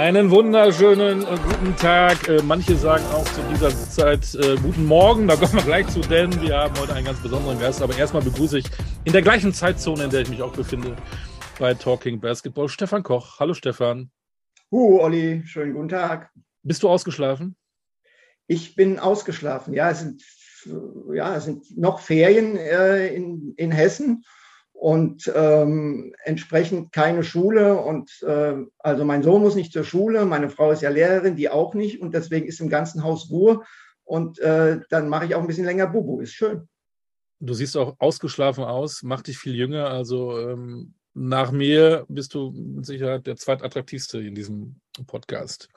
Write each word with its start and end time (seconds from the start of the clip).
Einen 0.00 0.30
wunderschönen 0.30 1.24
äh, 1.24 1.36
guten 1.44 1.76
Tag. 1.76 2.26
Äh, 2.26 2.40
manche 2.42 2.74
sagen 2.74 3.04
auch 3.12 3.24
zu 3.34 3.42
dieser 3.50 3.68
Zeit 3.68 4.34
äh, 4.34 4.56
guten 4.56 4.86
Morgen. 4.86 5.28
Da 5.28 5.36
kommen 5.36 5.52
wir 5.52 5.62
gleich 5.62 5.88
zu, 5.88 6.00
denn 6.00 6.40
wir 6.40 6.56
haben 6.56 6.74
heute 6.80 6.94
einen 6.94 7.04
ganz 7.04 7.20
besonderen 7.20 7.60
Gast. 7.60 7.82
Aber 7.82 7.94
erstmal 7.94 8.22
begrüße 8.22 8.60
ich 8.60 8.64
in 9.04 9.12
der 9.12 9.20
gleichen 9.20 9.52
Zeitzone, 9.52 10.04
in 10.04 10.10
der 10.10 10.22
ich 10.22 10.30
mich 10.30 10.40
auch 10.40 10.54
befinde, 10.54 10.96
bei 11.58 11.74
Talking 11.74 12.18
Basketball, 12.18 12.70
Stefan 12.70 13.02
Koch. 13.02 13.40
Hallo 13.40 13.52
Stefan. 13.52 14.10
Hu, 14.70 15.00
Olli, 15.00 15.42
schönen 15.44 15.74
guten 15.74 15.90
Tag. 15.90 16.30
Bist 16.62 16.82
du 16.82 16.88
ausgeschlafen? 16.88 17.54
Ich 18.46 18.76
bin 18.76 18.98
ausgeschlafen. 18.98 19.74
Ja, 19.74 19.90
es 19.90 20.00
sind, 20.00 20.22
ja, 21.12 21.36
es 21.36 21.44
sind 21.44 21.76
noch 21.76 22.00
Ferien 22.00 22.56
äh, 22.56 23.08
in, 23.08 23.52
in 23.58 23.70
Hessen 23.70 24.24
und 24.80 25.30
ähm, 25.36 26.14
entsprechend 26.24 26.90
keine 26.90 27.22
Schule. 27.22 27.76
Und 27.76 28.22
äh, 28.22 28.54
also 28.78 29.04
mein 29.04 29.22
Sohn 29.22 29.42
muss 29.42 29.54
nicht 29.54 29.74
zur 29.74 29.84
Schule, 29.84 30.24
meine 30.24 30.48
Frau 30.48 30.70
ist 30.70 30.80
ja 30.80 30.88
Lehrerin, 30.88 31.36
die 31.36 31.50
auch 31.50 31.74
nicht. 31.74 32.00
Und 32.00 32.14
deswegen 32.14 32.46
ist 32.46 32.60
im 32.60 32.70
ganzen 32.70 33.02
Haus 33.02 33.28
Ruhe. 33.28 33.60
Und 34.04 34.38
äh, 34.38 34.80
dann 34.88 35.10
mache 35.10 35.26
ich 35.26 35.34
auch 35.34 35.42
ein 35.42 35.46
bisschen 35.46 35.66
länger 35.66 35.86
Bubu. 35.86 36.20
Ist 36.20 36.32
schön. 36.32 36.66
Du 37.40 37.52
siehst 37.52 37.76
auch 37.76 37.94
ausgeschlafen 37.98 38.64
aus, 38.64 39.02
macht 39.02 39.26
dich 39.26 39.36
viel 39.36 39.54
jünger. 39.54 39.88
Also 39.88 40.38
ähm, 40.38 40.94
nach 41.12 41.52
mir 41.52 42.06
bist 42.08 42.32
du 42.32 42.50
mit 42.50 42.86
Sicherheit 42.86 43.26
der 43.26 43.36
zweitattraktivste 43.36 44.18
in 44.22 44.34
diesem 44.34 44.80
Podcast. 45.06 45.68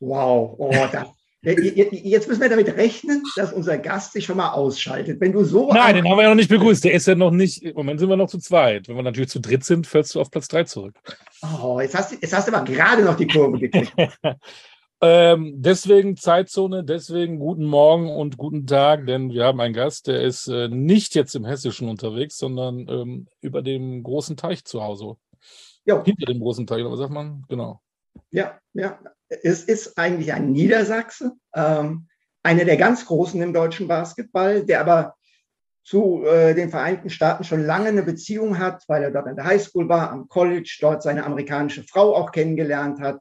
Wow, 0.00 0.56
oh, 0.58 0.88
da, 0.90 1.14
Jetzt 1.40 2.26
müssen 2.28 2.40
wir 2.40 2.48
damit 2.48 2.76
rechnen, 2.76 3.22
dass 3.36 3.52
unser 3.52 3.78
Gast 3.78 4.12
sich 4.12 4.24
schon 4.24 4.38
mal 4.38 4.50
ausschaltet. 4.50 5.20
Wenn 5.20 5.32
du 5.32 5.44
so. 5.44 5.72
Nein, 5.72 5.94
den 5.94 6.08
haben 6.08 6.16
wir 6.16 6.24
ja 6.24 6.30
noch 6.30 6.34
nicht 6.34 6.50
begrüßt. 6.50 6.82
Der 6.82 6.94
ist 6.94 7.06
ja 7.06 7.14
noch 7.14 7.30
nicht. 7.30 7.62
Im 7.62 7.76
Moment 7.76 8.00
sind 8.00 8.08
wir 8.08 8.16
noch 8.16 8.28
zu 8.28 8.38
zweit. 8.38 8.88
Wenn 8.88 8.96
wir 8.96 9.04
natürlich 9.04 9.30
zu 9.30 9.40
dritt 9.40 9.64
sind, 9.64 9.86
fällst 9.86 10.14
du 10.14 10.20
auf 10.20 10.32
Platz 10.32 10.48
drei 10.48 10.64
zurück. 10.64 10.96
Oh, 11.42 11.78
jetzt 11.80 11.96
hast, 11.96 12.20
jetzt 12.20 12.36
hast 12.36 12.48
du 12.48 12.52
aber 12.52 12.64
gerade 12.64 13.04
noch 13.04 13.16
die 13.16 13.28
Kurve 13.28 13.60
gekriegt. 13.60 13.92
ähm, 15.00 15.54
deswegen 15.56 16.16
Zeitzone, 16.16 16.82
deswegen 16.82 17.38
guten 17.38 17.64
Morgen 17.64 18.10
und 18.10 18.36
guten 18.36 18.66
Tag, 18.66 19.06
denn 19.06 19.30
wir 19.30 19.44
haben 19.44 19.60
einen 19.60 19.74
Gast, 19.74 20.08
der 20.08 20.22
ist 20.22 20.48
äh, 20.48 20.66
nicht 20.66 21.14
jetzt 21.14 21.36
im 21.36 21.44
Hessischen 21.44 21.88
unterwegs, 21.88 22.36
sondern 22.36 22.88
ähm, 22.88 23.26
über 23.40 23.62
dem 23.62 24.02
großen 24.02 24.36
Teich 24.36 24.64
zu 24.64 24.82
Hause. 24.82 25.14
Jo. 25.84 26.02
Hinter 26.02 26.26
dem 26.26 26.40
großen 26.40 26.66
Teich, 26.66 26.84
was 26.84 26.98
sagt 26.98 27.12
man? 27.12 27.44
Genau. 27.48 27.80
Ja, 28.32 28.58
ja. 28.74 28.98
Es 29.28 29.62
ist 29.64 29.98
eigentlich 29.98 30.32
ein 30.32 30.52
Niedersachse, 30.52 31.32
ähm, 31.54 32.08
einer 32.42 32.64
der 32.64 32.76
ganz 32.76 33.06
Großen 33.06 33.40
im 33.42 33.52
deutschen 33.52 33.88
Basketball, 33.88 34.64
der 34.64 34.80
aber 34.80 35.14
zu 35.84 36.24
äh, 36.24 36.54
den 36.54 36.70
Vereinigten 36.70 37.10
Staaten 37.10 37.44
schon 37.44 37.64
lange 37.64 37.88
eine 37.88 38.02
Beziehung 38.02 38.58
hat, 38.58 38.84
weil 38.88 39.02
er 39.02 39.10
dort 39.10 39.26
an 39.26 39.36
der 39.36 39.46
Highschool 39.46 39.88
war, 39.88 40.10
am 40.10 40.28
College, 40.28 40.78
dort 40.80 41.02
seine 41.02 41.24
amerikanische 41.24 41.82
Frau 41.82 42.14
auch 42.14 42.32
kennengelernt 42.32 43.00
hat 43.00 43.20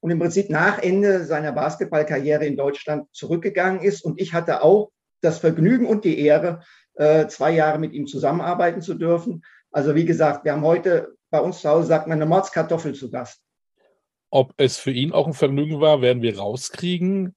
und 0.00 0.10
im 0.10 0.18
Prinzip 0.18 0.50
nach 0.50 0.78
Ende 0.82 1.24
seiner 1.24 1.52
Basketballkarriere 1.52 2.44
in 2.44 2.56
Deutschland 2.56 3.06
zurückgegangen 3.12 3.80
ist. 3.80 4.04
Und 4.04 4.20
ich 4.20 4.34
hatte 4.34 4.62
auch 4.62 4.90
das 5.20 5.38
Vergnügen 5.38 5.86
und 5.86 6.04
die 6.04 6.18
Ehre, 6.18 6.62
äh, 6.94 7.28
zwei 7.28 7.52
Jahre 7.52 7.78
mit 7.78 7.92
ihm 7.92 8.06
zusammenarbeiten 8.06 8.82
zu 8.82 8.94
dürfen. 8.94 9.42
Also 9.70 9.94
wie 9.94 10.04
gesagt, 10.04 10.44
wir 10.44 10.52
haben 10.52 10.64
heute 10.64 11.14
bei 11.30 11.40
uns 11.40 11.60
zu 11.60 11.68
Hause, 11.70 11.86
sagt 11.86 12.08
man, 12.08 12.18
eine 12.18 12.26
Mordskartoffel 12.26 12.94
zu 12.94 13.10
Gast. 13.10 13.40
Ob 14.34 14.54
es 14.56 14.78
für 14.78 14.90
ihn 14.90 15.12
auch 15.12 15.26
ein 15.26 15.34
Vergnügen 15.34 15.80
war, 15.80 16.00
werden 16.00 16.22
wir 16.22 16.38
rauskriegen. 16.38 17.34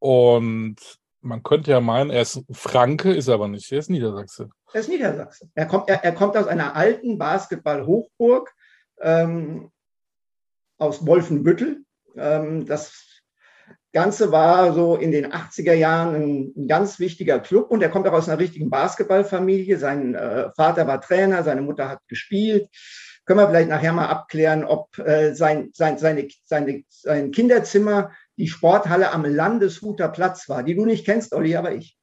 Und 0.00 0.76
man 1.22 1.42
könnte 1.42 1.70
ja 1.70 1.80
meinen, 1.80 2.10
er 2.10 2.20
ist 2.20 2.44
Franke, 2.52 3.14
ist 3.14 3.30
aber 3.30 3.48
nicht. 3.48 3.72
Er 3.72 3.78
ist 3.78 3.88
Niedersachse. 3.88 4.50
Er 4.74 4.80
ist 4.80 4.90
Niedersachse. 4.90 5.48
Er 5.54 5.64
kommt, 5.64 5.88
er, 5.88 6.04
er 6.04 6.12
kommt 6.12 6.36
aus 6.36 6.46
einer 6.46 6.76
alten 6.76 7.16
Basketball-Hochburg 7.16 8.52
ähm, 9.00 9.70
aus 10.76 11.06
Wolfenbüttel. 11.06 11.86
Ähm, 12.16 12.66
das 12.66 13.22
Ganze 13.94 14.30
war 14.30 14.74
so 14.74 14.96
in 14.96 15.12
den 15.12 15.32
80er 15.32 15.72
Jahren 15.72 16.14
ein, 16.16 16.52
ein, 16.54 16.68
ganz 16.68 16.98
wichtiger 16.98 17.40
Club 17.40 17.70
und 17.70 17.82
er 17.82 17.88
kommt 17.88 18.06
auch 18.06 18.12
aus 18.12 18.28
einer 18.28 18.38
richtigen 18.38 18.68
Basketballfamilie. 18.68 19.78
Sein 19.78 20.14
äh, 20.14 20.50
Vater 20.54 20.86
war 20.86 21.00
Trainer, 21.00 21.42
seine 21.44 21.62
Mutter 21.62 21.88
hat 21.88 22.06
gespielt. 22.08 22.68
Können 23.26 23.40
wir 23.40 23.48
vielleicht 23.48 23.68
nachher 23.68 23.92
mal 23.92 24.06
abklären, 24.06 24.64
ob 24.64 24.98
äh, 24.98 25.34
sein, 25.34 25.70
sein, 25.74 25.98
seine, 25.98 26.28
seine, 26.44 26.84
sein 26.88 27.32
Kinderzimmer 27.32 28.12
die 28.38 28.48
Sporthalle 28.48 29.12
am 29.12 29.24
Landeshuter 29.24 30.08
Platz 30.08 30.48
war, 30.48 30.62
die 30.62 30.76
du 30.76 30.86
nicht 30.86 31.04
kennst, 31.04 31.34
Olli, 31.34 31.56
aber 31.56 31.72
ich. 31.72 31.96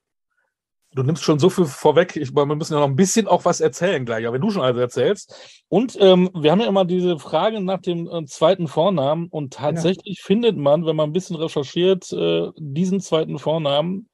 Du 0.95 1.01
nimmst 1.01 1.23
schon 1.23 1.39
so 1.39 1.49
viel 1.49 1.65
vorweg. 1.65 2.15
Ich, 2.15 2.35
wir 2.35 2.45
müssen 2.45 2.73
ja 2.73 2.79
noch 2.79 2.87
ein 2.87 2.95
bisschen 2.95 3.27
auch 3.27 3.45
was 3.45 3.61
erzählen 3.61 4.05
gleich, 4.05 4.25
aber 4.25 4.35
wenn 4.35 4.41
du 4.41 4.51
schon 4.51 4.61
alles 4.61 4.77
erzählst. 4.77 5.63
Und 5.67 5.97
ähm, 5.99 6.29
wir 6.35 6.51
haben 6.51 6.59
ja 6.59 6.67
immer 6.67 6.85
diese 6.85 7.17
Frage 7.17 7.61
nach 7.61 7.81
dem 7.81 8.07
äh, 8.07 8.25
zweiten 8.25 8.67
Vornamen 8.67 9.27
und 9.29 9.55
genau. 9.55 9.67
tatsächlich 9.67 10.17
genau. 10.17 10.27
findet 10.27 10.57
man, 10.57 10.85
wenn 10.85 10.95
man 10.95 11.09
ein 11.09 11.13
bisschen 11.13 11.35
recherchiert, 11.35 12.11
äh, 12.11 12.49
diesen 12.57 12.99
zweiten 12.99 13.39
Vornamen. 13.39 14.09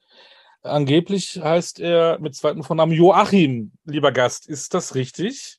Angeblich 0.62 1.40
heißt 1.42 1.80
er 1.80 2.20
mit 2.20 2.36
zweiten 2.36 2.64
Vornamen 2.64 2.94
Joachim, 2.94 3.72
lieber 3.86 4.12
Gast. 4.12 4.48
Ist 4.48 4.74
das 4.74 4.96
richtig? 4.96 5.59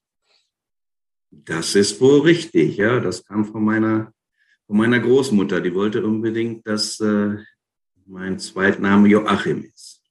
Das 1.30 1.74
ist 1.74 2.00
wohl 2.00 2.20
richtig, 2.22 2.76
ja. 2.76 3.00
Das 3.00 3.24
kam 3.24 3.44
von 3.44 3.64
meiner, 3.64 4.12
von 4.66 4.76
meiner 4.76 4.98
Großmutter. 4.98 5.60
Die 5.60 5.74
wollte 5.74 6.04
unbedingt, 6.04 6.66
dass 6.66 6.98
äh, 7.00 7.36
mein 8.06 8.38
Zweitname 8.38 9.08
Joachim 9.08 9.64
ist. 9.64 10.02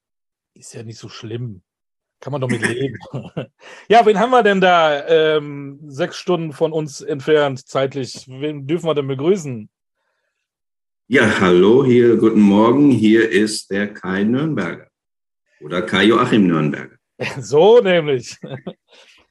Ist 0.53 0.73
ja 0.73 0.83
nicht 0.83 0.97
so 0.97 1.09
schlimm. 1.09 1.61
Kann 2.21 2.31
man 2.31 2.41
doch 2.41 2.49
mit 2.49 2.67
leben. 2.67 2.97
ja, 3.87 4.05
wen 4.05 4.19
haben 4.19 4.31
wir 4.31 4.43
denn 4.43 4.59
da 4.59 5.07
ähm, 5.07 5.79
sechs 5.87 6.17
Stunden 6.17 6.51
von 6.51 6.73
uns 6.73 7.01
entfernt 7.01 7.65
zeitlich? 7.67 8.25
Wen 8.27 8.67
dürfen 8.67 8.87
wir 8.87 8.95
denn 8.95 9.07
begrüßen? 9.07 9.69
Ja, 11.07 11.39
hallo, 11.39 11.85
hier, 11.85 12.17
guten 12.17 12.41
Morgen. 12.41 12.91
Hier 12.91 13.29
ist 13.29 13.71
der 13.71 13.93
Kai 13.93 14.23
Nürnberger. 14.23 14.87
Oder 15.61 15.81
Kai 15.81 16.05
Joachim 16.05 16.47
Nürnberger. 16.47 16.97
So 17.39 17.81
nämlich. 17.81 18.37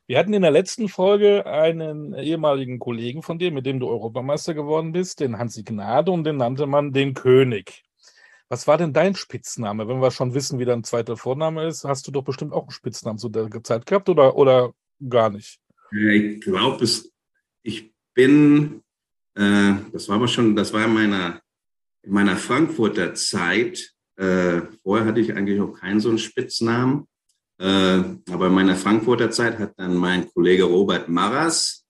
Wir 0.09 0.19
hatten 0.19 0.33
in 0.33 0.41
der 0.41 0.51
letzten 0.51 0.89
Folge 0.89 1.45
einen 1.45 2.15
ehemaligen 2.15 2.79
Kollegen 2.79 3.23
von 3.23 3.39
dir, 3.39 3.53
mit 3.53 3.67
dem 3.67 3.79
du 3.79 3.89
Europameister 3.89 4.55
geworden 4.55 4.93
bist, 4.93 5.21
den 5.21 5.37
Hansi 5.37 5.65
Gnade, 5.65 6.11
und 6.11 6.25
den 6.25 6.39
nannte 6.39 6.67
man 6.67 6.95
den 6.95 7.13
König. 7.13 7.85
Was 8.49 8.67
war 8.67 8.79
denn 8.79 8.95
dein 8.95 9.15
Spitzname? 9.15 9.87
Wenn 9.87 10.01
wir 10.01 10.11
schon 10.11 10.33
wissen, 10.33 10.59
wie 10.59 10.65
dein 10.65 10.83
zweiter 10.83 11.19
Vorname 11.19 11.67
ist, 11.67 11.85
hast 11.85 12.07
du 12.07 12.11
doch 12.11 12.25
bestimmt 12.25 12.55
auch 12.55 12.63
einen 12.63 12.71
Spitznamen 12.71 13.19
zu 13.19 13.29
der 13.29 13.51
Zeit 13.63 13.85
gehabt 13.85 14.09
oder, 14.09 14.35
oder 14.35 14.73
gar 15.11 15.29
nicht? 15.29 15.61
Ich 15.93 16.41
glaube, 16.41 16.89
ich 17.63 17.93
bin, 18.15 18.83
äh, 19.35 19.75
das 19.93 20.09
war 20.09 20.17
aber 20.17 20.29
schon, 20.29 20.57
das 20.57 20.73
war 20.73 20.87
in 20.87 20.95
meiner, 20.95 21.43
in 22.03 22.13
meiner 22.13 22.39
Frankfurter 22.39 23.13
Zeit. 23.13 23.93
Äh, 24.17 24.63
vorher 24.83 25.05
hatte 25.05 25.21
ich 25.21 25.37
eigentlich 25.37 25.61
auch 25.61 25.75
keinen 25.75 26.01
so 26.01 26.09
einen 26.09 26.17
Spitznamen. 26.17 27.07
Äh, 27.59 28.03
aber 28.31 28.47
in 28.47 28.55
meiner 28.55 28.77
Frankfurter 28.77 29.31
Zeit 29.31 29.59
hat 29.59 29.73
dann 29.77 29.97
mein 29.97 30.31
Kollege 30.33 30.65
Robert 30.65 31.09
Marras, 31.09 31.85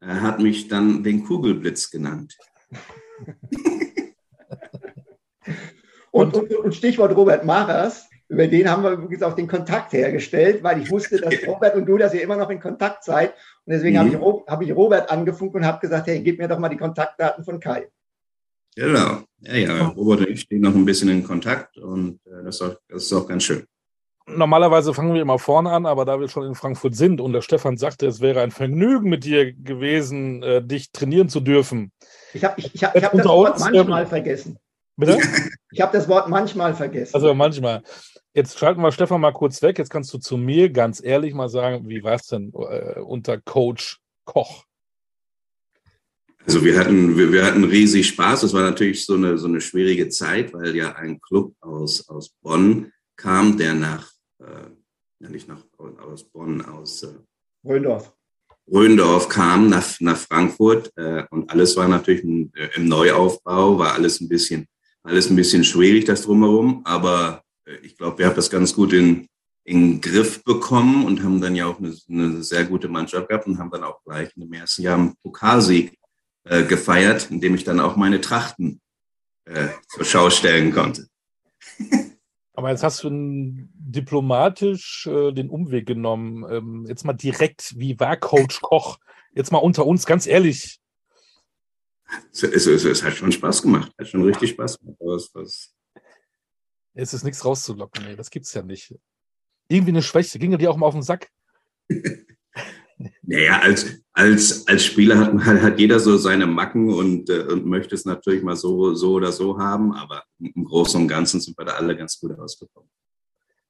er 0.00 0.20
hat 0.20 0.40
mich 0.40 0.66
dann 0.66 1.04
den 1.04 1.24
Kugelblitz 1.24 1.90
genannt. 1.90 2.36
und, 6.10 6.34
und, 6.34 6.52
und, 6.52 6.74
Stichwort 6.74 7.14
Robert 7.14 7.44
Marras, 7.44 8.08
über 8.28 8.48
den 8.48 8.68
haben 8.68 8.82
wir 8.82 8.90
übrigens 8.92 9.22
auch 9.22 9.36
den 9.36 9.46
Kontakt 9.46 9.92
hergestellt, 9.92 10.64
weil 10.64 10.82
ich 10.82 10.90
wusste, 10.90 11.20
dass 11.20 11.46
Robert 11.46 11.76
und 11.76 11.86
du, 11.86 11.98
dass 11.98 12.14
ihr 12.14 12.22
immer 12.22 12.36
noch 12.36 12.50
in 12.50 12.58
Kontakt 12.58 13.04
seid. 13.04 13.34
Und 13.64 13.74
deswegen 13.74 13.94
mhm. 13.94 14.00
habe 14.00 14.08
ich, 14.08 14.16
hab 14.50 14.62
ich 14.62 14.74
Robert 14.74 15.08
angefunkt 15.08 15.54
und 15.54 15.64
habe 15.64 15.78
gesagt, 15.78 16.08
hey, 16.08 16.20
gib 16.20 16.40
mir 16.40 16.48
doch 16.48 16.58
mal 16.58 16.68
die 16.68 16.78
Kontaktdaten 16.78 17.44
von 17.44 17.60
Kai. 17.60 17.88
Genau. 18.74 19.22
Ja, 19.40 19.54
ja, 19.54 19.86
Robert 19.88 20.20
und 20.20 20.30
ich 20.30 20.40
stehen 20.40 20.62
noch 20.62 20.74
ein 20.74 20.84
bisschen 20.84 21.10
in 21.10 21.22
Kontakt 21.22 21.76
und 21.78 22.18
äh, 22.24 22.42
das, 22.42 22.56
ist 22.56 22.62
auch, 22.62 22.74
das 22.88 23.02
ist 23.04 23.12
auch 23.12 23.28
ganz 23.28 23.44
schön 23.44 23.66
normalerweise 24.26 24.94
fangen 24.94 25.14
wir 25.14 25.22
immer 25.22 25.38
vorne 25.38 25.70
an, 25.70 25.86
aber 25.86 26.04
da 26.04 26.20
wir 26.20 26.28
schon 26.28 26.46
in 26.46 26.54
Frankfurt 26.54 26.94
sind 26.94 27.20
und 27.20 27.32
der 27.32 27.42
Stefan 27.42 27.76
sagte, 27.76 28.06
es 28.06 28.20
wäre 28.20 28.40
ein 28.40 28.50
Vergnügen 28.50 29.08
mit 29.08 29.24
dir 29.24 29.52
gewesen, 29.52 30.42
äh, 30.42 30.62
dich 30.64 30.92
trainieren 30.92 31.28
zu 31.28 31.40
dürfen. 31.40 31.92
Ich 32.34 32.44
habe 32.44 32.54
ich, 32.58 32.74
ich 32.74 32.84
hab, 32.84 32.96
ich 32.96 33.04
hab 33.04 33.12
das 33.12 33.26
Wort 33.26 33.60
manchmal 33.60 34.02
ähm, 34.02 34.08
vergessen. 34.08 34.58
Bitte? 34.96 35.18
Ich 35.70 35.80
habe 35.80 35.96
das 35.96 36.08
Wort 36.08 36.28
manchmal 36.28 36.74
vergessen. 36.74 37.14
Also 37.14 37.32
manchmal. 37.34 37.82
Jetzt 38.34 38.58
schalten 38.58 38.82
wir 38.82 38.92
Stefan 38.92 39.20
mal 39.20 39.32
kurz 39.32 39.62
weg. 39.62 39.78
Jetzt 39.78 39.90
kannst 39.90 40.12
du 40.12 40.18
zu 40.18 40.36
mir 40.36 40.70
ganz 40.70 41.02
ehrlich 41.02 41.34
mal 41.34 41.48
sagen, 41.48 41.88
wie 41.88 42.02
war 42.02 42.14
es 42.14 42.26
denn 42.26 42.52
äh, 42.54 43.00
unter 43.00 43.38
Coach 43.38 43.98
Koch? 44.24 44.64
Also 46.46 46.64
wir 46.64 46.78
hatten, 46.78 47.16
wir, 47.16 47.32
wir, 47.32 47.44
hatten 47.44 47.64
riesig 47.64 48.08
Spaß. 48.08 48.42
Es 48.42 48.52
war 48.52 48.62
natürlich 48.62 49.04
so 49.06 49.14
eine, 49.14 49.38
so 49.38 49.46
eine 49.46 49.60
schwierige 49.60 50.08
Zeit, 50.08 50.52
weil 50.52 50.74
ja 50.74 50.92
ein 50.92 51.20
Club 51.20 51.54
aus, 51.60 52.08
aus 52.08 52.30
Bonn 52.42 52.92
kam, 53.16 53.56
der 53.56 53.74
nach 53.74 54.11
äh, 54.42 55.28
nicht 55.28 55.48
nach, 55.48 55.64
aus 55.78 56.24
Bonn, 56.24 56.62
aus 56.62 57.02
äh, 57.04 57.08
Röndorf. 57.64 58.12
Röndorf 58.70 59.28
kam 59.28 59.68
nach, 59.68 60.00
nach 60.00 60.16
Frankfurt 60.16 60.92
äh, 60.96 61.24
und 61.30 61.50
alles 61.50 61.76
war 61.76 61.88
natürlich 61.88 62.22
im, 62.22 62.52
äh, 62.54 62.68
im 62.76 62.86
Neuaufbau, 62.86 63.78
war 63.78 63.94
alles 63.94 64.20
ein 64.20 64.28
bisschen, 64.28 64.66
alles 65.02 65.30
ein 65.30 65.36
bisschen 65.36 65.64
schwierig, 65.64 66.04
das 66.04 66.22
drumherum, 66.22 66.82
aber 66.84 67.42
äh, 67.66 67.76
ich 67.82 67.96
glaube, 67.96 68.18
wir 68.18 68.26
haben 68.26 68.36
das 68.36 68.50
ganz 68.50 68.74
gut 68.74 68.92
in, 68.92 69.26
in 69.64 70.00
Griff 70.00 70.42
bekommen 70.44 71.04
und 71.04 71.22
haben 71.22 71.40
dann 71.40 71.56
ja 71.56 71.66
auch 71.66 71.78
eine, 71.78 71.94
eine, 72.08 72.42
sehr 72.42 72.64
gute 72.64 72.88
Mannschaft 72.88 73.28
gehabt 73.28 73.46
und 73.46 73.58
haben 73.58 73.70
dann 73.70 73.84
auch 73.84 74.02
gleich 74.04 74.30
in 74.36 74.42
dem 74.42 74.52
ersten 74.52 74.82
Jahr 74.82 74.98
einen 74.98 75.16
Pokalsieg 75.22 75.98
äh, 76.44 76.64
gefeiert, 76.64 77.28
indem 77.30 77.54
ich 77.54 77.64
dann 77.64 77.80
auch 77.80 77.96
meine 77.96 78.20
Trachten 78.20 78.80
äh, 79.44 79.68
zur 79.88 80.04
Schau 80.04 80.30
stellen 80.30 80.72
konnte. 80.72 81.06
Aber 82.62 82.70
jetzt 82.70 82.84
hast 82.84 83.02
du 83.02 83.10
diplomatisch 83.10 85.08
äh, 85.08 85.32
den 85.32 85.50
Umweg 85.50 85.84
genommen. 85.84 86.46
Ähm, 86.48 86.86
jetzt 86.86 87.04
mal 87.04 87.12
direkt, 87.12 87.76
wie 87.76 87.98
war 87.98 88.16
Coach 88.16 88.60
Koch? 88.60 89.00
Jetzt 89.34 89.50
mal 89.50 89.58
unter 89.58 89.84
uns, 89.84 90.06
ganz 90.06 90.28
ehrlich. 90.28 90.78
Es, 92.30 92.44
es, 92.44 92.66
es, 92.68 92.84
es 92.84 93.02
hat 93.02 93.14
schon 93.14 93.32
Spaß 93.32 93.62
gemacht, 93.62 93.92
hat 93.98 94.06
schon 94.06 94.22
richtig 94.22 94.50
Spaß 94.50 94.78
gemacht. 94.78 94.96
Was, 95.00 95.34
was. 95.34 95.74
Es 96.94 97.12
ist 97.12 97.24
nichts 97.24 97.44
rauszulocken, 97.44 98.04
nee, 98.04 98.14
das 98.14 98.30
gibt's 98.30 98.54
ja 98.54 98.62
nicht. 98.62 98.94
Irgendwie 99.66 99.90
eine 99.90 100.02
Schwäche, 100.02 100.38
ging 100.38 100.52
ja 100.52 100.56
dir 100.56 100.70
auch 100.70 100.76
mal 100.76 100.86
auf 100.86 100.94
den 100.94 101.02
Sack? 101.02 101.32
Naja, 103.22 103.60
als, 103.60 104.02
als, 104.12 104.66
als 104.66 104.84
Spieler 104.84 105.18
hat, 105.18 105.62
hat 105.62 105.78
jeder 105.78 105.98
so 106.00 106.16
seine 106.16 106.46
Macken 106.46 106.92
und, 106.92 107.30
äh, 107.30 107.42
und 107.42 107.66
möchte 107.66 107.94
es 107.94 108.04
natürlich 108.04 108.42
mal 108.42 108.56
so, 108.56 108.94
so 108.94 109.12
oder 109.12 109.32
so 109.32 109.58
haben, 109.58 109.92
aber 109.92 110.24
im 110.38 110.64
Großen 110.64 111.00
und 111.00 111.08
Ganzen 111.08 111.40
sind 111.40 111.56
wir 111.58 111.64
da 111.64 111.72
alle 111.72 111.96
ganz 111.96 112.18
gut 112.20 112.36
rausgekommen. 112.36 112.88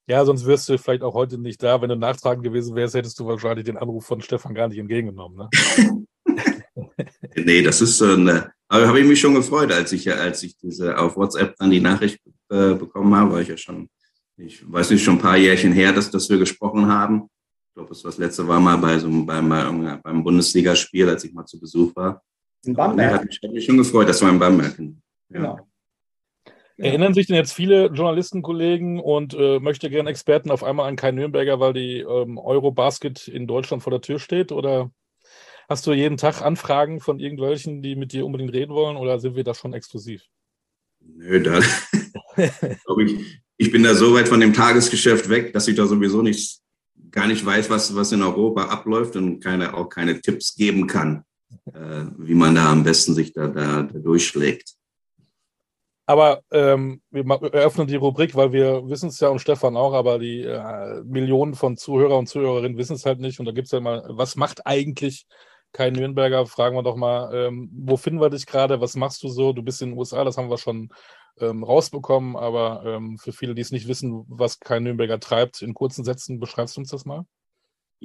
Ja, 0.05 0.25
sonst 0.25 0.45
wirst 0.45 0.67
du 0.67 0.77
vielleicht 0.77 1.01
auch 1.01 1.13
heute 1.13 1.37
nicht 1.37 1.63
da. 1.63 1.81
Wenn 1.81 1.89
du 1.89 1.95
nachtragend 1.95 2.43
gewesen 2.43 2.75
wärst, 2.75 2.93
hättest 2.93 3.17
du 3.19 3.25
wahrscheinlich 3.25 3.65
den 3.65 3.77
Anruf 3.77 4.05
von 4.05 4.21
Stefan 4.21 4.53
gar 4.53 4.67
nicht 4.67 4.77
entgegengenommen. 4.77 5.37
Ne? 5.37 6.05
nee, 7.35 7.61
das 7.61 7.81
ist 7.81 7.97
so 7.97 8.13
eine. 8.13 8.51
Aber 8.67 8.87
habe 8.87 8.99
ich 8.99 9.07
mich 9.07 9.21
schon 9.21 9.35
gefreut, 9.35 9.71
als 9.71 9.93
ich, 9.93 10.11
als 10.11 10.43
ich 10.43 10.57
diese 10.57 10.97
auf 10.97 11.15
WhatsApp 11.15 11.55
dann 11.57 11.71
die 11.71 11.79
Nachricht 11.79 12.19
äh, 12.49 12.73
bekommen 12.73 13.15
habe, 13.15 13.33
weil 13.33 13.43
ich 13.43 13.49
ja 13.49 13.57
schon, 13.57 13.87
ich 14.35 14.69
weiß 14.69 14.89
nicht, 14.89 15.03
schon 15.03 15.15
ein 15.15 15.21
paar 15.21 15.37
Jährchen 15.37 15.71
her, 15.71 15.93
dass, 15.93 16.11
dass 16.11 16.29
wir 16.29 16.37
gesprochen 16.37 16.87
haben. 16.87 17.29
Ich 17.73 17.75
glaube, 17.75 17.89
das, 17.89 18.03
das 18.03 18.19
letzte 18.19 18.47
war 18.47 18.59
mal 18.59 18.77
bei 18.77 18.99
so 18.99 19.07
einem, 19.07 19.25
beim, 19.25 19.49
beim 20.03 20.23
Bundesligaspiel, 20.23 21.09
als 21.09 21.23
ich 21.23 21.33
mal 21.33 21.43
zu 21.43 21.59
Besuch 21.59 21.95
war. 21.95 22.21
In 22.63 22.75
Bamberg. 22.75 23.13
Hat 23.13 23.25
mich, 23.25 23.39
hat 23.43 23.51
mich 23.51 23.65
schon 23.65 23.77
gefreut, 23.77 24.07
dass 24.07 24.21
wir 24.21 24.29
in 24.29 24.37
Bamberg. 24.37 24.77
Ja. 24.77 24.85
Genau. 25.29 25.59
Erinnern 26.77 27.15
sich 27.15 27.25
denn 27.25 27.35
jetzt 27.35 27.53
viele 27.53 27.87
Journalistenkollegen 27.87 28.99
und 28.99 29.33
äh, 29.33 29.59
möchte 29.59 29.89
gerne 29.89 30.11
Experten 30.11 30.51
auf 30.51 30.63
einmal 30.63 30.87
an 30.87 30.97
Kai 30.97 31.13
Nürnberger, 31.13 31.59
weil 31.59 31.73
die 31.73 32.01
ähm, 32.01 32.37
Eurobasket 32.37 33.27
in 33.27 33.47
Deutschland 33.47 33.81
vor 33.81 33.89
der 33.89 34.01
Tür 34.01 34.19
steht? 34.19 34.51
Oder 34.51 34.91
hast 35.67 35.87
du 35.87 35.93
jeden 35.93 36.17
Tag 36.17 36.43
Anfragen 36.43 36.99
von 36.99 37.19
irgendwelchen, 37.19 37.81
die 37.81 37.95
mit 37.95 38.13
dir 38.13 38.23
unbedingt 38.23 38.53
reden 38.53 38.75
wollen? 38.75 38.97
Oder 38.97 39.19
sind 39.19 39.35
wir 39.35 39.43
da 39.43 39.55
schon 39.55 39.73
exklusiv? 39.73 40.21
Nö, 40.99 41.41
da 41.41 41.59
glaube 42.85 43.03
ich, 43.03 43.41
ich 43.57 43.71
bin 43.71 43.81
da 43.81 43.95
so 43.95 44.13
weit 44.13 44.27
von 44.27 44.41
dem 44.41 44.53
Tagesgeschäft 44.53 45.27
weg, 45.29 45.53
dass 45.53 45.67
ich 45.67 45.75
da 45.75 45.87
sowieso 45.87 46.21
nicht 46.21 46.62
gar 47.13 47.27
nicht 47.27 47.45
weiß, 47.45 47.69
was, 47.69 47.95
was 47.95 48.11
in 48.11 48.21
Europa 48.21 48.65
abläuft 48.65 49.15
und 49.15 49.39
keine, 49.39 49.73
auch 49.75 49.87
keine 49.87 50.19
Tipps 50.19 50.55
geben 50.55 50.87
kann, 50.87 51.23
äh, 51.73 52.05
wie 52.17 52.33
man 52.33 52.55
da 52.55 52.71
am 52.71 52.83
besten 52.83 53.13
sich 53.13 53.31
da, 53.31 53.47
da, 53.47 53.83
da 53.83 53.99
durchschlägt. 53.99 54.73
Aber 56.05 56.41
ähm, 56.51 57.01
wir 57.11 57.23
eröffnen 57.53 57.87
die 57.87 57.95
Rubrik, 57.95 58.35
weil 58.35 58.51
wir 58.51 58.89
wissen 58.89 59.07
es 59.07 59.21
ja 59.21 59.29
und 59.29 59.39
Stefan 59.39 59.77
auch, 59.77 59.93
aber 59.93 60.19
die 60.19 60.41
äh, 60.41 61.01
Millionen 61.05 61.53
von 61.53 61.77
Zuhörer 61.77 62.17
und 62.17 62.27
Zuhörerinnen 62.27 62.77
wissen 62.77 62.95
es 62.95 63.05
halt 63.05 63.21
nicht. 63.21 63.39
Und 63.39 63.45
da 63.45 63.53
gibt 63.53 63.67
es 63.67 63.71
ja 63.71 63.79
mal, 63.79 64.03
was 64.09 64.35
macht 64.35 64.67
eigentlich 64.67 65.25
Kai 65.71 65.91
Nürnberger? 65.91 66.45
Fragen 66.45 66.75
wir 66.75 66.83
doch 66.83 66.97
mal, 66.97 67.33
ähm, 67.33 67.69
wo 67.73 67.95
finden 67.95 68.19
wir 68.19 68.29
dich 68.29 68.45
gerade? 68.45 68.81
Was 68.81 68.95
machst 68.95 69.23
du 69.23 69.29
so? 69.29 69.53
Du 69.53 69.63
bist 69.63 69.81
in 69.81 69.91
den 69.91 69.97
USA, 69.97 70.25
das 70.25 70.37
haben 70.37 70.49
wir 70.49 70.57
schon 70.57 70.89
ähm, 71.39 71.63
rausbekommen, 71.63 72.35
aber 72.35 72.83
ähm, 72.85 73.17
für 73.17 73.33
viele, 73.33 73.55
die 73.55 73.61
es 73.61 73.71
nicht 73.71 73.87
wissen, 73.87 74.25
was 74.27 74.59
Kai 74.59 74.79
Nürnberger 74.79 75.19
treibt, 75.19 75.61
in 75.61 75.73
kurzen 75.73 76.03
Sätzen 76.03 76.39
beschreibst 76.39 76.77
du 76.77 76.81
uns 76.81 76.89
das 76.89 77.05
mal? 77.05 77.25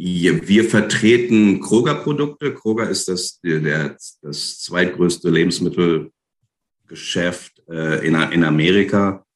Wir 0.00 0.64
vertreten 0.64 1.60
Kroger-Produkte. 1.60 2.54
Kroger 2.54 2.88
ist 2.88 3.08
das, 3.08 3.40
der, 3.40 3.96
das 4.22 4.60
zweitgrößte 4.60 5.28
Lebensmittelgeschäft 5.28 7.64
äh, 7.68 8.06
in, 8.06 8.14
in 8.14 8.44
Amerika. 8.44 9.26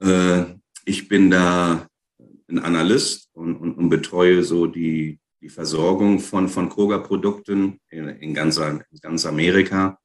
Äh, 0.00 0.44
ich 0.84 1.08
bin 1.08 1.32
da 1.32 1.88
ein 2.48 2.60
Analyst 2.60 3.28
und, 3.32 3.56
und, 3.56 3.76
und 3.76 3.88
betreue 3.88 4.44
so 4.44 4.68
die, 4.68 5.18
die 5.40 5.48
Versorgung 5.48 6.20
von, 6.20 6.48
von 6.48 6.68
Kroger-Produkten 6.68 7.80
in, 7.90 8.08
in, 8.08 8.34
ganz, 8.34 8.58
in 8.58 8.84
ganz 9.00 9.26
Amerika. 9.26 9.98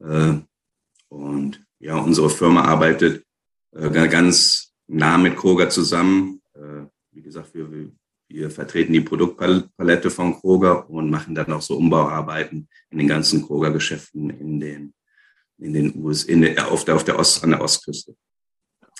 Äh, 0.00 0.34
und 1.08 1.66
ja, 1.80 1.96
unsere 1.98 2.30
Firma 2.30 2.62
arbeitet 2.62 3.24
äh, 3.72 4.08
ganz 4.08 4.72
nah 4.86 5.18
mit 5.18 5.36
Kroger 5.36 5.68
zusammen. 5.68 6.40
Äh, 6.54 6.86
wie 7.12 7.22
gesagt, 7.22 7.54
wir, 7.54 7.68
wir 8.28 8.50
vertreten 8.50 8.92
die 8.92 9.00
Produktpalette 9.00 10.10
von 10.10 10.34
Kroger 10.34 10.88
und 10.90 11.10
machen 11.10 11.34
dann 11.34 11.52
auch 11.52 11.62
so 11.62 11.76
Umbauarbeiten 11.76 12.68
in 12.90 12.98
den 12.98 13.08
ganzen 13.08 13.44
Kroger-Geschäften 13.46 14.30
in 14.30 14.60
den, 14.60 14.94
in 15.58 15.72
den 15.72 15.96
USA, 15.96 16.32
in 16.32 16.58
auf, 16.58 16.84
der, 16.84 16.96
auf 16.96 17.04
der 17.04 17.18
Ost, 17.18 17.42
an 17.44 17.50
der 17.50 17.60
Ostküste. 17.60 18.14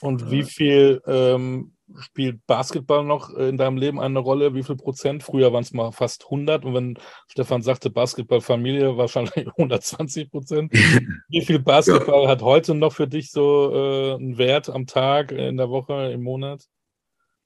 Und 0.00 0.30
wie 0.30 0.44
viel 0.44 1.00
ähm, 1.06 1.72
spielt 2.00 2.46
Basketball 2.46 3.05
noch 3.05 3.35
in 3.35 3.56
deinem 3.56 3.76
Leben 3.76 4.00
eine 4.00 4.19
Rolle? 4.19 4.55
Wie 4.55 4.62
viel 4.62 4.76
Prozent? 4.76 5.23
Früher 5.23 5.52
waren 5.52 5.62
es 5.62 5.73
mal 5.73 5.93
fast 5.93 6.25
100 6.25 6.64
und 6.64 6.75
wenn 6.75 6.99
Stefan 7.29 7.62
sagte 7.62 7.90
Basketballfamilie, 7.90 8.96
wahrscheinlich 8.96 9.46
120 9.46 10.31
Prozent. 10.31 10.73
Wie 11.29 11.44
viel 11.44 11.58
Basketball 11.58 12.25
ja. 12.25 12.29
hat 12.29 12.43
heute 12.43 12.75
noch 12.75 12.93
für 12.93 13.06
dich 13.06 13.31
so 13.31 13.73
äh, 13.75 14.14
einen 14.14 14.38
Wert 14.38 14.69
am 14.69 14.87
Tag, 14.87 15.32
in 15.32 15.56
der 15.56 15.70
Woche, 15.70 16.11
im 16.12 16.23
Monat? 16.23 16.64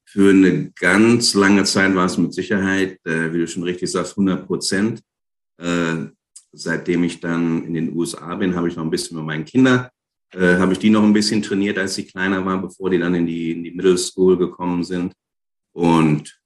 Für 0.04 0.30
eine 0.30 0.70
ganz 0.72 1.34
lange 1.34 1.64
Zeit 1.64 1.94
war 1.94 2.06
es 2.06 2.18
mit 2.18 2.34
Sicherheit, 2.34 2.98
äh, 3.04 3.32
wie 3.32 3.38
du 3.38 3.46
schon 3.46 3.62
richtig 3.62 3.90
sagst, 3.90 4.12
100 4.12 4.46
Prozent. 4.46 5.02
Äh, 5.58 6.06
seitdem 6.52 7.04
ich 7.04 7.20
dann 7.20 7.64
in 7.64 7.74
den 7.74 7.96
USA 7.96 8.34
bin, 8.34 8.54
habe 8.54 8.68
ich 8.68 8.76
noch 8.76 8.84
ein 8.84 8.90
bisschen 8.90 9.16
mit 9.16 9.26
meinen 9.26 9.44
Kindern 9.44 9.88
äh, 10.34 10.56
habe 10.58 10.72
ich 10.72 10.78
die 10.78 10.90
noch 10.90 11.02
ein 11.02 11.12
bisschen 11.12 11.42
trainiert, 11.42 11.78
als 11.78 11.94
sie 11.94 12.06
kleiner 12.06 12.44
waren, 12.44 12.62
bevor 12.62 12.90
die 12.90 12.98
dann 12.98 13.14
in 13.14 13.26
die, 13.26 13.52
in 13.52 13.64
die 13.64 13.70
Middle 13.70 13.98
School 13.98 14.36
gekommen 14.36 14.84
sind. 14.84 15.14
Und 15.72 16.40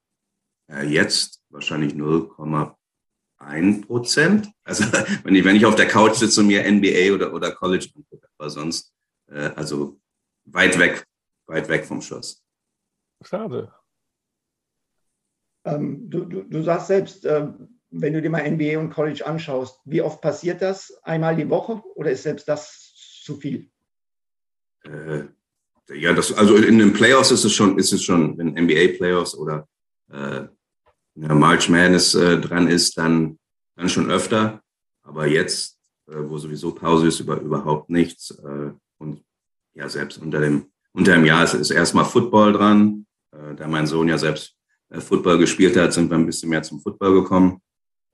äh, 0.69 0.85
jetzt 0.85 1.41
wahrscheinlich 1.49 1.93
0,1 1.93 3.85
Prozent. 3.85 4.49
Also 4.63 4.83
wenn 5.23 5.35
ich, 5.35 5.45
wenn 5.45 5.55
ich 5.55 5.65
auf 5.65 5.75
der 5.75 5.87
Couch 5.87 6.15
sitze 6.15 6.41
und 6.41 6.47
mir 6.47 6.69
NBA 6.69 7.13
oder, 7.13 7.33
oder 7.33 7.51
College 7.51 7.89
angucke, 7.95 8.27
aber 8.37 8.49
sonst, 8.49 8.93
äh, 9.29 9.51
also 9.55 9.99
weit 10.45 10.77
weg, 10.79 11.05
weit 11.45 11.69
weg 11.69 11.85
vom 11.85 12.01
Schuss. 12.01 12.43
Schade. 13.23 13.73
Ähm, 15.65 16.09
du, 16.09 16.25
du, 16.25 16.43
du 16.43 16.61
sagst 16.61 16.87
selbst, 16.87 17.25
äh, 17.25 17.47
wenn 17.89 18.13
du 18.13 18.21
dir 18.21 18.29
mal 18.29 18.49
NBA 18.49 18.79
und 18.79 18.89
College 18.89 19.25
anschaust, 19.25 19.79
wie 19.85 20.01
oft 20.01 20.21
passiert 20.21 20.61
das? 20.61 20.93
Einmal 21.03 21.35
die 21.35 21.49
Woche 21.49 21.81
oder 21.95 22.11
ist 22.11 22.23
selbst 22.23 22.47
das 22.47 23.21
zu 23.23 23.37
viel? 23.37 23.69
Äh, 24.83 25.23
ja, 25.93 26.13
das, 26.13 26.33
also 26.33 26.55
in 26.55 26.79
den 26.79 26.93
Playoffs 26.93 27.31
ist 27.31 27.45
es 27.45 27.53
schon, 27.53 27.77
ist 27.77 27.93
es 27.93 28.03
schon, 28.03 28.37
wenn 28.37 28.49
NBA 28.49 28.97
Playoffs 28.97 29.35
oder 29.35 29.67
äh, 30.11 30.43
March 31.15 31.69
Madness 31.69 32.13
äh, 32.13 32.39
dran 32.39 32.67
ist, 32.67 32.97
dann, 32.97 33.39
dann 33.75 33.89
schon 33.89 34.11
öfter. 34.11 34.61
Aber 35.03 35.27
jetzt, 35.27 35.77
äh, 36.07 36.15
wo 36.15 36.37
sowieso 36.37 36.71
Pause 36.71 37.07
ist, 37.07 37.19
über, 37.19 37.39
überhaupt 37.39 37.89
nichts. 37.89 38.31
Äh, 38.31 38.71
und 38.97 39.23
ja, 39.73 39.87
selbst 39.87 40.17
unter 40.17 40.41
dem, 40.41 40.65
unter 40.91 41.13
dem 41.13 41.25
Jahr 41.25 41.43
ist, 41.43 41.53
ist 41.53 41.71
erstmal 41.71 42.05
Football 42.05 42.53
dran. 42.53 43.05
Äh, 43.31 43.55
da 43.55 43.67
mein 43.67 43.87
Sohn 43.87 44.09
ja 44.09 44.17
selbst 44.17 44.55
äh, 44.89 44.99
Football 44.99 45.37
gespielt 45.37 45.77
hat, 45.77 45.93
sind 45.93 46.09
wir 46.09 46.17
ein 46.17 46.25
bisschen 46.25 46.49
mehr 46.49 46.63
zum 46.63 46.81
Football 46.81 47.21
gekommen. 47.21 47.61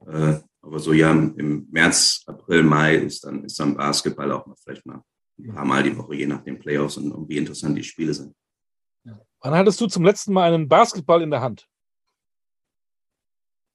Äh, 0.05 0.35
aber 0.61 0.79
so 0.79 0.93
ja, 0.93 1.11
im 1.11 1.67
März, 1.71 2.23
April, 2.25 2.63
Mai 2.63 2.95
ist 2.95 3.25
dann, 3.25 3.43
ist 3.43 3.59
dann 3.59 3.75
Basketball 3.75 4.31
auch 4.31 4.45
mal 4.45 4.55
vielleicht 4.63 4.85
mal 4.85 5.03
ein 5.39 5.53
paar 5.53 5.65
Mal 5.65 5.83
die 5.83 5.97
Woche, 5.97 6.15
je 6.15 6.27
nach 6.27 6.43
den 6.43 6.59
Playoffs 6.59 6.97
und, 6.97 7.11
und 7.11 7.27
wie 7.29 7.37
interessant 7.37 7.77
die 7.77 7.83
Spiele 7.83 8.13
sind. 8.13 8.35
Wann 9.41 9.53
hattest 9.53 9.81
du 9.81 9.87
zum 9.87 10.05
letzten 10.05 10.31
Mal 10.31 10.53
einen 10.53 10.69
Basketball 10.69 11.21
in 11.21 11.29
der 11.29 11.41
Hand? 11.41 11.67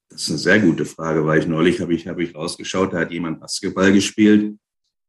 Das 0.09 0.23
ist 0.23 0.31
eine 0.31 0.39
sehr 0.39 0.61
gute 0.61 0.87
Frage, 0.87 1.27
weil 1.27 1.41
ich 1.41 1.47
neulich 1.47 1.81
habe 1.81 1.93
ich, 1.95 2.09
habe 2.09 2.23
ich 2.23 2.35
rausgeschaut, 2.35 2.95
da 2.95 3.01
hat 3.01 3.13
jemand 3.13 3.41
Basketball 3.41 3.93
gespielt 3.93 4.59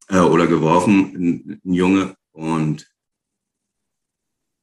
äh, 0.09 0.19
oder 0.19 0.47
geworfen, 0.47 1.15
ein, 1.15 1.61
ein, 1.63 1.73
Junge. 1.73 2.15
Und 2.33 2.91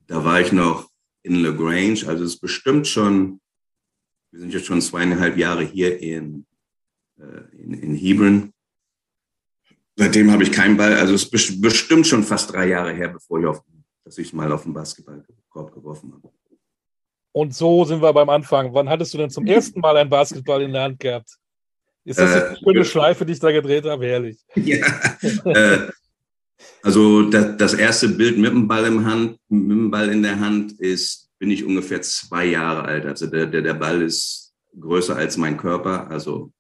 da 0.07 0.25
war 0.25 0.41
ich 0.41 0.53
noch 0.53 0.91
in 1.23 1.43
LaGrange, 1.43 2.07
also 2.07 2.25
es 2.25 2.35
ist 2.35 2.41
bestimmt 2.41 2.87
schon, 2.87 3.41
wir 4.31 4.41
sind 4.41 4.53
jetzt 4.53 4.67
schon 4.67 4.83
zweieinhalb 4.83 5.39
Jahre 5.39 5.65
hier 5.65 5.99
in, 5.99 6.47
äh, 7.19 7.57
in, 7.57 7.73
in 7.73 7.95
Hebron. 7.95 8.53
Seitdem 9.97 10.31
habe 10.31 10.43
ich 10.43 10.53
keinen 10.53 10.77
Ball, 10.77 10.95
also 10.95 11.15
es 11.15 11.25
ist 11.25 11.61
bestimmt 11.61 12.07
schon 12.07 12.23
fast 12.23 12.53
drei 12.53 12.69
Jahre 12.69 12.93
her, 12.93 13.09
bevor 13.09 13.41
ich 13.41 13.47
auf, 13.47 13.63
dass 14.05 14.19
ich 14.19 14.33
mal 14.35 14.53
auf 14.53 14.65
den 14.65 14.75
Basketballkorb 14.75 15.73
geworfen 15.73 16.13
habe. 16.13 16.31
Und 17.33 17.55
so 17.55 17.85
sind 17.85 18.03
wir 18.03 18.13
beim 18.13 18.29
Anfang. 18.29 18.73
Wann 18.73 18.89
hattest 18.89 19.13
du 19.15 19.19
denn 19.19 19.31
zum 19.31 19.47
ersten 19.47 19.81
Mal 19.81 19.97
einen 19.97 20.11
Basketball 20.11 20.63
in 20.63 20.73
der 20.73 20.83
Hand 20.83 21.01
gehabt? 21.01 21.31
Ist 22.05 22.19
das 22.19 22.31
äh, 22.31 22.47
eine 22.47 22.57
schöne 22.59 22.85
Schleife, 22.85 23.27
die 23.27 23.33
ich 23.33 23.41
da 23.41 23.51
gedreht 23.51 23.85
habe? 23.85 24.07
Herrlich. 24.07 24.39
Ja. 24.55 24.87
äh, 25.45 25.91
also 26.83 27.23
das, 27.23 27.57
das, 27.57 27.75
erste 27.75 28.09
Bild 28.09 28.39
mit 28.39 28.53
dem 28.53 28.69
Ball 28.69 28.87
im 28.87 29.05
Hand, 29.05 29.39
mit 29.49 29.71
dem 29.71 29.91
Ball 29.91 30.09
in 30.09 30.23
der 30.23 30.39
Hand 30.39 30.73
ist, 30.81 31.29
bin 31.39 31.51
ich 31.51 31.65
ungefähr 31.65 32.01
zwei 32.03 32.47
Jahre 32.47 32.85
alt. 32.85 33.05
Also 33.05 33.27
der, 33.27 33.47
der, 33.47 33.63
der 33.63 33.75
Ball 33.75 34.03
ist 34.03 34.55
größer 34.79 35.17
als 35.17 35.37
mein 35.37 35.57
Körper. 35.57 36.09
Also 36.09 36.53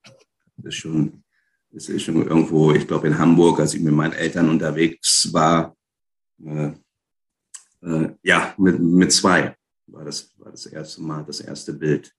das 0.56 0.74
ist 0.74 0.80
schon 0.80 1.22
Das 1.76 1.90
ist 1.90 2.04
schon 2.04 2.26
irgendwo, 2.26 2.72
ich 2.72 2.88
glaube 2.88 3.06
in 3.06 3.18
Hamburg, 3.18 3.60
als 3.60 3.74
ich 3.74 3.82
mit 3.82 3.92
meinen 3.92 4.14
Eltern 4.14 4.48
unterwegs 4.48 5.28
war. 5.30 5.76
Äh, 6.42 6.68
äh, 7.82 8.14
ja, 8.22 8.54
mit, 8.56 8.80
mit 8.80 9.12
zwei 9.12 9.54
war 9.86 10.02
das, 10.02 10.32
war 10.38 10.50
das 10.50 10.64
erste 10.64 11.02
Mal, 11.02 11.22
das 11.26 11.40
erste 11.40 11.74
Bild. 11.74 12.14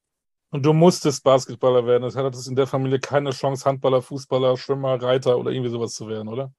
Und 0.52 0.64
du 0.64 0.74
musstest 0.74 1.24
Basketballer 1.24 1.88
werden. 1.88 2.04
Das 2.04 2.16
hat 2.16 2.48
in 2.48 2.56
der 2.56 2.68
Familie 2.68 3.00
keine 3.00 3.32
Chance, 3.32 3.66
Handballer, 3.66 4.04
Fußballer, 4.04 4.58
Schwimmer, 4.58 5.02
Reiter 5.02 5.36
oder 5.40 5.50
irgendwie 5.50 5.72
sowas 5.72 5.94
zu 5.94 6.08
werden, 6.08 6.28
oder? 6.28 6.54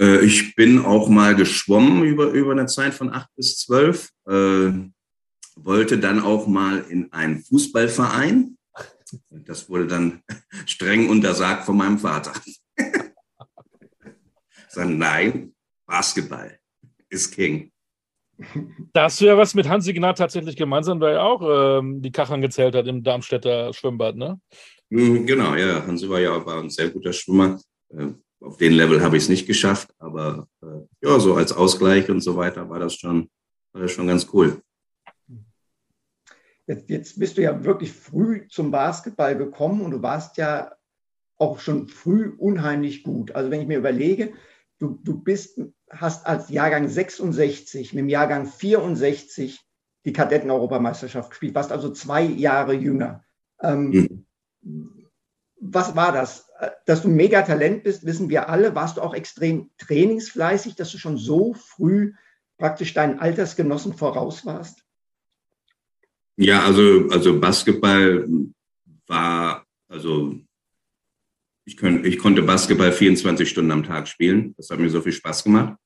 Äh, 0.00 0.24
ich 0.24 0.54
bin 0.54 0.86
auch 0.86 1.10
mal 1.10 1.34
geschwommen 1.34 2.02
über, 2.02 2.30
über 2.30 2.52
eine 2.52 2.64
Zeit 2.64 2.94
von 2.94 3.12
acht 3.12 3.28
bis 3.36 3.58
zwölf. 3.58 4.08
Äh, 4.26 4.70
wollte 5.54 5.98
dann 5.98 6.22
auch 6.22 6.46
mal 6.46 6.78
in 6.88 7.12
einen 7.12 7.44
Fußballverein. 7.44 8.56
Das 9.30 9.68
wurde 9.68 9.86
dann 9.86 10.22
streng 10.66 11.08
untersagt 11.08 11.64
von 11.64 11.76
meinem 11.76 11.98
Vater. 11.98 12.32
Sagen, 14.68 14.98
nein, 14.98 15.54
Basketball 15.86 16.58
ist 17.08 17.32
King. 17.32 17.72
Das 18.92 19.20
wäre 19.20 19.36
was 19.36 19.54
mit 19.54 19.68
Hansi 19.68 19.92
Gnad 19.92 20.18
tatsächlich 20.18 20.56
gemeinsam, 20.56 21.00
weil 21.00 21.14
er 21.14 21.24
auch 21.24 21.78
ähm, 21.78 22.00
die 22.02 22.12
Kacheln 22.12 22.40
gezählt 22.40 22.74
hat 22.74 22.86
im 22.86 23.02
Darmstädter 23.02 23.72
Schwimmbad, 23.72 24.16
ne? 24.16 24.40
Mhm, 24.90 25.26
genau, 25.26 25.54
ja. 25.56 25.84
Hansi 25.86 26.08
war 26.08 26.20
ja 26.20 26.44
war 26.46 26.60
ein 26.62 26.70
sehr 26.70 26.90
guter 26.90 27.12
Schwimmer. 27.12 27.60
Äh, 27.90 28.12
auf 28.40 28.56
den 28.56 28.72
Level 28.72 29.02
habe 29.02 29.16
ich 29.16 29.24
es 29.24 29.28
nicht 29.28 29.46
geschafft, 29.46 29.90
aber 29.98 30.46
äh, 30.62 30.86
ja, 31.02 31.18
so 31.18 31.34
als 31.34 31.52
Ausgleich 31.52 32.08
und 32.08 32.20
so 32.20 32.36
weiter 32.36 32.68
war 32.70 32.78
das 32.78 32.94
schon, 32.94 33.28
war 33.72 33.82
das 33.82 33.90
schon 33.90 34.06
ganz 34.06 34.28
cool. 34.32 34.62
Jetzt, 36.68 36.90
jetzt 36.90 37.18
bist 37.18 37.38
du 37.38 37.42
ja 37.42 37.64
wirklich 37.64 37.92
früh 37.92 38.46
zum 38.48 38.70
Basketball 38.70 39.36
gekommen 39.36 39.80
und 39.80 39.90
du 39.90 40.02
warst 40.02 40.36
ja 40.36 40.72
auch 41.38 41.60
schon 41.60 41.88
früh 41.88 42.34
unheimlich 42.36 43.02
gut. 43.02 43.34
Also 43.34 43.50
wenn 43.50 43.62
ich 43.62 43.66
mir 43.66 43.78
überlege, 43.78 44.34
du, 44.78 45.00
du 45.02 45.18
bist, 45.18 45.58
hast 45.88 46.26
als 46.26 46.50
Jahrgang 46.50 46.86
66 46.86 47.94
mit 47.94 48.02
dem 48.02 48.08
Jahrgang 48.10 48.46
64 48.46 49.64
die 50.04 50.12
Kadetten-Europameisterschaft 50.12 51.30
gespielt, 51.30 51.54
warst 51.54 51.72
also 51.72 51.90
zwei 51.90 52.22
Jahre 52.22 52.74
jünger. 52.74 53.24
Ähm, 53.62 54.26
mhm. 54.60 55.06
Was 55.60 55.96
war 55.96 56.12
das? 56.12 56.50
Dass 56.84 57.00
du 57.00 57.08
mega 57.08 57.42
Talent 57.42 57.82
bist, 57.82 58.04
wissen 58.04 58.28
wir 58.28 58.50
alle. 58.50 58.74
Warst 58.74 58.98
du 58.98 59.00
auch 59.00 59.14
extrem 59.14 59.70
trainingsfleißig, 59.78 60.76
dass 60.76 60.92
du 60.92 60.98
schon 60.98 61.16
so 61.16 61.54
früh 61.54 62.12
praktisch 62.58 62.92
deinen 62.92 63.20
Altersgenossen 63.20 63.94
voraus 63.94 64.44
warst? 64.44 64.84
Ja, 66.40 66.64
also, 66.64 67.08
also 67.10 67.40
Basketball 67.40 68.28
war, 69.08 69.66
also 69.88 70.38
ich, 71.64 71.76
könnt, 71.76 72.06
ich 72.06 72.16
konnte 72.16 72.42
Basketball 72.42 72.92
24 72.92 73.50
Stunden 73.50 73.72
am 73.72 73.82
Tag 73.82 74.06
spielen. 74.06 74.54
Das 74.56 74.70
hat 74.70 74.78
mir 74.78 74.88
so 74.88 75.00
viel 75.00 75.12
Spaß 75.12 75.42
gemacht. 75.42 75.76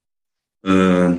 Äh, 0.62 1.16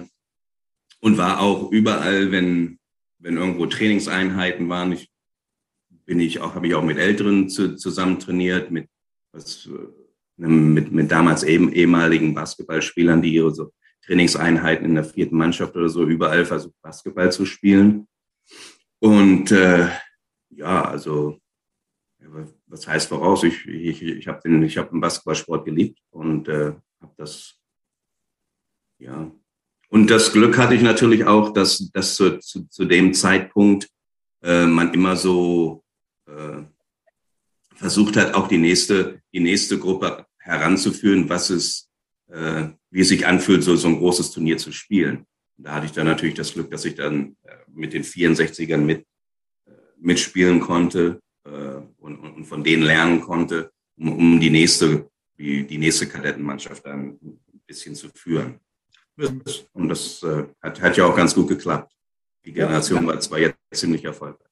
und 1.00 1.18
war 1.18 1.40
auch 1.40 1.72
überall, 1.72 2.32
wenn, 2.32 2.78
wenn 3.18 3.38
irgendwo 3.38 3.66
Trainingseinheiten 3.66 4.70
waren. 4.70 4.92
Ich 4.92 5.10
bin 6.06 6.20
ich 6.20 6.40
auch, 6.40 6.54
habe 6.54 6.68
ich 6.68 6.75
auch 6.75 6.84
mit 6.84 7.00
Älteren 7.00 7.50
zu, 7.50 7.75
zusammen 7.75 8.20
trainiert, 8.20 8.70
mit, 8.70 8.88
was, 9.32 9.68
mit, 10.38 10.92
mit 10.92 11.12
damals 11.12 11.42
eben 11.42 11.74
ehemaligen 11.74 12.36
Basketballspielern, 12.36 13.24
die 13.24 13.34
ihre 13.34 13.52
so 13.52 13.74
Trainingseinheiten 14.06 14.86
in 14.86 14.94
der 14.94 15.06
vierten 15.06 15.38
Mannschaft 15.38 15.75
oder 15.75 15.90
so 15.90 16.06
überall 16.06 16.46
versucht, 16.46 16.80
Basketball 16.84 17.32
zu 17.32 17.48
spielen. 17.48 18.08
Und 19.04 19.52
äh, 19.52 19.90
ja, 20.52 20.86
also 20.86 21.38
was 22.68 22.88
heißt 22.88 23.10
voraus? 23.10 23.44
Ich, 23.44 23.68
ich, 23.68 24.02
ich 24.02 24.28
habe 24.30 24.40
den, 24.42 24.64
ich 24.64 24.78
hab 24.78 24.92
den 24.92 25.02
Basketballsport 25.02 25.66
geliebt 25.66 26.00
und 26.10 26.48
äh, 26.48 26.72
habe 27.02 27.14
das, 27.18 27.60
ja. 29.00 29.30
Und 29.90 30.10
das 30.10 30.32
Glück 30.32 30.58
hatte 30.58 30.76
ich 30.76 30.82
natürlich 30.82 31.26
auch, 31.26 31.52
dass, 31.52 31.92
dass 31.92 32.16
zu, 32.16 32.40
zu, 32.40 32.70
zu 32.70 32.86
dem 32.86 33.14
Zeitpunkt 33.14 33.90
äh, 34.42 34.68
man 34.68 34.94
immer 34.94 35.18
so 35.18 35.84
äh, 36.26 36.62
versucht 37.76 38.16
hat, 38.16 38.34
auch 38.36 38.48
die 38.48 38.58
nächste, 38.58 39.22
die 39.34 39.42
nächste 39.42 39.80
Gruppe 39.80 40.26
heranzuführen, 40.38 41.28
was 41.28 41.50
es, 41.50 41.90
äh, 42.30 42.70
wie 42.90 43.02
es 43.02 43.10
sich 43.10 43.28
anfühlt, 43.28 43.64
so, 43.64 43.76
so 43.76 43.90
ein 43.90 43.98
großes 43.98 44.32
Turnier 44.32 44.58
zu 44.58 44.72
spielen. 44.72 45.26
Da 45.63 45.75
hatte 45.75 45.86
ich 45.86 45.93
dann 45.93 46.08
natürlich 46.08 46.36
das 46.36 46.53
Glück, 46.53 46.70
dass 46.72 46.84
ich 46.84 46.96
dann 46.96 47.38
äh, 47.43 47.55
mit 47.74 47.93
den 47.93 48.03
64ern 48.03 48.77
mit, 48.77 49.05
äh, 49.65 49.72
mitspielen 49.98 50.60
konnte 50.60 51.22
äh, 51.46 51.50
und, 52.00 52.17
und 52.17 52.46
von 52.46 52.63
denen 52.63 52.84
lernen 52.84 53.22
konnte, 53.22 53.72
um, 53.98 54.17
um 54.17 54.39
die 54.39 54.50
nächste, 54.50 55.10
die, 55.38 55.65
die 55.65 55.77
nächste 55.77 56.08
Kadettenmannschaft 56.08 56.86
dann 56.86 57.17
ein 57.22 57.62
bisschen 57.65 57.96
zu 57.96 58.10
führen. 58.10 58.60
Und 59.74 59.89
das 59.89 60.25
hat, 60.60 60.82
hat 60.82 60.98
ja 60.98 61.05
auch 61.05 61.15
ganz 61.15 61.36
gut 61.36 61.48
geklappt. 61.48 61.93
Die 62.46 62.51
Generation 62.51 63.05
war 63.05 63.20
zwar 63.20 63.38
jetzt 63.38 63.58
ziemlich 63.72 64.03
erfolgreich. 64.03 64.50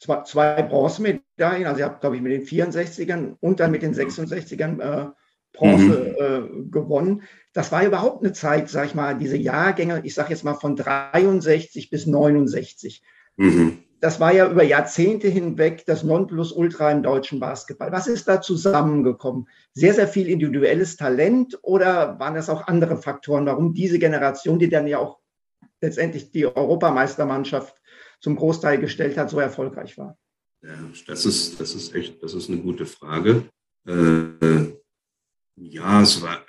Zwei, 0.00 0.22
zwei 0.22 0.62
Bronzemedaillen, 0.62 1.66
also 1.66 1.80
ihr 1.80 1.84
habt, 1.84 2.00
glaube 2.00 2.16
ich, 2.16 2.22
mit 2.22 2.32
den 2.32 2.46
64ern 2.46 3.36
und 3.40 3.60
dann 3.60 3.70
mit 3.70 3.82
den 3.82 3.94
66ern 3.94 4.80
äh, 4.80 5.10
Bronze 5.52 6.16
mhm. 6.18 6.64
äh, 6.64 6.70
gewonnen. 6.70 7.22
Das 7.58 7.72
war 7.72 7.84
überhaupt 7.84 8.22
eine 8.22 8.32
Zeit, 8.32 8.70
sag 8.70 8.86
ich 8.86 8.94
mal, 8.94 9.18
diese 9.18 9.36
Jahrgänge, 9.36 10.02
ich 10.04 10.14
sage 10.14 10.30
jetzt 10.30 10.44
mal 10.44 10.54
von 10.54 10.76
63 10.76 11.90
bis 11.90 12.06
69. 12.06 13.02
Mhm. 13.36 13.78
Das 13.98 14.20
war 14.20 14.32
ja 14.32 14.48
über 14.48 14.62
Jahrzehnte 14.62 15.26
hinweg 15.26 15.84
das 15.84 16.04
Nonplusultra 16.04 16.92
im 16.92 17.02
deutschen 17.02 17.40
Basketball. 17.40 17.90
Was 17.90 18.06
ist 18.06 18.28
da 18.28 18.40
zusammengekommen? 18.40 19.48
Sehr, 19.72 19.92
sehr 19.92 20.06
viel 20.06 20.28
individuelles 20.28 20.96
Talent 20.96 21.58
oder 21.62 22.20
waren 22.20 22.36
das 22.36 22.48
auch 22.48 22.68
andere 22.68 22.96
Faktoren, 22.96 23.46
warum 23.46 23.74
diese 23.74 23.98
Generation, 23.98 24.60
die 24.60 24.68
dann 24.68 24.86
ja 24.86 25.00
auch 25.00 25.18
letztendlich 25.80 26.30
die 26.30 26.46
Europameistermannschaft 26.46 27.74
zum 28.20 28.36
Großteil 28.36 28.78
gestellt 28.78 29.18
hat, 29.18 29.30
so 29.30 29.40
erfolgreich 29.40 29.98
war? 29.98 30.16
Ja, 30.62 30.78
das 31.08 31.26
ist, 31.26 31.60
das 31.60 31.74
ist 31.74 31.92
echt, 31.92 32.22
das 32.22 32.34
ist 32.34 32.48
eine 32.48 32.58
gute 32.58 32.86
Frage. 32.86 33.48
Äh, 33.84 34.74
ja, 35.56 36.02
es 36.02 36.22
war, 36.22 36.40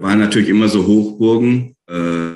waren 0.00 0.18
natürlich 0.18 0.48
immer 0.48 0.68
so 0.68 0.86
Hochburgen, 0.86 1.76
äh, 1.86 2.32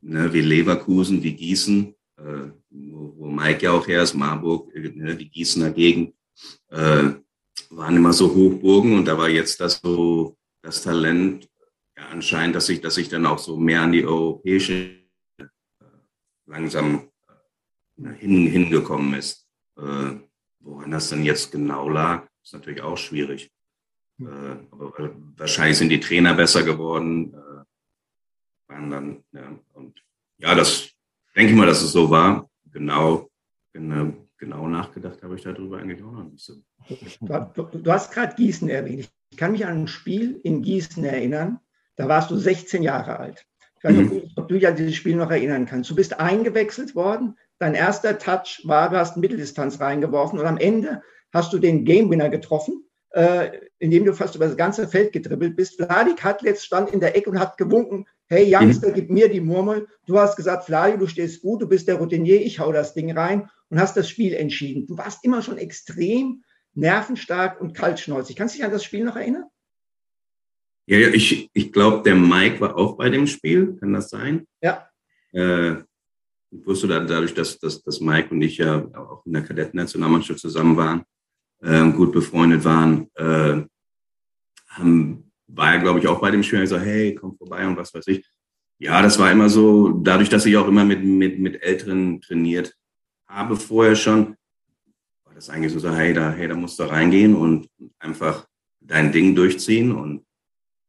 ne, 0.00 0.32
wie 0.32 0.40
Leverkusen, 0.40 1.22
wie 1.22 1.32
Gießen, 1.32 1.94
äh, 2.18 2.50
wo, 2.70 3.26
Mike 3.30 3.64
ja 3.64 3.72
auch 3.72 3.86
her 3.86 4.02
ist, 4.02 4.14
Marburg, 4.14 4.74
äh, 4.74 4.90
ne, 4.94 5.16
die 5.16 5.30
Gießener 5.30 5.70
Gegend, 5.70 6.14
äh, 6.68 7.10
waren 7.70 7.96
immer 7.96 8.12
so 8.12 8.34
Hochburgen 8.34 8.96
und 8.96 9.06
da 9.06 9.16
war 9.16 9.28
jetzt 9.28 9.60
das 9.60 9.80
so 9.82 10.36
das 10.62 10.82
Talent, 10.82 11.48
ja, 11.96 12.06
anscheinend, 12.08 12.56
dass 12.56 12.66
sich, 12.66 12.80
dass 12.80 12.98
ich 12.98 13.08
dann 13.08 13.26
auch 13.26 13.38
so 13.38 13.56
mehr 13.56 13.82
an 13.82 13.92
die 13.92 14.04
europäische 14.04 14.96
äh, 15.38 15.44
langsam 16.46 17.08
hin, 17.96 18.46
hingekommen 18.46 19.14
ist. 19.14 19.46
Woran 19.76 20.90
das 20.90 21.10
dann 21.10 21.24
jetzt 21.24 21.52
genau 21.52 21.88
lag, 21.88 22.26
ist 22.42 22.54
natürlich 22.54 22.82
auch 22.82 22.96
schwierig. 22.96 23.53
Äh, 24.20 24.24
aber 24.70 24.92
wahrscheinlich 25.36 25.78
sind 25.78 25.88
die 25.88 26.00
Trainer 26.00 26.34
besser 26.34 26.62
geworden. 26.62 27.34
Äh, 27.34 28.72
waren 28.72 28.90
dann, 28.90 29.24
ja, 29.32 29.58
und 29.74 30.02
ja, 30.38 30.54
das 30.54 30.90
denke 31.34 31.52
ich 31.52 31.58
mal, 31.58 31.66
dass 31.66 31.82
es 31.82 31.92
so 31.92 32.10
war. 32.10 32.48
Genau, 32.72 33.28
genau, 33.72 34.12
genau 34.36 34.68
nachgedacht 34.68 35.22
habe 35.22 35.36
ich 35.36 35.42
darüber 35.42 35.78
eigentlich 35.78 36.02
auch 36.02 36.12
noch 36.12 36.24
nicht 36.24 36.44
so. 36.44 36.54
Du, 37.20 37.62
du 37.78 37.92
hast 37.92 38.12
gerade 38.12 38.34
Gießen 38.34 38.68
erwähnt. 38.68 39.08
Ich 39.30 39.36
kann 39.36 39.52
mich 39.52 39.66
an 39.66 39.82
ein 39.82 39.88
Spiel 39.88 40.40
in 40.42 40.62
Gießen 40.62 41.04
erinnern. 41.04 41.60
Da 41.96 42.08
warst 42.08 42.30
du 42.30 42.36
16 42.36 42.82
Jahre 42.82 43.18
alt. 43.18 43.46
Ich 43.78 43.84
weiß 43.84 43.96
nicht, 43.96 44.12
mhm. 44.12 44.30
ob 44.36 44.48
du 44.48 44.54
dich 44.54 44.66
an 44.66 44.76
dieses 44.76 44.94
Spiel 44.94 45.16
noch 45.16 45.30
erinnern 45.30 45.66
kannst. 45.66 45.90
Du 45.90 45.94
bist 45.94 46.18
eingewechselt 46.18 46.94
worden. 46.94 47.36
Dein 47.58 47.74
erster 47.74 48.18
Touch 48.18 48.62
war, 48.64 48.90
du 48.90 48.96
hast 48.96 49.16
Mitteldistanz 49.16 49.80
reingeworfen 49.80 50.38
und 50.38 50.46
am 50.46 50.56
Ende 50.56 51.02
hast 51.32 51.52
du 51.52 51.58
den 51.58 51.84
Game 51.84 52.10
Winner 52.10 52.28
getroffen 52.28 52.84
äh, 53.14 53.60
indem 53.78 54.04
du 54.04 54.12
fast 54.12 54.34
über 54.34 54.46
das 54.46 54.56
ganze 54.56 54.88
Feld 54.88 55.12
gedribbelt 55.12 55.54
bist. 55.54 55.76
Vladik 55.76 56.24
Hatlitz 56.24 56.64
stand 56.64 56.90
in 56.90 56.98
der 56.98 57.16
Ecke 57.16 57.30
und 57.30 57.38
hat 57.38 57.56
gewunken, 57.56 58.06
hey 58.26 58.44
Youngster, 58.52 58.88
mhm. 58.88 58.94
gib 58.94 59.10
mir 59.10 59.28
die 59.28 59.40
Murmel. 59.40 59.86
Du 60.06 60.18
hast 60.18 60.36
gesagt, 60.36 60.64
Flavio, 60.64 60.96
du 60.96 61.06
stehst 61.06 61.40
gut, 61.40 61.62
du 61.62 61.68
bist 61.68 61.86
der 61.86 61.96
Routinier, 61.96 62.44
ich 62.44 62.58
hau 62.58 62.72
das 62.72 62.92
Ding 62.92 63.16
rein 63.16 63.48
und 63.68 63.78
hast 63.78 63.96
das 63.96 64.08
Spiel 64.08 64.34
entschieden. 64.34 64.88
Du 64.88 64.98
warst 64.98 65.24
immer 65.24 65.42
schon 65.42 65.58
extrem 65.58 66.42
nervenstark 66.74 67.60
und 67.60 67.72
kaltschnäuzig. 67.72 68.34
Kannst 68.34 68.54
du 68.54 68.58
dich 68.58 68.64
an 68.64 68.72
das 68.72 68.82
Spiel 68.82 69.04
noch 69.04 69.14
erinnern? 69.14 69.44
Ja, 70.86 70.98
ja 70.98 71.08
ich, 71.08 71.48
ich 71.52 71.72
glaube, 71.72 72.02
der 72.02 72.16
Mike 72.16 72.60
war 72.60 72.76
auch 72.76 72.96
bei 72.96 73.10
dem 73.10 73.28
Spiel, 73.28 73.76
kann 73.78 73.92
das 73.92 74.10
sein? 74.10 74.44
Ja. 74.60 74.88
Äh, 75.30 75.76
wusste 76.50 76.88
dann 76.88 77.06
dadurch, 77.06 77.34
dass, 77.34 77.60
dass, 77.60 77.80
dass 77.80 78.00
Mike 78.00 78.30
und 78.30 78.42
ich 78.42 78.58
ja 78.58 78.84
auch 78.94 79.24
in 79.24 79.34
der 79.34 79.42
Kadettennationalmannschaft 79.42 80.40
zusammen 80.40 80.76
waren, 80.76 81.04
äh, 81.64 81.90
gut 81.92 82.12
befreundet 82.12 82.64
waren, 82.64 83.08
äh, 83.14 83.62
haben, 84.68 85.30
war 85.46 85.74
er, 85.74 85.80
glaube 85.80 85.98
ich, 85.98 86.06
auch 86.06 86.20
bei 86.20 86.30
dem 86.30 86.42
Spiel 86.42 86.60
gesagt, 86.60 86.84
hey, 86.84 87.14
komm 87.14 87.36
vorbei 87.36 87.66
und 87.66 87.76
was 87.76 87.94
weiß 87.94 88.06
ich. 88.08 88.24
Ja, 88.78 89.00
das 89.02 89.18
war 89.18 89.30
immer 89.30 89.48
so, 89.48 89.90
dadurch, 89.90 90.28
dass 90.28 90.46
ich 90.46 90.56
auch 90.56 90.68
immer 90.68 90.84
mit, 90.84 91.04
mit, 91.04 91.38
mit 91.38 91.62
Älteren 91.62 92.20
trainiert 92.20 92.76
habe 93.26 93.56
vorher 93.56 93.96
schon, 93.96 94.36
war 95.24 95.34
das 95.34 95.50
eigentlich 95.50 95.72
so, 95.72 95.78
so 95.78 95.94
hey, 95.94 96.12
da, 96.12 96.30
hey, 96.30 96.48
da 96.48 96.54
musst 96.54 96.78
du 96.78 96.84
reingehen 96.84 97.34
und 97.34 97.68
einfach 97.98 98.46
dein 98.80 99.12
Ding 99.12 99.34
durchziehen 99.34 99.92
und 99.92 100.24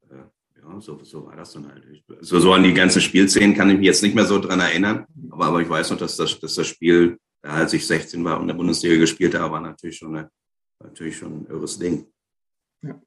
äh, 0.09 0.15
ja, 0.61 0.79
so, 0.79 0.99
so 1.03 1.25
war 1.25 1.35
das 1.35 1.53
dann 1.53 1.67
halt. 1.67 1.83
So, 2.21 2.39
so 2.39 2.53
an 2.53 2.63
die 2.63 2.73
ganzen 2.73 3.01
Spielszenen 3.01 3.55
kann 3.55 3.69
ich 3.69 3.77
mich 3.77 3.85
jetzt 3.85 4.03
nicht 4.03 4.15
mehr 4.15 4.25
so 4.25 4.39
dran 4.39 4.59
erinnern, 4.59 5.05
aber, 5.31 5.45
aber 5.45 5.61
ich 5.61 5.69
weiß 5.69 5.91
noch, 5.91 5.97
dass 5.97 6.17
das, 6.17 6.39
dass 6.39 6.55
das 6.55 6.67
Spiel, 6.67 7.17
als 7.41 7.73
ich 7.73 7.87
16 7.87 8.23
war 8.23 8.35
und 8.35 8.43
in 8.43 8.47
der 8.49 8.55
Bundesliga 8.55 8.97
gespielt 8.97 9.35
habe, 9.35 9.53
war 9.53 9.61
natürlich 9.61 9.97
schon, 9.97 10.15
eine, 10.15 10.29
natürlich 10.79 11.17
schon 11.17 11.41
ein 11.41 11.47
irres 11.47 11.79
Ding. 11.79 12.07
Ja. 12.81 13.01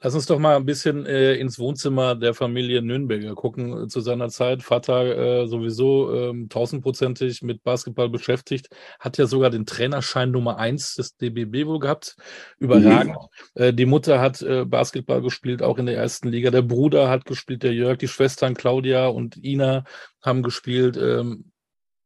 Lass 0.00 0.14
uns 0.14 0.26
doch 0.26 0.38
mal 0.38 0.54
ein 0.54 0.64
bisschen 0.64 1.06
äh, 1.06 1.34
ins 1.34 1.58
Wohnzimmer 1.58 2.14
der 2.14 2.32
Familie 2.32 2.82
Nürnberger 2.82 3.34
gucken. 3.34 3.84
Äh, 3.84 3.88
zu 3.88 4.00
seiner 4.00 4.28
Zeit, 4.28 4.62
Vater 4.62 5.42
äh, 5.42 5.46
sowieso 5.48 6.14
ähm, 6.14 6.48
tausendprozentig 6.48 7.42
mit 7.42 7.64
Basketball 7.64 8.08
beschäftigt, 8.08 8.68
hat 9.00 9.18
ja 9.18 9.26
sogar 9.26 9.50
den 9.50 9.66
Trainerschein 9.66 10.30
Nummer 10.30 10.58
eins 10.58 10.94
des 10.94 11.16
DBB 11.16 11.66
wohl 11.66 11.80
gehabt. 11.80 12.16
Überragend. 12.60 13.16
Mhm. 13.56 13.62
Äh, 13.62 13.74
die 13.74 13.86
Mutter 13.86 14.20
hat 14.20 14.40
äh, 14.40 14.64
Basketball 14.64 15.20
gespielt, 15.20 15.62
auch 15.62 15.78
in 15.78 15.86
der 15.86 15.96
ersten 15.96 16.28
Liga. 16.28 16.52
Der 16.52 16.62
Bruder 16.62 17.08
hat 17.08 17.24
gespielt, 17.24 17.64
der 17.64 17.74
Jörg, 17.74 17.98
die 17.98 18.08
Schwestern 18.08 18.54
Claudia 18.54 19.08
und 19.08 19.36
Ina 19.42 19.82
haben 20.22 20.44
gespielt. 20.44 20.96
Ähm, 20.96 21.50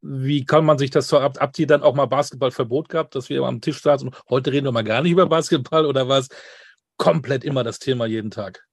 wie 0.03 0.45
kann 0.45 0.65
man 0.65 0.79
sich 0.79 0.91
das 0.91 1.09
so 1.09 1.19
ab? 1.19 1.39
Habt 1.41 1.59
ihr 1.59 1.67
dann 1.67 1.83
auch 1.83 1.95
mal 1.95 2.07
Basketballverbot 2.07 2.89
gehabt, 2.89 3.15
dass 3.15 3.29
wir 3.29 3.43
am 3.45 3.61
Tisch 3.61 3.81
saßen 3.81 4.09
und 4.09 4.17
heute 4.29 4.53
reden 4.53 4.67
wir 4.67 4.73
mal 4.73 4.83
gar 4.83 5.03
nicht 5.03 5.13
über 5.13 5.27
Basketball 5.27 5.87
oder 5.87 6.09
was? 6.09 6.29
komplett 7.03 7.43
immer 7.45 7.65
das 7.65 7.81
Thema 7.81 8.07
jeden 8.07 8.31
Tag? 8.31 8.65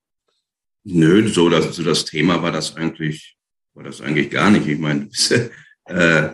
Nö, 0.84 1.28
so 1.28 1.50
das, 1.50 1.76
so 1.76 1.84
das 1.84 2.06
Thema 2.06 2.42
war 2.44 2.52
das 2.52 2.76
eigentlich, 2.76 3.36
war 3.74 3.84
das 3.84 4.02
eigentlich 4.02 4.30
gar 4.30 4.52
nicht. 4.52 4.68
Ich 4.68 4.80
meine, 4.80 5.10
äh, 5.86 6.30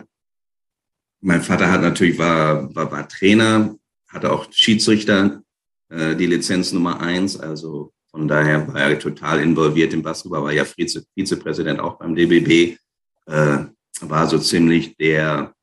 mein 1.20 1.42
Vater 1.42 1.70
hat 1.70 1.80
natürlich 1.80 2.18
war, 2.18 2.74
war, 2.74 2.90
war 2.92 3.08
Trainer, 3.08 3.76
hatte 4.08 4.30
auch 4.30 4.46
Schiedsrichter, 4.52 5.42
äh, 5.88 6.14
die 6.14 6.26
Lizenz 6.26 6.72
Nummer 6.72 7.00
eins. 7.00 7.38
Also 7.38 7.92
von 8.10 8.28
daher 8.28 8.68
war 8.68 8.90
er 8.90 8.98
total 8.98 9.40
involviert 9.40 9.94
im 9.94 10.02
Basketball, 10.02 10.42
war 10.44 10.52
ja 10.52 10.64
Vize, 10.64 11.04
Vizepräsident 11.14 11.80
auch 11.80 11.98
beim 11.98 12.14
DBB, 12.14 12.78
äh, 13.26 13.64
war 14.00 14.26
so 14.26 14.38
ziemlich 14.38 14.96
der, 14.96 15.54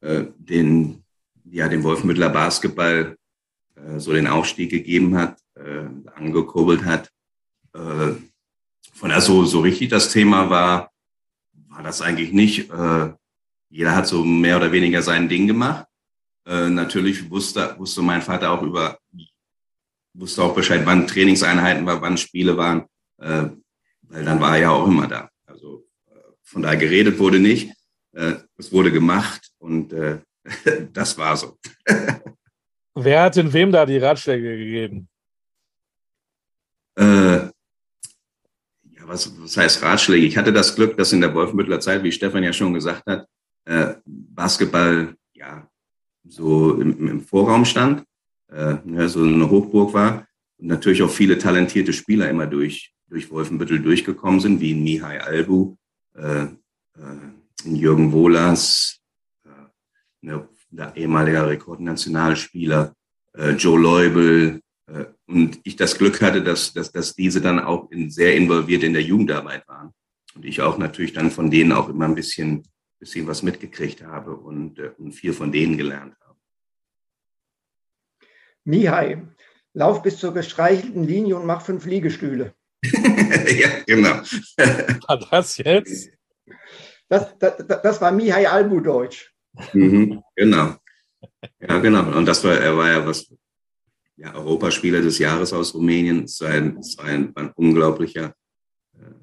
äh, 0.00 0.24
den, 0.36 1.02
ja, 1.44 1.68
den 1.68 1.82
Wolfenbüttler 1.82 2.28
Basketball 2.28 3.16
äh, 3.76 3.98
so 3.98 4.12
den 4.12 4.26
Aufstieg 4.26 4.70
gegeben 4.70 5.16
hat 5.16 5.38
äh, 5.56 5.86
angekurbelt 6.14 6.84
hat. 6.84 7.10
Äh, 7.74 8.14
von 8.92 9.08
daher 9.08 9.20
so, 9.20 9.44
so 9.44 9.60
richtig 9.60 9.88
das 9.88 10.10
Thema 10.10 10.50
war, 10.50 10.90
war 11.68 11.82
das 11.82 12.02
eigentlich 12.02 12.32
nicht. 12.32 12.70
Äh, 12.70 13.12
jeder 13.70 13.96
hat 13.96 14.06
so 14.06 14.24
mehr 14.24 14.56
oder 14.56 14.72
weniger 14.72 15.02
sein 15.02 15.28
Ding 15.28 15.46
gemacht. 15.46 15.86
Äh, 16.46 16.68
natürlich 16.68 17.30
wusste, 17.30 17.74
wusste 17.78 18.02
mein 18.02 18.22
Vater 18.22 18.50
auch 18.52 18.62
über, 18.62 18.98
wusste 20.12 20.42
auch 20.42 20.54
Bescheid, 20.54 20.82
wann 20.84 21.06
Trainingseinheiten 21.06 21.86
waren, 21.86 22.02
wann 22.02 22.18
Spiele 22.18 22.56
waren, 22.56 22.84
äh, 23.18 23.48
weil 24.02 24.24
dann 24.24 24.40
war 24.40 24.56
er 24.56 24.62
ja 24.62 24.70
auch 24.70 24.86
immer 24.86 25.08
da. 25.08 25.30
Von 26.54 26.62
daher 26.62 26.78
geredet 26.78 27.18
wurde 27.18 27.40
nicht, 27.40 27.72
äh, 28.12 28.34
es 28.56 28.72
wurde 28.72 28.92
gemacht 28.92 29.50
und 29.58 29.92
äh, 29.92 30.20
das 30.92 31.18
war 31.18 31.36
so. 31.36 31.58
Wer 32.94 33.22
hat 33.22 33.34
denn 33.34 33.52
wem 33.52 33.72
da 33.72 33.84
die 33.84 33.98
Ratschläge 33.98 34.56
gegeben? 34.56 35.08
äh, 36.96 37.36
ja, 37.36 37.50
was, 39.00 39.32
was 39.40 39.56
heißt 39.56 39.82
Ratschläge? 39.82 40.26
Ich 40.26 40.36
hatte 40.36 40.52
das 40.52 40.76
Glück, 40.76 40.96
dass 40.96 41.12
in 41.12 41.20
der 41.20 41.34
Wolfenbüttler 41.34 41.80
Zeit, 41.80 42.04
wie 42.04 42.12
Stefan 42.12 42.44
ja 42.44 42.52
schon 42.52 42.72
gesagt 42.72 43.04
hat, 43.06 43.26
äh, 43.64 43.94
Basketball 44.06 45.16
ja 45.32 45.68
so 46.22 46.80
im, 46.80 47.08
im 47.08 47.20
Vorraum 47.20 47.64
stand, 47.64 48.04
äh, 48.52 48.76
ja, 48.86 49.08
so 49.08 49.24
eine 49.24 49.50
Hochburg 49.50 49.92
war 49.92 50.28
und 50.58 50.68
natürlich 50.68 51.02
auch 51.02 51.10
viele 51.10 51.36
talentierte 51.36 51.92
Spieler 51.92 52.30
immer 52.30 52.46
durch, 52.46 52.94
durch 53.08 53.28
Wolfenbüttel 53.28 53.80
durchgekommen 53.80 54.38
sind, 54.38 54.60
wie 54.60 54.74
Mihai 54.74 55.20
Albu, 55.20 55.76
äh, 56.14 56.44
äh, 56.44 56.48
Jürgen 57.64 58.12
Wohlers, 58.12 59.00
äh, 59.44 59.48
ne, 60.20 60.48
der 60.70 60.96
ehemalige 60.96 61.46
Rekordnationalspieler, 61.46 62.94
äh, 63.34 63.50
Joe 63.50 63.78
Leubel, 63.80 64.60
und 65.26 65.60
ich 65.64 65.76
das 65.76 65.96
Glück 65.96 66.20
hatte, 66.20 66.42
dass, 66.42 66.74
dass, 66.74 66.92
dass 66.92 67.14
diese 67.14 67.40
dann 67.40 67.58
auch 67.58 67.90
in, 67.90 68.10
sehr 68.10 68.36
involviert 68.36 68.82
in 68.82 68.92
der 68.92 69.02
Jugendarbeit 69.02 69.66
waren. 69.66 69.94
Und 70.34 70.44
ich 70.44 70.60
auch 70.60 70.76
natürlich 70.76 71.14
dann 71.14 71.30
von 71.30 71.50
denen 71.50 71.72
auch 71.72 71.88
immer 71.88 72.04
ein 72.04 72.14
bisschen, 72.14 72.64
bisschen 72.98 73.26
was 73.26 73.42
mitgekriegt 73.42 74.02
habe 74.02 74.36
und, 74.36 74.78
und 74.98 75.12
viel 75.12 75.32
von 75.32 75.50
denen 75.50 75.78
gelernt 75.78 76.14
habe. 76.20 76.38
Mihai, 78.64 79.22
lauf 79.72 80.02
bis 80.02 80.18
zur 80.18 80.34
gestreichelten 80.34 81.04
Linie 81.04 81.36
und 81.36 81.46
mach 81.46 81.62
fünf 81.62 81.86
Liegestühle. 81.86 82.54
ja, 83.60 83.68
genau. 83.86 84.20
War 85.06 85.26
das 85.30 85.56
jetzt? 85.58 86.10
Das, 87.08 87.36
das, 87.38 87.54
das 87.66 88.00
war 88.00 88.12
Mihai 88.12 88.48
Albu 88.48 88.80
Deutsch. 88.80 89.32
Mhm, 89.72 90.22
genau. 90.34 90.76
Ja, 91.60 91.78
genau. 91.78 92.16
Und 92.16 92.26
das 92.26 92.42
war, 92.44 92.58
er 92.58 92.76
war 92.76 92.90
ja 92.90 93.06
was, 93.06 93.32
ja, 94.16 94.34
Europaspieler 94.34 95.00
des 95.00 95.18
Jahres 95.18 95.52
aus 95.52 95.74
Rumänien. 95.74 96.24
Es 96.24 96.40
war 96.40 96.50
ein, 96.50 96.78
es 96.78 96.96
war 96.98 97.06
ein, 97.06 97.32
ein 97.36 97.50
unglaublicher, 97.52 98.34
äh, 98.94 99.14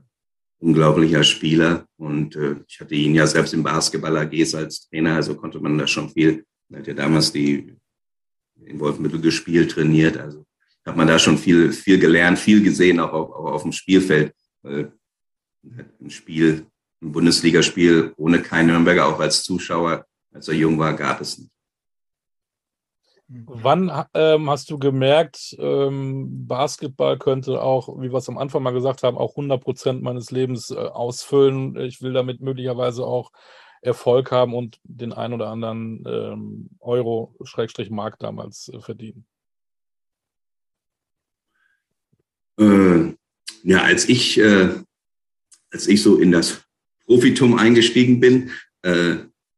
unglaublicher 0.60 1.24
Spieler. 1.24 1.86
Und 1.98 2.36
äh, 2.36 2.56
ich 2.68 2.80
hatte 2.80 2.96
ihn 2.96 3.16
ja 3.16 3.28
selbst 3.28 3.54
im 3.54 3.64
Basketball 3.64 4.18
AGs 4.18 4.56
als 4.56 4.88
Trainer, 4.90 5.16
also 5.16 5.36
konnte 5.36 5.60
man 5.60 5.78
da 5.78 5.88
schon 5.88 6.10
viel. 6.10 6.46
Er 6.70 6.80
hat 6.80 6.88
ja 6.88 6.94
damals 6.94 7.32
die 7.32 7.76
in 8.66 8.80
Wolfmittel 8.80 9.20
gespielt, 9.22 9.72
trainiert. 9.72 10.18
Also 10.18 10.46
hat 10.86 10.96
man 10.96 11.08
da 11.08 11.20
schon 11.20 11.38
viel, 11.38 11.72
viel 11.72 12.00
gelernt, 12.00 12.40
viel 12.40 12.64
gesehen, 12.64 13.00
auch 13.00 13.14
auf, 13.14 13.30
auch 13.32 13.52
auf 13.54 13.62
dem 13.64 13.72
Spielfeld. 13.72 14.34
Weil 14.62 14.94
ein 15.64 16.10
Spiel, 16.10 16.66
ein 17.02 17.12
Bundesligaspiel 17.12 18.14
ohne 18.18 18.42
keinen 18.42 18.68
Nürnberger, 18.68 19.08
auch 19.08 19.20
als 19.20 19.44
Zuschauer, 19.44 20.06
als 20.34 20.48
er 20.48 20.56
jung 20.56 20.80
war, 20.80 20.96
gab 20.96 21.22
es 21.22 21.38
nicht. 21.38 21.52
Wann 23.34 23.90
ähm, 24.14 24.50
hast 24.50 24.70
du 24.72 24.78
gemerkt, 24.78 25.56
ähm, 25.58 26.48
Basketball 26.48 27.18
könnte 27.18 27.62
auch, 27.62 27.88
wie 28.02 28.12
wir 28.12 28.18
es 28.18 28.28
am 28.28 28.38
Anfang 28.38 28.62
mal 28.62 28.74
gesagt 28.74 29.04
haben, 29.04 29.18
auch 29.18 29.32
100 29.32 29.64
Prozent 29.64 30.02
meines 30.02 30.32
Lebens 30.32 30.70
äh, 30.70 30.76
ausfüllen? 30.76 31.78
Ich 31.78 32.02
will 32.02 32.12
damit 32.12 32.42
möglicherweise 32.42 33.06
auch 33.06 33.32
Erfolg 33.82 34.32
haben 34.32 34.54
und 34.54 34.82
den 34.84 35.14
ein 35.14 35.32
oder 35.32 35.48
anderen 35.48 36.04
ähm, 36.06 36.70
Euro, 36.82 37.34
Schrägstrich 37.44 37.90
Mark 37.90 38.20
damals 38.20 38.70
äh, 38.74 38.82
verdienen. 38.82 39.26
Äh, 42.60 43.14
ja, 43.64 43.82
als 43.84 44.10
ich, 44.10 44.38
äh, 44.40 44.70
als 45.72 45.88
ich 45.88 46.02
so 46.02 46.18
in 46.18 46.32
das 46.32 46.62
Profitum 47.06 47.58
eingestiegen 47.58 48.20
bin, 48.20 48.52
äh, 48.84 49.18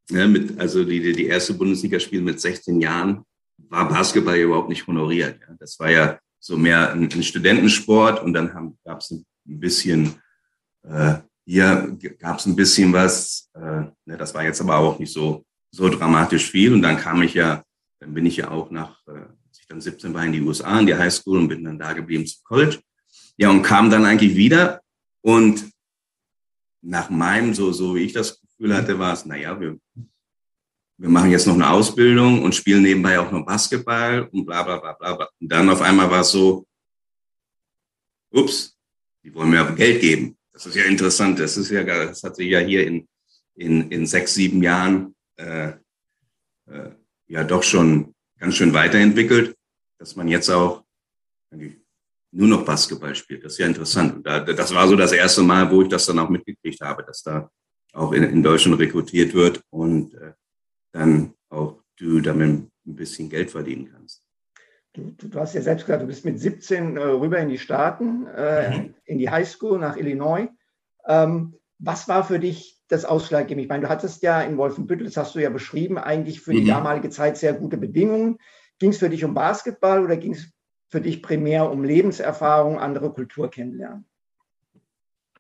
ja, 0.09 0.27
mit, 0.27 0.59
also 0.59 0.83
die, 0.83 1.13
die 1.13 1.27
erste 1.27 1.53
Bundesligaspiel 1.53 2.21
mit 2.21 2.39
16 2.39 2.81
Jahren, 2.81 3.23
war 3.69 3.87
Basketball 3.87 4.37
überhaupt 4.37 4.69
nicht 4.69 4.85
honoriert. 4.87 5.39
Ja. 5.41 5.55
Das 5.59 5.79
war 5.79 5.89
ja 5.89 6.19
so 6.39 6.57
mehr 6.57 6.91
ein, 6.91 7.09
ein 7.11 7.23
Studentensport 7.23 8.21
und 8.21 8.33
dann 8.33 8.75
gab 8.83 8.99
es 8.99 9.11
ein 9.11 9.25
bisschen, 9.45 10.15
äh, 10.83 11.15
hier 11.45 11.97
gab 12.19 12.39
es 12.39 12.45
ein 12.45 12.55
bisschen 12.55 12.93
was, 12.93 13.49
äh, 13.55 13.83
ne, 14.05 14.17
das 14.17 14.33
war 14.33 14.43
jetzt 14.43 14.61
aber 14.61 14.77
auch 14.77 14.99
nicht 14.99 15.13
so, 15.13 15.45
so 15.71 15.89
dramatisch 15.89 16.49
viel. 16.49 16.73
Und 16.73 16.81
dann 16.81 16.97
kam 16.97 17.21
ich 17.21 17.33
ja, 17.33 17.63
dann 17.99 18.13
bin 18.13 18.25
ich 18.25 18.37
ja 18.37 18.51
auch 18.51 18.71
nach, 18.71 18.99
äh, 19.07 19.25
ich 19.63 19.67
dann 19.67 19.81
17 19.81 20.13
war 20.13 20.25
in 20.25 20.33
die 20.33 20.41
USA, 20.41 20.79
in 20.79 20.87
die 20.87 20.95
Highschool 20.95 21.37
und 21.37 21.47
bin 21.47 21.63
dann 21.63 21.79
da 21.79 21.93
geblieben 21.93 22.27
zum 22.27 22.43
College. 22.43 22.79
Ja, 23.37 23.49
und 23.49 23.63
kam 23.63 23.89
dann 23.89 24.05
eigentlich 24.05 24.35
wieder 24.35 24.81
und 25.21 25.71
nach 26.81 27.09
meinem, 27.09 27.53
so, 27.53 27.71
so 27.71 27.95
wie 27.95 28.01
ich 28.01 28.13
das 28.13 28.39
Gefühl 28.41 28.75
hatte, 28.75 28.99
war 28.99 29.13
es, 29.13 29.25
naja, 29.25 29.59
wir 29.59 29.79
wir 30.97 31.09
machen 31.09 31.31
jetzt 31.31 31.47
noch 31.47 31.55
eine 31.55 31.69
Ausbildung 31.69 32.43
und 32.43 32.55
spielen 32.55 32.83
nebenbei 32.83 33.19
auch 33.19 33.31
noch 33.31 33.45
Basketball 33.45 34.29
und 34.31 34.45
bla 34.45 34.63
bla 34.63 34.77
bla 34.77 34.93
bla. 34.93 35.29
Und 35.41 35.51
dann 35.51 35.69
auf 35.69 35.81
einmal 35.81 36.09
war 36.09 36.21
es 36.21 36.31
so, 36.31 36.65
ups, 38.31 38.77
die 39.23 39.33
wollen 39.33 39.49
mir 39.49 39.61
aber 39.61 39.75
Geld 39.75 40.01
geben. 40.01 40.37
Das 40.51 40.65
ist 40.65 40.75
ja 40.75 40.85
interessant. 40.85 41.39
Das 41.39 41.57
ist 41.57 41.71
ja, 41.71 41.83
das 41.83 42.23
hat 42.23 42.35
sich 42.35 42.47
ja 42.47 42.59
hier 42.59 42.85
in, 42.85 43.07
in, 43.55 43.91
in 43.91 44.05
sechs, 44.05 44.35
sieben 44.35 44.61
Jahren 44.61 45.15
äh, 45.35 45.73
äh, 46.67 46.91
ja 47.27 47.43
doch 47.43 47.63
schon 47.63 48.12
ganz 48.43 48.55
schön 48.55 48.73
weiterentwickelt, 48.73 49.55
dass 49.97 50.17
man 50.17 50.27
jetzt 50.27 50.49
auch 50.49 50.83
nur 52.31 52.47
noch 52.49 52.65
Basketball 52.65 53.15
spielt. 53.15 53.45
Das 53.45 53.53
ist 53.53 53.59
ja 53.59 53.67
interessant. 53.67 54.17
Und 54.17 54.27
da, 54.27 54.41
das 54.41 54.75
war 54.75 54.85
so 54.85 54.97
das 54.97 55.13
erste 55.13 55.41
Mal, 55.43 55.71
wo 55.71 55.81
ich 55.81 55.87
das 55.87 56.05
dann 56.05 56.19
auch 56.19 56.27
mitgekriegt 56.27 56.81
habe, 56.81 57.03
dass 57.03 57.23
da 57.23 57.49
auch 57.93 58.11
in, 58.11 58.23
in 58.23 58.43
Deutschland 58.43 58.77
rekrutiert 58.79 59.33
wird 59.33 59.61
und 59.69 60.15
äh, 60.15 60.33
dann 60.91 61.33
auch 61.49 61.79
du 61.95 62.19
damit 62.19 62.49
ein 62.85 62.95
bisschen 62.95 63.29
Geld 63.29 63.49
verdienen 63.49 63.89
kannst. 63.93 64.23
Du, 64.91 65.15
du, 65.17 65.39
hast 65.39 65.55
ja 65.55 65.61
selbst 65.61 65.85
gesagt, 65.85 66.03
du 66.03 66.07
bist 66.07 66.25
mit 66.25 66.37
17 66.37 66.97
äh, 66.97 67.01
rüber 67.01 67.39
in 67.39 67.47
die 67.47 67.57
Staaten, 67.57 68.27
äh, 68.27 68.77
mhm. 68.77 68.93
in 69.05 69.19
die 69.19 69.29
Highschool 69.29 69.79
nach 69.79 69.95
Illinois. 69.95 70.49
Ähm, 71.07 71.55
was 71.79 72.09
war 72.09 72.25
für 72.25 72.39
dich 72.39 72.82
das 72.93 73.05
Ausschlaggebende? 73.05 73.63
Ich 73.63 73.69
meine, 73.69 73.83
du 73.83 73.89
hattest 73.89 74.23
ja 74.23 74.41
in 74.41 74.57
Wolfenbüttel, 74.57 75.05
das 75.05 75.17
hast 75.17 75.35
du 75.35 75.39
ja 75.39 75.49
beschrieben, 75.49 75.97
eigentlich 75.97 76.41
für 76.41 76.53
mhm. 76.53 76.57
die 76.57 76.65
damalige 76.67 77.09
Zeit 77.09 77.37
sehr 77.37 77.53
gute 77.53 77.77
Bedingungen. 77.77 78.37
Ging 78.79 78.91
es 78.91 78.99
für 78.99 79.09
dich 79.09 79.23
um 79.23 79.33
Basketball 79.33 80.03
oder 80.03 80.17
ging 80.17 80.33
es 80.33 80.51
für 80.89 81.01
dich 81.01 81.21
primär 81.21 81.69
um 81.69 81.83
Lebenserfahrung, 81.83 82.79
andere 82.79 83.11
Kultur 83.11 83.49
kennenlernen? 83.49 84.05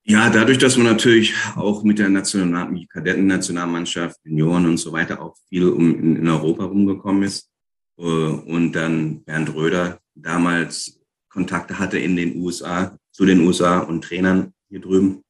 Ja, 0.05 0.29
dadurch, 0.29 0.57
dass 0.57 0.75
man 0.75 0.87
natürlich 0.87 1.33
auch 1.55 1.83
mit 1.83 1.97
der 1.97 2.09
National 2.09 2.69
Kadettennationalmannschaft, 2.89 4.19
Junioren 4.25 4.65
und 4.65 4.77
so 4.77 4.91
weiter 4.91 5.21
auch 5.21 5.37
viel 5.47 5.69
um, 5.69 5.97
in, 5.97 6.15
in 6.17 6.27
Europa 6.27 6.65
rumgekommen 6.65 7.23
ist. 7.23 7.49
Äh, 7.97 8.03
und 8.03 8.73
dann 8.73 9.23
Bernd 9.23 9.53
Röder 9.55 9.99
damals 10.15 10.99
Kontakte 11.29 11.79
hatte 11.79 11.97
in 11.97 12.15
den 12.15 12.37
USA, 12.37 12.97
zu 13.11 13.25
den 13.25 13.41
USA 13.41 13.79
und 13.79 14.03
Trainern 14.03 14.53
hier 14.69 14.81
drüben. 14.81 15.23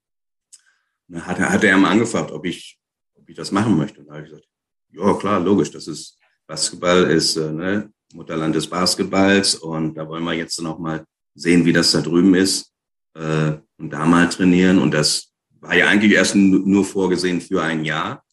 Da 1.08 1.22
hat 1.22 1.40
er, 1.40 1.52
hat 1.52 1.64
er 1.64 1.78
mal 1.78 1.92
angefragt, 1.92 2.32
ob 2.32 2.46
ich, 2.46 2.80
ob 3.16 3.30
ich 3.30 3.36
das 3.36 3.52
machen 3.52 3.78
möchte. 3.78 4.00
Und 4.00 4.08
da 4.08 4.14
habe 4.14 4.24
ich 4.24 4.30
gesagt, 4.30 4.48
ja 4.92 5.14
klar, 5.16 5.40
logisch, 5.40 5.72
das 5.72 5.88
ist 5.88 6.18
Basketball 6.48 7.04
ist 7.10 7.38
äh, 7.38 7.52
ne, 7.52 7.94
Mutterland 8.14 8.56
des 8.56 8.68
Basketballs 8.68 9.56
und 9.56 9.96
da 9.96 10.08
wollen 10.08 10.24
wir 10.24 10.34
jetzt 10.34 10.62
noch 10.62 10.78
mal 10.78 11.06
sehen, 11.34 11.66
wie 11.66 11.74
das 11.74 11.92
da 11.92 12.02
drüben 12.02 12.36
ist 12.36 12.72
äh, 13.16 13.54
und 13.78 13.90
da 13.90 14.06
mal 14.06 14.30
trainieren. 14.30 14.80
Und 14.80 14.94
das 14.94 15.32
war 15.60 15.76
ja 15.76 15.88
eigentlich 15.88 16.12
erst 16.12 16.36
nur 16.36 16.86
vorgesehen 16.86 17.42
für 17.42 17.62
ein 17.62 17.86
Jahr. 17.86 18.24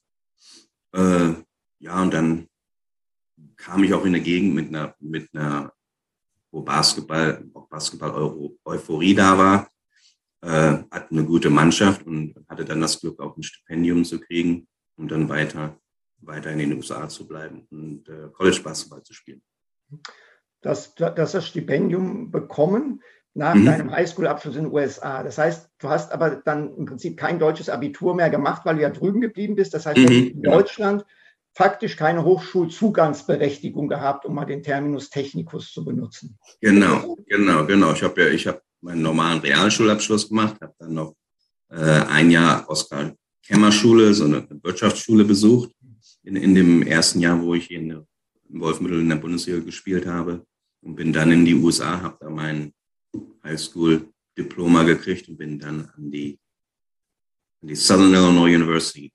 Äh, 0.93 1.33
ja, 1.79 2.03
und 2.03 2.13
dann 2.13 2.47
kam 3.57 3.85
ich 3.85 3.95
auch 3.95 4.05
in 4.05 4.15
eine 4.15 4.21
Gegend 4.21 4.55
mit 4.55 4.69
einer, 4.69 4.95
mit 5.01 5.29
einer, 5.35 5.73
wo 6.51 6.63
Basketball, 6.63 7.45
auch 7.55 7.69
Basketball-Euphorie 7.69 9.15
da 9.15 9.39
war, 9.39 9.71
äh, 10.43 10.49
hatte 10.91 11.11
eine 11.11 11.25
gute 11.25 11.51
Mannschaft 11.51 12.07
und 12.07 12.35
hatte 12.49 12.65
dann 12.65 12.81
das 12.81 13.01
Glück, 13.01 13.21
auch 13.21 13.37
ein 13.37 13.43
Stipendium 13.43 14.05
zu 14.05 14.21
kriegen 14.21 14.67
und 14.97 15.11
dann 15.11 15.29
weiter, 15.29 15.79
weiter 16.19 16.51
in 16.51 16.59
den 16.59 16.73
USA 16.75 17.09
zu 17.09 17.27
bleiben 17.27 17.67
und 17.71 18.09
äh, 18.09 18.29
College-Basketball 18.33 19.03
zu 19.03 19.15
spielen. 19.15 19.43
Das, 20.63 20.95
das, 20.95 21.33
das 21.33 21.47
Stipendium 21.47 22.31
bekommen, 22.31 23.03
nach 23.35 23.55
mhm. 23.55 23.65
deinem 23.65 23.91
Highschool-Abschluss 23.93 24.57
in 24.57 24.65
den 24.65 24.73
USA. 24.73 25.23
Das 25.23 25.39
heißt, 25.39 25.71
du 25.79 25.89
hast 25.89 26.13
aber 26.13 26.43
dann 26.45 26.77
im 26.77 26.85
Prinzip 26.85 27.17
kein 27.17 27.39
deutsches 27.39 27.69
Abitur 27.69 28.15
mehr 28.15 28.31
gemacht, 28.31 28.63
weil 28.65 28.77
du 28.77 28.83
ja 28.83 28.91
drüben 28.91 29.21
geblieben 29.21 29.55
bist. 29.55 29.73
Das 29.73 29.87
heißt, 29.87 29.99
mhm. 29.99 30.09
in 30.09 30.43
Deutschland 30.43 31.05
faktisch 31.55 31.97
keine 31.97 32.25
Hochschulzugangsberechtigung 32.25 33.89
gehabt, 33.89 34.25
um 34.25 34.35
mal 34.35 34.45
den 34.47 34.63
Terminus 34.63 35.11
technicus 35.11 35.73
zu 35.73 35.85
benutzen. 35.85 36.39
Genau, 36.61 37.17
genau, 37.27 37.67
genau. 37.67 37.93
Ich 37.93 38.03
habe 38.03 38.23
ja, 38.23 38.29
ich 38.29 38.47
habe 38.47 38.61
meinen 38.81 39.03
normalen 39.03 39.41
Realschulabschluss 39.41 40.29
gemacht, 40.29 40.57
habe 40.61 40.75
dann 40.79 40.95
noch 40.95 41.15
äh, 41.71 41.77
ein 41.77 42.31
Jahr 42.31 42.69
Oskar 42.69 43.15
Kemmer 43.47 43.73
Schule, 43.73 44.15
so 44.15 44.25
eine 44.25 44.47
Wirtschaftsschule 44.63 45.25
besucht 45.25 45.73
in, 46.23 46.37
in 46.37 46.55
dem 46.55 46.83
ersten 46.83 47.21
Jahr, 47.21 47.41
wo 47.43 47.55
ich 47.55 47.67
hier 47.67 47.79
in 47.81 47.89
der, 47.89 48.07
im 48.49 48.61
Wolfmittel 48.61 49.01
in 49.01 49.09
der 49.09 49.17
Bundesliga 49.17 49.59
gespielt 49.61 50.07
habe 50.07 50.47
und 50.83 50.97
bin 50.97 51.13
dann 51.13 51.33
in 51.33 51.45
die 51.45 51.55
USA, 51.55 52.01
habe 52.01 52.17
da 52.21 52.31
meinen 52.31 52.73
Highschool-Diploma 53.45 54.85
gekriegt 54.85 55.29
und 55.29 55.39
bin 55.39 55.59
dann 55.59 55.91
an 55.97 56.11
die, 56.11 56.39
an 57.63 57.69
die 57.69 57.75
Southern 57.75 58.15
Illinois 58.15 58.55
University. 58.55 59.13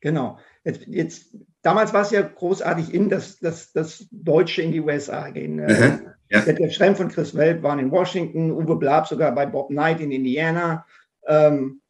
Genau. 0.00 0.38
Jetzt, 0.64 0.86
jetzt, 0.86 1.36
damals 1.62 1.92
war 1.92 2.02
es 2.02 2.10
ja 2.10 2.22
großartig 2.22 2.92
in, 2.92 3.08
dass, 3.08 3.38
dass, 3.38 3.72
dass 3.72 4.06
Deutsche 4.10 4.62
in 4.62 4.72
die 4.72 4.80
USA 4.80 5.30
gehen. 5.30 5.58
Äh, 5.58 6.00
ja. 6.30 6.40
Der 6.40 6.70
Schremm 6.70 6.96
von 6.96 7.08
Chris 7.08 7.34
Welt 7.34 7.62
waren 7.62 7.78
in 7.78 7.90
Washington, 7.90 8.52
Uwe 8.52 8.76
Blab 8.76 9.06
sogar 9.06 9.34
bei 9.34 9.46
Bob 9.46 9.68
Knight 9.68 10.00
in 10.00 10.10
Indiana. 10.10 10.86
Ähm, 11.26 11.80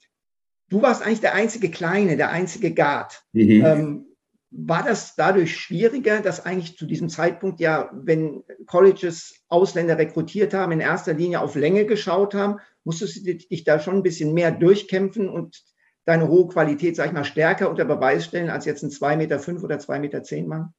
du 0.69 0.83
warst 0.83 1.03
eigentlich 1.03 1.21
der 1.21 1.35
einzige 1.35 1.71
Kleine, 1.71 2.17
der 2.17 2.31
einzige 2.31 2.73
Guard. 2.73 3.25
Mhm. 3.33 3.65
Ähm, 3.65 4.05
war 4.51 4.83
das 4.83 5.15
dadurch 5.15 5.57
schwieriger, 5.57 6.21
dass 6.21 6.47
eigentlich 6.47 6.79
zu 6.79 6.87
diesem 6.87 7.09
Zeitpunkt 7.09 7.61
ja, 7.61 7.91
wenn 7.93 8.45
Colleges 8.67 9.45
Ausländer 9.49 9.99
rekrutiert 9.99 10.55
haben, 10.55 10.73
in 10.73 10.81
erster 10.81 11.13
Linie 11.13 11.41
auf 11.41 11.55
Länge 11.55 11.85
geschaut 11.85 12.35
haben, 12.35 12.59
musstest 12.85 13.27
du 13.27 13.35
dich 13.35 13.65
da 13.65 13.79
schon 13.79 13.97
ein 13.97 14.03
bisschen 14.03 14.33
mehr 14.33 14.51
durchkämpfen 14.51 15.29
und 15.29 15.63
deine 16.07 16.29
hohe 16.29 16.49
Qualität, 16.49 16.97
sag 16.97 17.09
ich 17.09 17.13
mal, 17.13 17.25
stärker 17.25 17.69
unter 17.69 17.85
Beweis 17.85 18.25
stellen 18.25 18.49
als 18.49 18.65
jetzt 18.65 18.83
ein 18.83 18.91
2,5 18.91 19.17
Meter 19.17 19.39
fünf 19.39 19.63
oder 19.63 19.77
2,10 19.77 19.99
Meter 19.99 20.23
zehn 20.23 20.47
Mann? 20.47 20.73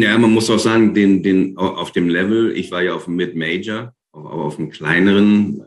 Ja, 0.00 0.16
man 0.16 0.32
muss 0.32 0.48
auch 0.48 0.58
sagen, 0.58 0.94
den, 0.94 1.22
den, 1.22 1.54
auf 1.58 1.92
dem 1.92 2.08
Level, 2.08 2.56
ich 2.56 2.70
war 2.70 2.82
ja 2.82 2.94
auf 2.94 3.04
dem 3.04 3.16
Mid-Major, 3.16 3.94
aber 4.12 4.32
auf 4.32 4.56
dem 4.56 4.70
kleineren, 4.70 5.66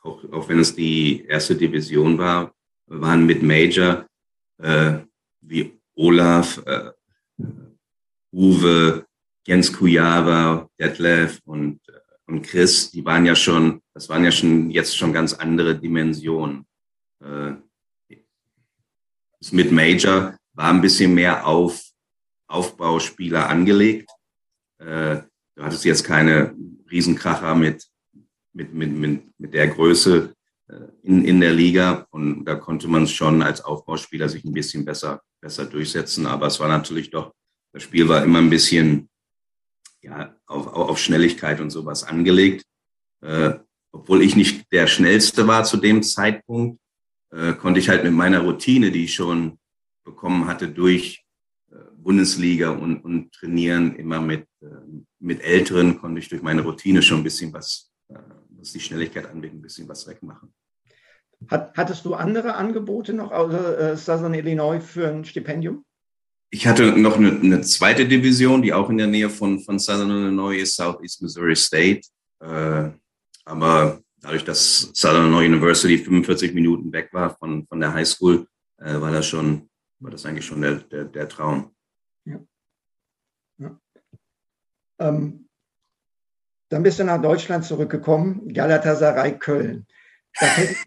auch, 0.00 0.24
auch 0.32 0.48
wenn 0.48 0.60
es 0.60 0.74
die 0.74 1.26
erste 1.26 1.54
Division 1.54 2.16
war, 2.16 2.54
waren 2.86 3.26
Mid-Major 3.26 4.06
äh, 4.56 5.00
wie 5.42 5.78
Olaf, 5.96 6.62
äh, 6.64 6.92
Uwe, 8.32 9.04
Jens 9.46 9.70
Kujava, 9.70 10.70
Detlef 10.80 11.38
und, 11.44 11.80
äh, 11.88 11.92
und 12.26 12.42
Chris, 12.42 12.90
die 12.90 13.04
waren 13.04 13.26
ja 13.26 13.34
schon, 13.34 13.82
das 13.92 14.08
waren 14.08 14.24
ja 14.24 14.32
schon 14.32 14.70
jetzt 14.70 14.96
schon 14.96 15.12
ganz 15.12 15.34
andere 15.34 15.78
Dimensionen. 15.78 16.64
Äh, 17.22 17.52
das 19.40 19.52
mit 19.52 19.70
Major 19.70 20.38
war 20.54 20.70
ein 20.70 20.80
bisschen 20.80 21.12
mehr 21.12 21.46
auf 21.46 21.87
Aufbauspieler 22.48 23.48
angelegt. 23.48 24.10
Äh, 24.78 25.22
du 25.54 25.62
hattest 25.62 25.84
jetzt 25.84 26.04
keine 26.04 26.54
Riesenkracher 26.90 27.54
mit, 27.54 27.86
mit, 28.52 28.74
mit, 28.74 28.92
mit, 28.92 29.22
mit 29.38 29.54
der 29.54 29.68
Größe 29.68 30.34
äh, 30.68 30.74
in, 31.02 31.24
in 31.24 31.40
der 31.40 31.52
Liga 31.52 32.06
und 32.10 32.44
da 32.44 32.56
konnte 32.56 32.88
man 32.88 33.06
schon 33.06 33.42
als 33.42 33.60
Aufbauspieler 33.60 34.28
sich 34.28 34.44
ein 34.44 34.52
bisschen 34.52 34.84
besser 34.84 35.22
besser 35.40 35.64
durchsetzen. 35.66 36.26
Aber 36.26 36.46
es 36.46 36.60
war 36.60 36.68
natürlich 36.68 37.10
doch, 37.10 37.32
das 37.72 37.82
Spiel 37.82 38.08
war 38.08 38.22
immer 38.22 38.38
ein 38.38 38.50
bisschen 38.50 39.08
ja, 40.02 40.34
auf, 40.46 40.66
auf 40.68 40.98
Schnelligkeit 40.98 41.60
und 41.60 41.70
sowas 41.70 42.04
angelegt. 42.04 42.64
Äh, 43.20 43.54
obwohl 43.90 44.22
ich 44.22 44.36
nicht 44.36 44.70
der 44.72 44.86
Schnellste 44.86 45.46
war 45.46 45.64
zu 45.64 45.76
dem 45.76 46.02
Zeitpunkt, 46.02 46.80
äh, 47.30 47.54
konnte 47.54 47.80
ich 47.80 47.88
halt 47.88 48.04
mit 48.04 48.12
meiner 48.12 48.40
Routine, 48.40 48.90
die 48.90 49.04
ich 49.04 49.14
schon 49.14 49.58
bekommen 50.04 50.46
hatte 50.46 50.68
durch 50.68 51.24
Bundesliga 52.08 52.70
und, 52.70 53.04
und 53.04 53.32
Trainieren 53.32 53.94
immer 53.96 54.18
mit, 54.18 54.46
äh, 54.62 54.66
mit 55.20 55.42
Älteren, 55.42 55.98
konnte 55.98 56.20
ich 56.20 56.30
durch 56.30 56.40
meine 56.40 56.62
Routine 56.62 57.02
schon 57.02 57.18
ein 57.18 57.22
bisschen 57.22 57.52
was, 57.52 57.90
äh, 58.08 58.14
was 58.48 58.72
die 58.72 58.80
Schnelligkeit 58.80 59.26
angeht, 59.26 59.52
ein 59.52 59.60
bisschen 59.60 59.86
was 59.86 60.06
wegmachen. 60.06 60.54
Hat, 61.50 61.76
hattest 61.76 62.06
du 62.06 62.14
andere 62.14 62.54
Angebote 62.54 63.12
noch 63.12 63.30
außer 63.30 63.92
äh, 63.92 63.96
Southern 63.98 64.32
Illinois 64.32 64.80
für 64.80 65.06
ein 65.06 65.26
Stipendium? 65.26 65.84
Ich 66.48 66.66
hatte 66.66 66.98
noch 66.98 67.18
eine, 67.18 67.30
eine, 67.30 67.60
zweite 67.60 68.08
Division, 68.08 68.62
die 68.62 68.72
auch 68.72 68.88
in 68.88 68.96
der 68.96 69.06
Nähe 69.06 69.28
von, 69.28 69.60
von 69.60 69.78
Southern 69.78 70.10
Illinois 70.10 70.62
ist, 70.62 70.76
Southeast 70.76 71.20
Missouri 71.20 71.56
State. 71.56 72.08
Äh, 72.40 72.88
aber 73.44 74.00
dadurch, 74.22 74.44
dass 74.44 74.90
Southern 74.94 75.26
Illinois 75.26 75.44
University 75.44 75.98
45 75.98 76.54
Minuten 76.54 76.90
weg 76.90 77.10
war 77.12 77.36
von, 77.36 77.66
von 77.66 77.78
der 77.78 77.92
High 77.92 78.08
School, 78.08 78.46
äh, 78.78 78.98
war 78.98 79.12
das 79.12 79.26
schon, 79.26 79.68
war 79.98 80.10
das 80.10 80.24
eigentlich 80.24 80.46
schon 80.46 80.62
der, 80.62 80.76
der, 80.76 81.04
der 81.04 81.28
Traum. 81.28 81.70
Ja. 82.28 82.40
ja. 83.58 83.80
Ähm, 84.98 85.48
dann 86.68 86.82
bist 86.82 86.98
du 86.98 87.04
nach 87.04 87.20
Deutschland 87.20 87.64
zurückgekommen, 87.64 88.52
Galatasaray 88.52 89.38
Köln. 89.38 89.86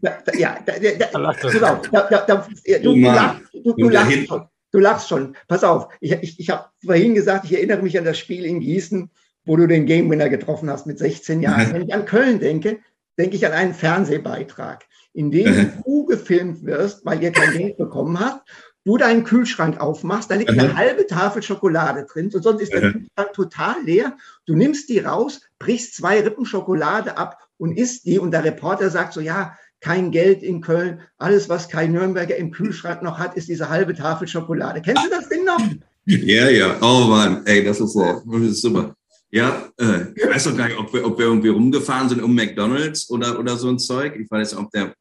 Da, 0.01 0.17
da, 0.23 0.33
ja, 0.37 0.59
da, 0.65 0.73
da, 0.73 0.89
genau, 0.89 1.81
du, 1.81 2.95
lachst, 2.95 3.49
du, 3.53 3.73
du, 3.73 3.89
lachst 3.89 4.27
schon, 4.27 4.47
du 4.71 4.79
lachst 4.79 5.09
schon. 5.09 5.35
Pass 5.47 5.63
auf, 5.63 5.89
ich, 5.99 6.11
ich, 6.13 6.39
ich 6.39 6.49
habe 6.49 6.65
vorhin 6.85 7.15
gesagt, 7.15 7.45
ich 7.45 7.53
erinnere 7.53 7.81
mich 7.81 7.97
an 7.97 8.05
das 8.05 8.17
Spiel 8.17 8.45
in 8.45 8.59
Gießen, 8.59 9.09
wo 9.45 9.57
du 9.57 9.67
den 9.67 9.85
Game 9.85 10.09
Winner 10.09 10.29
getroffen 10.29 10.69
hast 10.69 10.85
mit 10.85 10.99
16 10.99 11.41
Jahren. 11.41 11.69
Mhm. 11.69 11.73
Wenn 11.73 11.81
ich 11.83 11.93
an 11.93 12.05
Köln 12.05 12.39
denke, 12.39 12.79
denke 13.17 13.35
ich 13.35 13.45
an 13.45 13.51
einen 13.51 13.73
Fernsehbeitrag, 13.73 14.85
in 15.13 15.31
dem 15.31 15.53
mhm. 15.53 15.73
du 15.83 16.05
gefilmt 16.05 16.63
wirst, 16.63 17.05
weil 17.05 17.21
ihr 17.21 17.31
kein 17.31 17.51
Geld 17.51 17.77
bekommen 17.77 18.19
habt 18.19 18.47
du 18.85 18.97
deinen 18.97 19.23
Kühlschrank 19.23 19.79
aufmachst, 19.79 20.31
da 20.31 20.35
liegt 20.35 20.49
eine 20.51 20.75
halbe 20.75 21.05
Tafel 21.05 21.43
Schokolade 21.43 22.05
drin 22.11 22.31
und 22.33 22.43
sonst 22.43 22.61
ist 22.61 22.73
der 22.73 22.91
Kühlschrank 22.91 23.33
total 23.33 23.75
leer. 23.83 24.17
Du 24.45 24.55
nimmst 24.55 24.89
die 24.89 24.99
raus, 24.99 25.41
brichst 25.59 25.95
zwei 25.95 26.21
Rippen 26.21 26.45
Schokolade 26.45 27.17
ab 27.17 27.37
und 27.57 27.77
isst 27.77 28.05
die 28.05 28.19
und 28.19 28.31
der 28.31 28.43
Reporter 28.43 28.89
sagt 28.89 29.13
so, 29.13 29.21
ja, 29.21 29.55
kein 29.81 30.11
Geld 30.11 30.43
in 30.43 30.61
Köln, 30.61 31.01
alles, 31.17 31.49
was 31.49 31.67
kein 31.67 31.91
Nürnberger 31.91 32.35
im 32.35 32.51
Kühlschrank 32.51 33.01
noch 33.01 33.17
hat, 33.17 33.35
ist 33.35 33.49
diese 33.49 33.69
halbe 33.69 33.95
Tafel 33.95 34.27
Schokolade. 34.27 34.81
Kennst 34.81 35.03
du 35.05 35.09
das 35.09 35.27
Ding 35.29 35.43
noch? 35.43 35.59
Ja, 36.05 36.49
ja, 36.49 36.77
oh 36.81 37.07
Mann, 37.07 37.45
ey, 37.45 37.63
das 37.63 37.79
ist, 37.79 37.95
das 37.95 38.41
ist 38.41 38.61
super. 38.61 38.95
Ja, 39.31 39.69
äh, 39.77 40.11
ich 40.15 40.27
weiß 40.27 40.43
doch 40.45 40.57
gar 40.57 40.67
nicht, 40.67 40.77
ob 40.77 40.93
wir, 40.93 41.05
ob 41.05 41.17
wir 41.17 41.25
irgendwie 41.25 41.49
rumgefahren 41.49 42.09
sind 42.09 42.21
um 42.21 42.35
McDonalds 42.35 43.09
oder, 43.09 43.39
oder 43.39 43.55
so 43.55 43.69
ein 43.69 43.79
Zeug. 43.79 44.15
Ich 44.17 44.29
weiß 44.29 44.51
nicht, 44.51 44.61
ob, 44.61 44.69
der, 44.71 44.93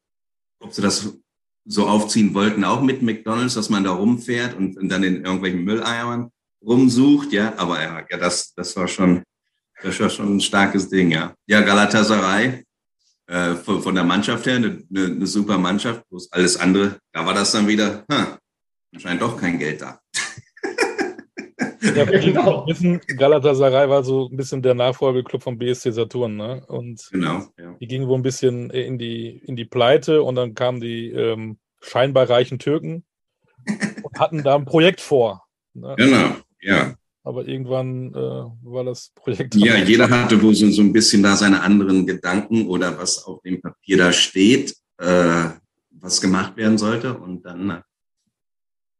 ob 0.60 0.72
sie 0.72 0.82
das 0.82 1.12
so 1.70 1.86
aufziehen 1.86 2.34
wollten, 2.34 2.64
auch 2.64 2.82
mit 2.82 3.00
McDonalds, 3.00 3.54
dass 3.54 3.70
man 3.70 3.84
da 3.84 3.92
rumfährt 3.92 4.56
und, 4.56 4.76
dann 4.88 5.04
in 5.04 5.24
irgendwelchen 5.24 5.62
Mülleiern 5.62 6.30
rumsucht, 6.60 7.32
ja. 7.32 7.54
Aber 7.56 7.80
ja, 7.80 8.04
ja 8.10 8.16
das, 8.18 8.52
das 8.54 8.76
war 8.76 8.88
schon, 8.88 9.22
das 9.82 10.00
war 10.00 10.10
schon 10.10 10.36
ein 10.36 10.40
starkes 10.40 10.88
Ding, 10.88 11.12
ja. 11.12 11.32
Ja, 11.46 11.60
Galatasaray, 11.60 12.64
äh, 13.28 13.54
von, 13.54 13.82
von 13.82 13.94
der 13.94 14.04
Mannschaft 14.04 14.46
her, 14.46 14.56
eine, 14.56 14.82
eine 14.92 15.26
super 15.26 15.58
Mannschaft, 15.58 16.08
bloß 16.08 16.32
alles 16.32 16.56
andere, 16.56 16.98
da 17.12 17.24
war 17.24 17.34
das 17.34 17.52
dann 17.52 17.68
wieder, 17.68 18.04
hm, 18.10 18.26
anscheinend 18.92 19.22
doch 19.22 19.36
kein 19.36 19.58
Geld 19.58 19.80
da. 19.80 20.00
Ja, 21.80 22.04
genau. 22.04 22.66
wissen, 22.68 23.00
Galatasaray 23.16 23.88
war 23.88 24.04
so 24.04 24.28
ein 24.28 24.36
bisschen 24.36 24.62
der 24.62 24.74
Nachfolgeclub 24.74 25.42
vom 25.42 25.58
BSC 25.58 25.92
Saturn, 25.92 26.36
ne? 26.36 26.62
Und 26.66 27.08
genau, 27.10 27.46
ja. 27.58 27.74
die 27.80 27.86
gingen 27.86 28.08
wohl 28.08 28.18
ein 28.18 28.22
bisschen 28.22 28.70
in 28.70 28.98
die, 28.98 29.40
in 29.46 29.56
die 29.56 29.64
Pleite 29.64 30.22
und 30.22 30.34
dann 30.34 30.54
kamen 30.54 30.80
die 30.80 31.10
ähm, 31.10 31.58
scheinbar 31.80 32.28
reichen 32.28 32.58
Türken 32.58 33.04
und 34.02 34.18
hatten 34.18 34.42
da 34.42 34.56
ein 34.56 34.64
Projekt 34.64 35.00
vor. 35.00 35.46
Ne? 35.74 35.94
Genau, 35.96 36.36
ja. 36.60 36.94
Aber 37.22 37.46
irgendwann 37.46 38.14
äh, 38.14 38.16
war 38.16 38.84
das 38.84 39.12
Projekt. 39.14 39.54
Ja, 39.54 39.76
jeder 39.76 40.08
hatte 40.08 40.40
wohl 40.40 40.54
so, 40.54 40.70
so 40.70 40.82
ein 40.82 40.92
bisschen 40.92 41.22
da 41.22 41.36
seine 41.36 41.62
anderen 41.62 42.06
Gedanken 42.06 42.66
oder 42.66 42.98
was 42.98 43.24
auf 43.24 43.42
dem 43.42 43.60
Papier 43.60 43.98
da 43.98 44.12
steht, 44.12 44.74
äh, 44.98 45.44
was 45.90 46.20
gemacht 46.20 46.56
werden 46.56 46.78
sollte. 46.78 47.16
Und 47.16 47.44
dann, 47.44 47.82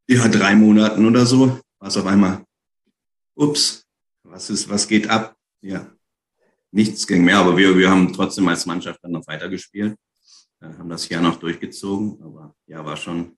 ja, 0.07 0.29
drei 0.29 0.55
Monaten 0.55 1.07
oder 1.07 1.25
so, 1.25 1.59
war 1.79 1.89
es 1.89 1.97
auf 1.97 2.07
einmal, 2.07 2.45
ups, 3.41 3.87
was 4.23 4.51
ist, 4.51 4.69
was 4.69 4.87
geht 4.87 5.09
ab? 5.09 5.35
Ja, 5.63 5.91
nichts 6.71 7.07
ging 7.07 7.25
mehr, 7.25 7.39
aber 7.39 7.57
wir, 7.57 7.77
wir 7.77 7.91
haben 7.91 8.13
trotzdem 8.13 8.47
als 8.49 8.67
Mannschaft 8.67 9.01
dann 9.03 9.13
noch 9.13 9.27
weitergespielt, 9.27 9.97
äh, 10.61 10.67
haben 10.67 10.89
das 10.89 11.09
Jahr 11.09 11.23
noch 11.23 11.39
durchgezogen, 11.39 12.23
aber 12.23 12.55
ja, 12.67 12.85
war 12.85 12.97
schon, 12.97 13.37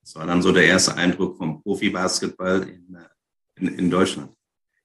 das 0.00 0.14
war 0.14 0.26
dann 0.26 0.42
so 0.42 0.52
der 0.52 0.64
erste 0.64 0.94
Eindruck 0.96 1.36
vom 1.38 1.62
Profi-Basketball 1.62 2.62
in, 2.62 2.94
äh, 2.94 3.60
in, 3.60 3.78
in 3.78 3.90
Deutschland. 3.90 4.32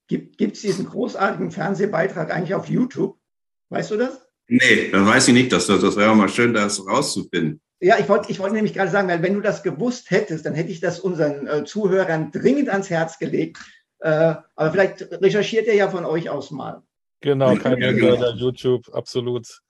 Gibt 0.07 0.41
es 0.41 0.61
diesen 0.61 0.87
großartigen 0.87 1.51
Fernsehbeitrag 1.51 2.33
eigentlich 2.33 2.53
auf 2.53 2.67
YouTube? 2.67 3.17
Weißt 3.69 3.91
du 3.91 3.97
das? 3.97 4.27
Nee, 4.49 4.89
da 4.91 5.05
weiß 5.05 5.29
ich 5.29 5.33
nicht. 5.33 5.53
Das, 5.53 5.67
das 5.67 5.95
wäre 5.95 6.13
mal 6.13 6.27
schön, 6.27 6.53
das 6.53 6.85
rauszufinden. 6.85 7.61
Ja, 7.79 7.97
ich 7.97 8.09
wollte 8.09 8.29
ich 8.29 8.39
wollt 8.39 8.51
nämlich 8.51 8.73
gerade 8.73 8.91
sagen, 8.91 9.07
weil 9.07 9.23
wenn 9.23 9.35
du 9.35 9.39
das 9.39 9.63
gewusst 9.63 10.11
hättest, 10.11 10.45
dann 10.45 10.53
hätte 10.53 10.69
ich 10.69 10.81
das 10.81 10.99
unseren 10.99 11.47
äh, 11.47 11.63
Zuhörern 11.63 12.31
dringend 12.31 12.67
ans 12.67 12.89
Herz 12.89 13.17
gelegt. 13.19 13.59
Äh, 14.01 14.35
aber 14.55 14.71
vielleicht 14.71 15.01
recherchiert 15.21 15.67
ihr 15.67 15.75
ja 15.75 15.89
von 15.89 16.05
euch 16.05 16.29
aus 16.29 16.51
mal. 16.51 16.81
Genau, 17.21 17.55
kein 17.55 17.79
ja, 17.79 17.91
genau. 17.91 18.31
YouTube, 18.31 18.89
absolut. 18.93 19.61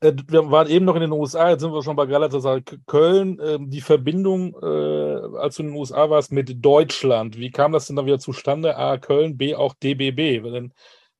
Äh, 0.00 0.14
wir 0.26 0.50
waren 0.50 0.68
eben 0.68 0.84
noch 0.84 0.96
in 0.96 1.02
den 1.02 1.12
USA, 1.12 1.50
jetzt 1.50 1.60
sind 1.60 1.72
wir 1.72 1.82
schon 1.82 1.94
bei 1.94 2.06
Galatasaray 2.06 2.62
Köln. 2.86 3.40
Ähm, 3.42 3.70
die 3.70 3.80
Verbindung, 3.80 4.56
äh, 4.60 5.36
als 5.38 5.56
du 5.56 5.62
in 5.62 5.68
den 5.68 5.76
USA 5.76 6.10
warst, 6.10 6.32
mit 6.32 6.64
Deutschland, 6.64 7.38
wie 7.38 7.50
kam 7.50 7.70
das 7.70 7.86
denn 7.86 7.94
dann 7.94 8.06
wieder 8.06 8.18
zustande? 8.18 8.76
A, 8.76 8.98
Köln, 8.98 9.38
B, 9.38 9.54
auch 9.54 9.74
DBB. 9.74 10.42
Denn, 10.42 10.72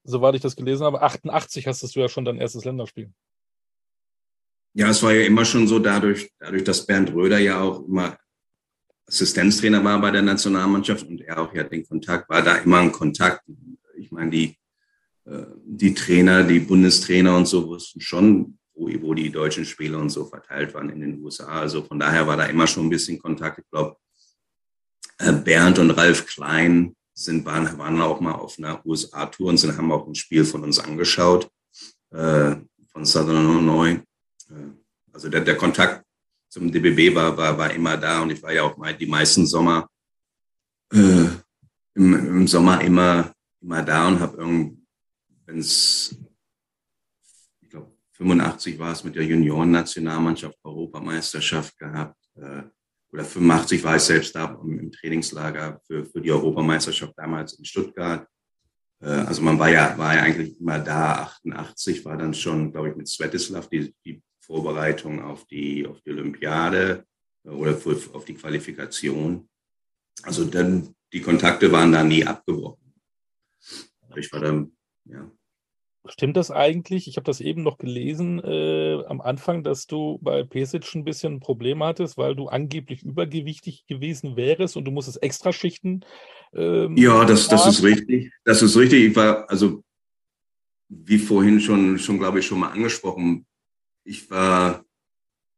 soweit 0.03 0.35
ich 0.35 0.41
das 0.41 0.57
gelesen 0.57 0.85
habe, 0.85 1.01
88 1.01 1.69
hast 1.69 1.95
du 1.95 2.01
ja 2.01 2.09
schon 2.09 2.25
dein 2.25 2.39
erstes 2.39 2.65
Länderspiel. 2.65 3.13
Ja, 4.75 4.89
es 4.89 5.03
war 5.03 5.13
ja 5.13 5.27
immer 5.27 5.45
schon 5.45 5.69
so, 5.69 5.79
dadurch, 5.79 6.33
dadurch, 6.41 6.65
dass 6.65 6.87
Bernd 6.87 7.15
Röder 7.15 7.39
ja 7.39 7.61
auch 7.61 7.87
immer 7.87 8.17
Assistenztrainer 9.07 9.83
war 9.85 10.01
bei 10.01 10.11
der 10.11 10.23
Nationalmannschaft 10.23 11.07
und 11.07 11.21
er 11.21 11.39
auch 11.39 11.55
ja 11.55 11.65
den 11.65 11.87
Kontakt, 11.87 12.29
war 12.29 12.43
da 12.43 12.57
immer 12.57 12.79
ein 12.79 12.93
Kontakt. 12.93 13.43
Ich 13.97 14.11
meine, 14.11 14.31
die, 14.31 14.57
äh, 15.25 15.45
die 15.65 15.95
Trainer, 15.95 16.45
die 16.45 16.61
Bundestrainer 16.61 17.37
und 17.37 17.47
so 17.47 17.67
wussten 17.67 18.01
schon, 18.01 18.59
wo, 18.75 18.89
wo 19.03 19.15
die 19.15 19.31
deutschen 19.31 19.65
Spieler 19.65 19.99
und 19.99 20.11
so 20.11 20.25
verteilt 20.25 20.73
waren 20.75 20.91
in 20.91 21.01
den 21.01 21.23
USA. 21.23 21.61
Also 21.61 21.83
von 21.83 21.99
daher 21.99 22.27
war 22.27 22.37
da 22.37 22.47
immer 22.47 22.67
schon 22.67 22.87
ein 22.87 22.91
bisschen 22.91 23.19
Kontakt. 23.19 23.59
Ich 23.59 23.71
glaube, 23.71 23.97
äh, 25.19 25.33
Bernd 25.33 25.79
und 25.79 25.91
Ralf 25.91 26.27
Klein 26.27 26.97
sind, 27.15 27.45
waren, 27.45 27.79
waren 27.79 28.01
auch 28.01 28.21
mal 28.21 28.33
auf 28.33 28.59
einer 28.59 28.85
USA-Tour 28.87 29.51
und 29.51 29.59
sind, 29.59 29.77
haben 29.77 29.93
auch 29.93 30.07
ein 30.07 30.15
Spiel 30.15 30.45
von 30.45 30.63
uns 30.63 30.79
angeschaut, 30.79 31.51
äh, 32.11 32.57
von 32.93 33.05
Southern 33.05 33.45
Illinois. 33.45 34.01
Äh, 34.49 34.55
also 35.13 35.29
der, 35.29 35.43
der 35.43 35.57
Kontakt 35.57 36.05
zum 36.53 36.71
DBB 36.71 37.15
war, 37.15 37.35
war, 37.35 37.57
war 37.57 37.73
immer 37.73 37.97
da 37.97 38.21
und 38.21 38.31
ich 38.31 38.43
war 38.43 38.53
ja 38.53 38.63
auch 38.63 38.77
mal 38.77 38.95
die 38.95 39.07
meisten 39.07 39.47
Sommer 39.47 39.89
äh, 40.93 41.25
im, 41.95 42.15
im 42.15 42.47
Sommer 42.47 42.83
immer, 42.83 43.33
immer 43.63 43.83
da 43.83 44.09
und 44.09 44.21
habe 44.21 44.37
irgendwie, 44.37 44.77
wenn 45.47 45.59
es 45.61 46.15
85 48.13 48.79
war 48.79 48.93
es 48.93 49.03
mit 49.03 49.17
der 49.17 49.25
Junioren-Nationalmannschaft 49.25 50.59
Europameisterschaft 50.63 51.79
gehabt. 51.79 52.19
Äh, 52.37 52.65
oder 53.11 53.25
85 53.25 53.83
war 53.83 53.97
ich 53.97 54.03
selbst 54.03 54.35
da 54.35 54.61
im 54.63 54.93
Trainingslager 54.93 55.81
für, 55.87 56.05
für 56.05 56.21
die 56.21 56.31
Europameisterschaft 56.31 57.15
damals 57.17 57.55
in 57.55 57.65
Stuttgart. 57.65 58.29
Äh, 59.01 59.07
also 59.07 59.41
man 59.41 59.59
war 59.59 59.71
ja, 59.71 59.97
war 59.97 60.15
ja 60.15 60.23
eigentlich 60.23 60.61
immer 60.61 60.79
da. 60.79 61.23
88 61.23 62.05
war 62.05 62.19
dann 62.19 62.35
schon, 62.35 62.71
glaube 62.71 62.91
ich, 62.91 62.97
mit 62.97 63.09
Svetislav 63.09 63.69
die, 63.71 63.95
die 64.05 64.23
Vorbereitung 64.53 65.23
auf 65.23 65.47
die, 65.47 65.87
auf 65.87 66.03
die 66.03 66.11
Olympiade 66.11 67.07
äh, 67.45 67.49
oder 67.49 67.75
für, 67.75 67.97
auf 68.13 68.27
die 68.27 68.35
Qualifikation. 68.35 69.49
Also 70.23 70.45
dann, 70.45 70.95
die 71.13 71.23
Kontakte 71.23 71.73
waren 71.73 71.93
da 71.93 72.05
nie 72.05 72.25
abgebrochen. 72.25 72.93
Ich 74.15 74.31
war 74.31 74.41
dann, 74.41 74.73
ja, 75.07 75.31
Stimmt 76.09 76.37
das 76.37 76.51
eigentlich? 76.51 77.07
Ich 77.07 77.17
habe 77.17 77.27
das 77.27 77.41
eben 77.41 77.63
noch 77.63 77.79
gelesen 77.79 78.41
äh, 78.43 79.05
am 79.07 79.21
Anfang, 79.21 79.63
dass 79.63 79.87
du 79.87 80.19
bei 80.21 80.43
Pesic 80.43 80.97
ein 80.97 81.05
bisschen 81.05 81.35
ein 81.35 81.41
Problem 81.41 81.81
hattest, 81.85 82.19
weil 82.19 82.35
du 82.35 82.49
angeblich 82.49 83.05
übergewichtig 83.05 83.87
gewesen 83.87 84.35
wärst 84.35 84.77
und 84.77 84.85
du 84.85 84.91
musstest 84.91 85.23
extra 85.23 85.53
schichten. 85.53 86.05
Ähm, 86.55 86.97
ja, 86.97 87.25
das, 87.25 87.47
das 87.47 87.69
ist 87.69 87.85
richtig. 87.85 88.33
Das 88.45 88.63
ist 88.63 88.77
richtig. 88.77 89.11
Ich 89.11 89.17
war, 89.17 89.49
also 89.49 89.85
wie 90.89 91.19
vorhin 91.19 91.61
schon, 91.61 91.97
schon 92.01 92.19
glaube 92.19 92.41
ich, 92.41 92.47
schon 92.47 92.59
mal 92.59 92.73
angesprochen, 92.73 93.47
ich 94.05 94.31
war 94.31 94.85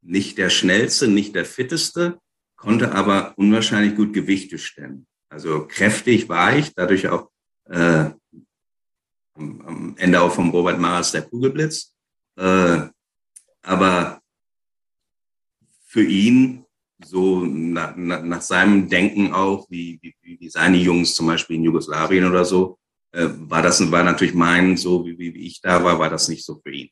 nicht 0.02 0.38
der 0.38 0.50
schnellste, 0.50 1.08
nicht 1.08 1.34
der 1.34 1.44
fitteste, 1.44 2.18
konnte 2.56 2.92
aber 2.92 3.34
unwahrscheinlich 3.36 3.96
gut 3.96 4.12
Gewichte 4.12 4.58
stemmen. 4.58 5.06
Also 5.28 5.66
kräftig 5.66 6.28
war 6.28 6.56
ich, 6.56 6.74
dadurch 6.74 7.08
auch 7.08 7.30
äh, 7.68 8.10
am 9.36 9.94
Ende 9.96 10.20
auch 10.20 10.32
vom 10.32 10.50
Robert 10.50 10.78
Maas 10.78 11.12
der 11.12 11.22
Kugelblitz. 11.22 11.94
Äh, 12.36 12.82
aber 13.62 14.20
für 15.86 16.04
ihn, 16.04 16.64
so 17.04 17.44
nach, 17.44 17.96
nach, 17.96 18.22
nach 18.22 18.42
seinem 18.42 18.88
Denken 18.88 19.32
auch, 19.32 19.66
wie, 19.70 19.98
wie, 20.02 20.14
wie 20.22 20.48
seine 20.48 20.76
Jungs 20.78 21.14
zum 21.14 21.26
Beispiel 21.26 21.56
in 21.56 21.64
Jugoslawien 21.64 22.24
oder 22.24 22.44
so, 22.44 22.78
äh, 23.12 23.28
war 23.28 23.62
das 23.62 23.90
war 23.90 24.02
natürlich 24.02 24.34
mein, 24.34 24.76
so 24.76 25.04
wie, 25.06 25.18
wie 25.18 25.46
ich 25.46 25.60
da 25.60 25.82
war, 25.82 25.98
war 25.98 26.10
das 26.10 26.28
nicht 26.28 26.44
so 26.44 26.60
für 26.62 26.72
ihn. 26.72 26.90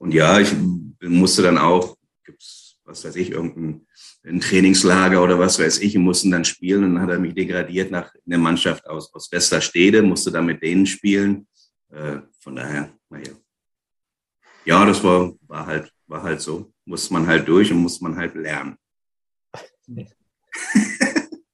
Und 0.00 0.14
ja, 0.14 0.40
ich 0.40 0.54
musste 1.02 1.42
dann 1.42 1.58
auch, 1.58 1.96
gibt's, 2.24 2.78
was 2.84 3.04
weiß 3.04 3.16
ich, 3.16 3.32
irgendein 3.32 3.86
ein 4.24 4.40
Trainingslager 4.40 5.22
oder 5.22 5.38
was 5.38 5.58
weiß 5.58 5.78
ich, 5.80 5.96
und 5.96 6.02
mussten 6.04 6.30
dann 6.30 6.44
spielen. 6.44 6.84
Und 6.84 6.94
dann 6.94 7.02
hat 7.02 7.10
er 7.10 7.18
mich 7.18 7.34
degradiert 7.34 7.90
nach 7.90 8.12
einer 8.26 8.38
Mannschaft 8.38 8.86
aus, 8.86 9.12
aus 9.14 9.30
Westerstede, 9.30 10.02
musste 10.02 10.30
dann 10.30 10.46
mit 10.46 10.62
denen 10.62 10.86
spielen. 10.86 11.46
Äh, 11.90 12.18
von 12.38 12.56
daher, 12.56 12.92
naja. 13.08 13.32
Ja, 14.64 14.84
das 14.84 15.02
war, 15.02 15.32
war, 15.46 15.66
halt, 15.66 15.92
war 16.06 16.22
halt 16.22 16.40
so. 16.40 16.72
Muss 16.84 17.10
man 17.10 17.26
halt 17.26 17.46
durch 17.48 17.70
und 17.70 17.78
muss 17.78 18.00
man 18.00 18.16
halt 18.16 18.34
lernen. 18.34 18.76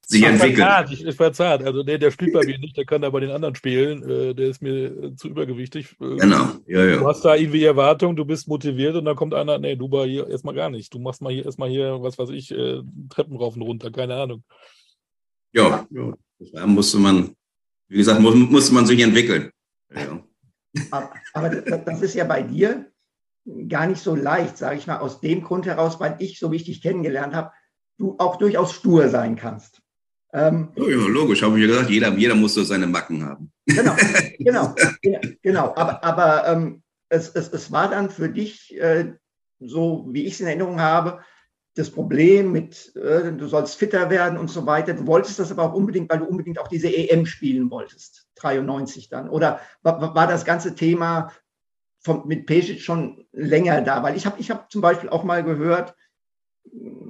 Sich 0.09 0.23
entwickeln. 0.23 0.57
Verzahnt. 0.59 0.93
Ich, 0.93 1.05
ich 1.05 1.17
verzahnt. 1.17 1.65
Also 1.65 1.83
der, 1.83 1.99
der 1.99 2.13
spielt 2.13 2.33
bei 2.33 2.47
mir 2.47 2.59
nicht, 2.59 2.77
der 2.77 2.85
kann 2.85 3.03
da 3.03 3.11
bei 3.11 3.19
den 3.19 3.33
anderen 3.33 3.57
spielen. 3.57 4.09
Äh, 4.09 4.35
der 4.35 4.47
ist 4.47 4.63
mir 4.63 5.17
zu 5.17 5.27
übergewichtig. 5.27 5.97
Äh, 6.01 6.17
genau, 6.19 6.49
ja, 6.69 6.85
ja. 6.85 6.97
Du 6.99 7.09
hast 7.09 7.25
da 7.25 7.35
irgendwie 7.35 7.65
Erwartung, 7.65 8.15
du 8.15 8.25
bist 8.25 8.47
motiviert 8.47 8.95
und 8.95 9.05
dann 9.05 9.17
kommt 9.17 9.35
einer, 9.35 9.59
nee, 9.59 9.75
du 9.75 9.89
bei 9.89 10.07
hier 10.07 10.29
erstmal 10.29 10.55
gar 10.55 10.71
nicht. 10.71 10.95
Du 10.95 11.01
machst 11.01 11.23
mal 11.23 11.33
hier 11.33 11.45
erstmal 11.45 11.71
hier, 11.71 12.01
was 12.03 12.19
weiß 12.19 12.31
ich, 12.31 12.53
äh, 12.53 12.83
Treppen 13.11 13.37
rauf 13.37 13.57
und 13.57 13.63
runter, 13.63 13.91
keine 13.91 14.15
Ahnung. 14.15 14.45
Ja, 15.53 15.85
ja. 15.91 16.13
Da 16.53 16.67
musste 16.69 16.99
man, 16.99 17.35
wie 17.89 17.97
gesagt, 17.97 18.21
muss, 18.21 18.37
musste 18.37 18.75
man 18.75 18.87
sich 18.87 19.01
entwickeln. 19.01 19.51
Ja. 19.93 20.23
Aber 21.33 21.49
das 21.49 22.03
ist 22.03 22.15
ja 22.15 22.25
bei 22.25 22.43
dir 22.43 22.93
gar 23.69 23.89
nicht 23.89 24.01
so 24.01 24.15
leicht, 24.15 24.57
sage 24.57 24.79
ich 24.79 24.87
mal, 24.87 24.99
aus 24.99 25.21
dem 25.21 25.43
Grund 25.43 25.67
heraus, 25.67 25.99
weil 25.99 26.15
ich, 26.21 26.39
so 26.39 26.53
wie 26.53 26.57
ich 26.57 26.65
dich 26.65 26.81
kennengelernt 26.81 27.35
habe, 27.35 27.51
du 27.99 28.15
auch 28.19 28.37
durchaus 28.37 28.73
stur 28.73 29.09
sein 29.09 29.35
kannst. 29.35 29.83
Ähm, 30.37 30.69
oh 30.77 30.87
ja, 30.87 30.99
logisch, 30.99 31.43
habe 31.43 31.59
ich 31.59 31.63
ja 31.63 31.69
gesagt, 31.69 31.89
jeder, 31.89 32.13
jeder 32.13 32.35
muss 32.35 32.53
so 32.53 32.63
seine 32.63 32.87
Macken 32.87 33.25
haben. 33.25 33.51
Genau, 33.65 33.97
genau, 34.39 34.75
genau. 35.41 35.75
Aber, 35.75 36.05
aber 36.05 36.47
ähm, 36.47 36.83
es, 37.09 37.31
es, 37.31 37.49
es 37.49 37.73
war 37.73 37.89
dann 37.89 38.11
für 38.11 38.29
dich, 38.29 38.79
äh, 38.79 39.15
so 39.61 40.07
wie 40.11 40.27
ich 40.27 40.35
es 40.35 40.41
in 40.41 40.47
Erinnerung 40.47 40.79
habe, 40.79 41.21
das 41.75 41.91
Problem 41.91 42.53
mit, 42.53 42.95
äh, 42.97 43.33
du 43.33 43.47
sollst 43.47 43.77
fitter 43.77 44.11
werden 44.11 44.37
und 44.37 44.51
so 44.51 44.67
weiter. 44.67 44.93
Du 44.93 45.07
wolltest 45.07 45.39
das 45.39 45.51
aber 45.51 45.63
auch 45.63 45.73
unbedingt, 45.73 46.11
weil 46.11 46.19
du 46.19 46.27
unbedingt 46.27 46.59
auch 46.59 46.69
diese 46.69 46.95
EM 46.95 47.25
spielen 47.25 47.71
wolltest, 47.71 48.27
93 48.35 49.09
dann. 49.09 49.31
Oder 49.31 49.61
war, 49.83 50.15
war 50.15 50.27
das 50.27 50.45
ganze 50.45 50.75
Thema 50.75 51.33
vom, 52.01 52.27
mit 52.27 52.45
Pesic 52.45 52.83
schon 52.83 53.25
länger 53.33 53.81
da? 53.81 54.03
Weil 54.03 54.17
ich 54.17 54.27
habe 54.27 54.39
ich 54.39 54.51
hab 54.51 54.71
zum 54.71 54.83
Beispiel 54.83 55.09
auch 55.09 55.25
mal 55.25 55.43
gehört, 55.43 55.95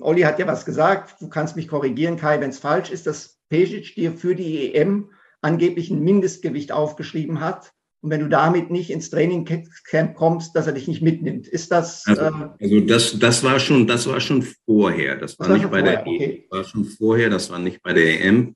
Olli 0.01 0.23
hat 0.23 0.39
ja 0.39 0.47
was 0.47 0.65
gesagt, 0.65 1.21
du 1.21 1.29
kannst 1.29 1.57
mich 1.57 1.69
korrigieren, 1.69 2.17
Kai, 2.17 2.41
wenn 2.41 2.51
es 2.51 2.59
falsch 2.59 2.91
ist, 2.91 3.07
dass 3.07 3.39
Pesic 3.49 3.95
dir 3.95 4.13
für 4.13 4.35
die 4.35 4.75
EM 4.75 5.11
angeblich 5.41 5.91
ein 5.91 6.03
Mindestgewicht 6.03 6.73
aufgeschrieben 6.73 7.41
hat 7.41 7.73
und 8.07 8.11
wenn 8.11 8.21
du 8.21 8.29
damit 8.29 8.71
nicht 8.71 8.91
ins 8.91 9.11
Trainingcamp 9.11 10.15
kommst, 10.15 10.55
dass 10.55 10.69
er 10.69 10.75
dich 10.75 10.87
nicht 10.87 11.03
mitnimmt. 11.03 11.49
Ist 11.49 11.73
das? 11.73 12.07
Also, 12.07 12.23
äh, 12.23 12.51
also 12.61 12.81
das, 12.81 13.19
das 13.19 13.43
war 13.43 13.59
schon, 13.59 13.87
das 13.87 14.07
war 14.07 14.21
schon 14.21 14.47
vorher. 14.65 15.17
Das 15.17 15.39
war, 15.39 15.49
das 15.49 15.51
war 15.51 15.59
nicht 15.59 15.71
bei 15.71 15.81
vorher, 15.81 16.03
der 16.05 16.07
okay. 16.07 16.45
EM. 16.45 16.51
war 16.51 16.65
schon 16.65 16.85
vorher. 16.85 17.31
Das 17.31 17.51
war 17.51 17.59
nicht 17.59 17.83
bei 17.83 17.93
der 17.93 18.25
EM. 18.25 18.55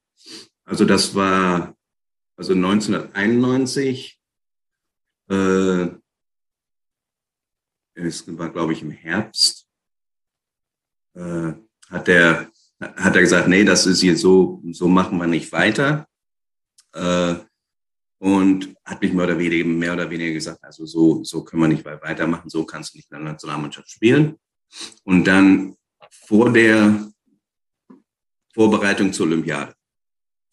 Also 0.65 0.85
das 0.85 1.15
war 1.17 1.75
also 2.37 2.53
1991. 2.53 4.21
Äh, 5.29 5.89
es 7.95 8.39
war, 8.39 8.51
glaube 8.51 8.73
ich, 8.73 8.83
im 8.83 8.93
Herbst. 8.93 9.60
Äh, 11.15 11.53
hat 11.91 12.09
er 12.09 12.51
hat 12.81 13.15
er 13.15 13.21
gesagt, 13.21 13.49
nee, 13.49 13.65
das 13.65 13.87
ist 13.87 14.03
jetzt 14.03 14.23
so, 14.23 14.63
so 14.73 14.89
machen 14.89 15.19
wir 15.19 15.27
nicht 15.27 15.53
weiter. 15.53 16.07
Äh, 16.93 17.35
und 18.19 18.75
hat 18.85 19.01
mich 19.01 19.13
mehr 19.13 19.25
oder 19.25 19.39
weniger, 19.39 19.65
mehr 19.65 19.93
oder 19.95 20.11
weniger 20.11 20.33
gesagt, 20.33 20.63
also 20.63 20.85
so, 20.85 21.25
so 21.25 21.43
können 21.43 21.63
wir 21.63 21.69
nicht 21.69 21.85
weitermachen, 21.85 22.51
so 22.51 22.65
kannst 22.65 22.93
du 22.93 22.99
nicht 22.99 23.11
in 23.11 23.17
der 23.17 23.33
Nationalmannschaft 23.33 23.91
spielen. 23.91 24.37
Und 25.05 25.25
dann 25.25 25.75
vor 26.27 26.53
der 26.53 27.11
Vorbereitung 28.53 29.13
zur 29.13 29.27
Olympiade, 29.27 29.75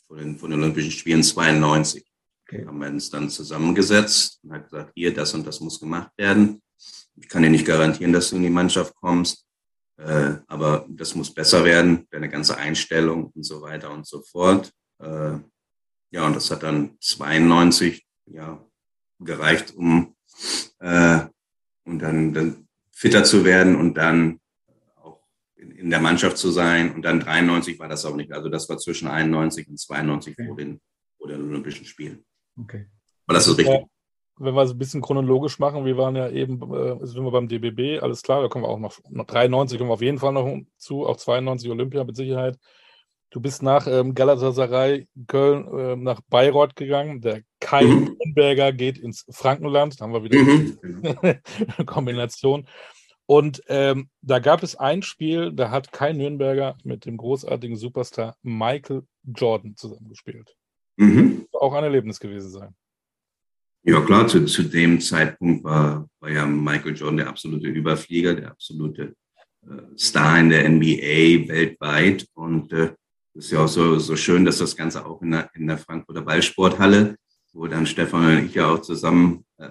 vor 0.07 0.17
den, 0.17 0.37
vor 0.37 0.47
den 0.49 0.59
Olympischen 0.59 0.91
Spielen 0.91 1.23
92, 1.23 2.05
okay. 2.43 2.65
haben 2.65 2.79
wir 2.79 2.87
uns 2.87 3.09
dann 3.09 3.29
zusammengesetzt 3.29 4.39
und 4.43 4.53
hat 4.53 4.63
gesagt, 4.63 4.91
hier, 4.95 5.13
das 5.13 5.33
und 5.33 5.45
das 5.45 5.59
muss 5.59 5.79
gemacht 5.79 6.11
werden. 6.17 6.61
Ich 7.15 7.27
kann 7.27 7.43
dir 7.43 7.49
nicht 7.49 7.65
garantieren, 7.65 8.13
dass 8.13 8.29
du 8.29 8.37
in 8.37 8.43
die 8.43 8.49
Mannschaft 8.49 8.95
kommst, 8.95 9.46
äh, 9.97 10.35
aber 10.47 10.85
das 10.89 11.15
muss 11.15 11.33
besser 11.33 11.65
werden, 11.65 12.07
deine 12.11 12.29
ganze 12.29 12.57
Einstellung 12.57 13.31
und 13.31 13.43
so 13.43 13.61
weiter 13.61 13.91
und 13.91 14.07
so 14.07 14.21
fort. 14.21 14.71
Äh, 14.99 15.37
ja, 16.11 16.25
und 16.25 16.35
das 16.35 16.51
hat 16.51 16.63
dann 16.63 16.97
92 17.01 18.05
ja, 18.25 18.63
gereicht, 19.19 19.75
um 19.75 20.15
äh, 20.79 21.21
und 21.83 21.99
dann, 21.99 22.33
dann 22.33 22.67
fitter 22.91 23.23
zu 23.23 23.45
werden 23.45 23.75
und 23.75 23.95
dann 23.95 24.39
auch 24.95 25.25
in, 25.55 25.71
in, 25.71 25.89
der 25.89 25.99
Mannschaft 25.99 26.37
zu 26.37 26.51
sein. 26.51 26.93
Und 26.93 27.01
dann 27.03 27.19
93 27.19 27.79
war 27.79 27.87
das 27.87 28.05
auch 28.05 28.15
nicht. 28.15 28.31
Also 28.33 28.49
das 28.49 28.67
war 28.69 28.77
zwischen 28.77 29.07
91 29.07 29.67
und 29.67 29.79
92 29.79 30.33
okay. 30.33 30.47
vor, 30.47 30.57
den, 30.57 30.81
vor 31.17 31.27
den 31.27 31.41
Olympischen 31.41 31.85
Spielen. 31.85 32.25
Okay. 32.57 32.87
Aber 33.25 33.35
das 33.35 33.47
ist 33.47 33.57
richtig 33.57 33.87
wenn 34.39 34.55
wir 34.55 34.61
es 34.61 34.71
ein 34.71 34.77
bisschen 34.77 35.01
chronologisch 35.01 35.59
machen, 35.59 35.85
wir 35.85 35.97
waren 35.97 36.15
ja 36.15 36.29
eben, 36.29 36.61
äh, 36.73 37.05
sind 37.05 37.23
wir 37.23 37.31
beim 37.31 37.47
DBB, 37.47 38.01
alles 38.01 38.21
klar, 38.21 38.41
da 38.41 38.47
kommen 38.47 38.65
wir 38.65 38.69
auch 38.69 38.79
noch, 38.79 38.97
noch 39.09 39.25
93 39.25 39.77
kommen 39.77 39.89
wir 39.89 39.95
auf 39.95 40.01
jeden 40.01 40.19
Fall 40.19 40.33
noch 40.33 40.47
zu, 40.77 41.05
auch 41.05 41.17
92 41.17 41.69
Olympia 41.69 42.03
mit 42.03 42.15
Sicherheit. 42.15 42.57
Du 43.29 43.41
bist 43.41 43.61
nach 43.61 43.87
ähm, 43.87 44.13
Galatasaray 44.13 45.07
Köln 45.27 45.67
äh, 45.77 45.95
nach 45.97 46.21
Bayreuth 46.29 46.75
gegangen. 46.77 47.19
Der 47.19 47.41
Kai 47.59 47.83
mhm. 47.83 48.15
Nürnberger 48.23 48.71
geht 48.71 48.97
ins 48.97 49.25
Frankenland. 49.29 49.99
Da 49.99 50.05
haben 50.05 50.13
wir 50.13 50.23
wieder 50.23 50.39
mhm. 50.39 50.79
eine 51.21 51.85
Kombination. 51.85 52.67
Und 53.25 53.61
ähm, 53.67 54.09
da 54.21 54.39
gab 54.39 54.63
es 54.63 54.77
ein 54.77 55.01
Spiel, 55.01 55.51
da 55.51 55.69
hat 55.71 55.91
Kai 55.91 56.13
Nürnberger 56.13 56.77
mit 56.85 57.05
dem 57.05 57.17
großartigen 57.17 57.75
Superstar 57.75 58.37
Michael 58.41 59.03
Jordan 59.23 59.75
zusammengespielt. 59.75 60.55
Mhm. 60.95 61.47
Auch 61.51 61.73
ein 61.73 61.83
Erlebnis 61.83 62.21
gewesen 62.21 62.49
sein. 62.49 62.75
Ja 63.89 64.01
klar, 64.01 64.27
zu, 64.27 64.43
zu 64.43 64.63
dem 64.63 64.99
Zeitpunkt 64.99 65.63
war, 65.63 66.09
war 66.19 66.29
ja 66.29 66.45
Michael 66.45 66.93
Jordan 66.93 67.17
der 67.17 67.29
absolute 67.29 67.67
Überflieger, 67.67 68.35
der 68.35 68.51
absolute 68.51 69.15
äh, 69.65 69.97
Star 69.97 70.37
in 70.41 70.49
der 70.49 70.67
NBA 70.67 71.47
weltweit. 71.47 72.27
Und 72.33 72.73
äh, 72.73 72.89
ist 73.33 73.51
ja 73.51 73.59
auch 73.59 73.69
so, 73.69 73.97
so 73.97 74.17
schön, 74.17 74.43
dass 74.43 74.57
das 74.57 74.75
Ganze 74.75 75.05
auch 75.05 75.21
in 75.21 75.31
der, 75.31 75.49
in 75.53 75.67
der 75.67 75.77
Frankfurter 75.77 76.21
Ballsporthalle, 76.21 77.15
wo 77.53 77.65
dann 77.67 77.85
Stefan 77.85 78.39
und 78.39 78.45
ich 78.47 78.55
ja 78.55 78.67
auch 78.67 78.81
zusammen, 78.81 79.45
äh, 79.57 79.69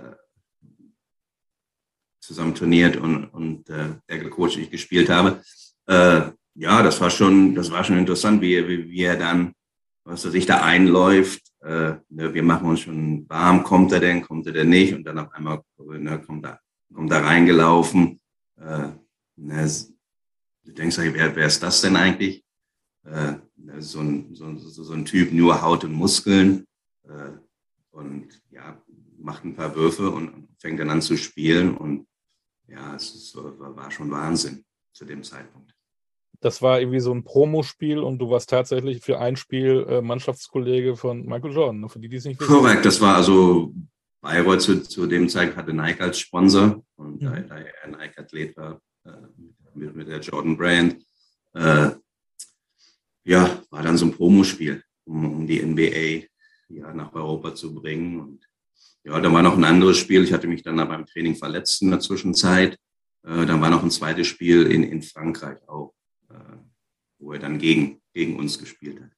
zusammen 2.19 2.55
turniert 2.55 2.97
und, 2.97 3.27
und 3.27 3.69
äh, 3.69 3.97
der 4.09 4.31
Coach 4.31 4.57
ich 4.57 4.71
gespielt 4.71 5.11
habe. 5.11 5.43
Äh, 5.89 6.31
ja, 6.55 6.83
das 6.83 7.03
war 7.03 7.11
schon, 7.11 7.55
das 7.55 7.71
war 7.71 7.85
schon 7.85 7.99
interessant, 7.99 8.41
wie, 8.41 8.67
wie, 8.67 8.89
wie 8.89 9.03
er 9.03 9.19
dann, 9.19 9.53
was 10.07 10.25
er 10.25 10.31
sich 10.31 10.47
da 10.47 10.63
einläuft, 10.63 11.43
äh, 11.61 11.95
ne, 12.09 12.33
wir 12.33 12.43
machen 12.43 12.69
uns 12.69 12.81
schon 12.81 13.29
warm, 13.29 13.65
kommt 13.65 13.93
er 13.93 14.01
denn, 14.01 14.23
kommt 14.23 14.47
er 14.47 14.53
denn 14.53 14.69
nicht? 14.69 14.95
Und 14.95 15.05
dann 15.05 15.19
auf 15.19 15.33
einmal 15.33 15.63
ne, 15.79 16.21
kommt, 16.21 16.45
er, 16.47 16.61
kommt 16.95 17.11
er 17.11 17.25
reingelaufen. 17.25 18.21
Äh, 18.57 18.89
ne, 19.37 19.71
du 20.65 20.73
denkst, 20.73 20.99
wer, 20.99 21.35
wer 21.35 21.47
ist 21.47 21.63
das 21.63 21.81
denn 21.81 21.97
eigentlich? 21.97 22.45
Äh, 23.05 23.35
ne, 23.57 23.83
so, 23.83 24.01
ein, 24.01 24.35
so, 24.35 24.55
so, 24.57 24.85
so, 24.85 24.93
ein 24.93 25.05
Typ, 25.05 25.33
nur 25.33 25.61
Haut 25.61 25.83
und 25.83 25.93
Muskeln. 25.93 26.67
Äh, 27.03 27.33
und 27.91 28.29
ja, 28.51 28.81
macht 29.19 29.45
ein 29.45 29.57
paar 29.57 29.75
Würfe 29.75 30.11
und 30.11 30.49
fängt 30.59 30.79
dann 30.79 30.91
an 30.91 31.03
zu 31.03 31.17
spielen. 31.17 31.77
Und 31.77 32.07
ja, 32.69 32.95
es 32.95 33.13
ist, 33.13 33.37
war 33.37 33.91
schon 33.91 34.11
Wahnsinn 34.11 34.65
zu 34.93 35.05
dem 35.05 35.25
Zeitpunkt 35.25 35.76
das 36.41 36.63
war 36.63 36.81
irgendwie 36.81 37.01
so 37.01 37.13
ein 37.13 37.25
Promospiel 37.25 37.99
und 37.99 38.19
du 38.19 38.31
warst 38.31 38.51
tatsächlich 38.51 39.03
für 39.03 39.19
ein 39.19 39.37
Spiel 39.37 39.87
äh, 39.89 40.01
Mannschaftskollege 40.01 40.97
von 40.97 41.25
Michael 41.27 41.53
Jordan, 41.53 41.81
ne? 41.81 41.89
für 41.89 41.99
die, 41.99 42.09
die 42.09 42.17
es 42.17 42.25
nicht 42.25 42.41
wissen. 42.41 42.53
Korrekt, 42.53 42.85
das 42.85 43.01
war 43.01 43.17
also 43.17 43.73
Bayreuth 44.21 44.63
zu, 44.63 44.83
zu 44.83 45.07
dem 45.07 45.29
Zeitpunkt 45.29 45.59
hatte 45.59 45.73
Nike 45.73 46.01
als 46.01 46.19
Sponsor 46.19 46.83
und 46.97 47.23
mhm. 47.23 47.27
da, 47.27 47.41
da 47.41 47.59
er 47.59 47.85
ein 47.85 47.93
Nike-Athlet 47.93 48.57
war 48.57 48.81
äh, 49.05 49.11
mit, 49.75 49.95
mit, 49.95 50.09
der 50.09 50.21
Jordan 50.21 50.57
Brand, 50.57 50.97
äh, 51.55 51.91
ja, 53.25 53.63
war 53.71 53.83
dann 53.83 53.97
so 53.97 54.07
ein 54.07 54.13
Promospiel, 54.13 54.83
um, 55.05 55.41
um 55.41 55.47
die 55.47 55.63
NBA 55.63 56.27
ja, 56.69 56.93
nach 56.93 57.13
Europa 57.13 57.55
zu 57.55 57.75
bringen. 57.75 58.21
Und 58.21 58.49
ja, 59.05 59.21
da 59.21 59.33
war 59.33 59.43
noch 59.43 59.57
ein 59.57 59.65
anderes 59.65 59.99
Spiel. 59.99 60.25
Ich 60.25 60.33
hatte 60.33 60.47
mich 60.47 60.63
dann 60.63 60.77
beim 60.77 61.07
Training 61.07 61.37
verletzt 61.37 61.83
in 61.83 61.91
der 61.91 62.01
Zwischenzeit. 62.01 62.79
Äh, 63.25 63.47
dann 63.47 63.61
war 63.61 63.71
noch 63.71 63.83
ein 63.83 63.91
zweites 63.91 64.27
Spiel 64.27 64.67
in, 64.71 64.83
in 64.83 65.03
Frankreich 65.03 65.59
auch 65.69 65.95
wo 67.19 67.33
er 67.33 67.39
dann 67.39 67.59
gegen, 67.59 68.01
gegen 68.13 68.39
uns 68.39 68.59
gespielt 68.59 69.01
hat. 69.01 69.11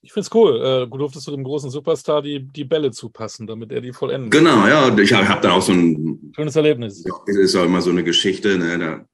Ich 0.00 0.12
finde 0.12 0.26
es 0.26 0.34
cool. 0.34 0.56
Äh, 0.56 0.86
du 0.90 0.96
durftest 0.96 1.26
du 1.26 1.32
dem 1.32 1.44
großen 1.44 1.70
Superstar 1.70 2.22
die, 2.22 2.40
die 2.40 2.64
Bälle 2.64 2.90
zupassen, 2.92 3.46
damit 3.46 3.72
er 3.72 3.80
die 3.80 3.92
vollenden 3.92 4.30
Genau, 4.30 4.66
ja. 4.66 4.96
Ich 4.96 5.12
habe 5.12 5.28
hab 5.28 5.42
dann 5.42 5.50
auch 5.52 5.62
so 5.62 5.72
ein. 5.72 6.32
Schönes 6.34 6.54
Erlebnis. 6.54 7.04
Ja, 7.04 7.14
es 7.26 7.36
ist 7.36 7.56
auch 7.56 7.64
immer 7.64 7.82
so 7.82 7.90
eine 7.90 8.04
Geschichte. 8.04 8.58
Ne, 8.58 8.78
da, 8.78 9.04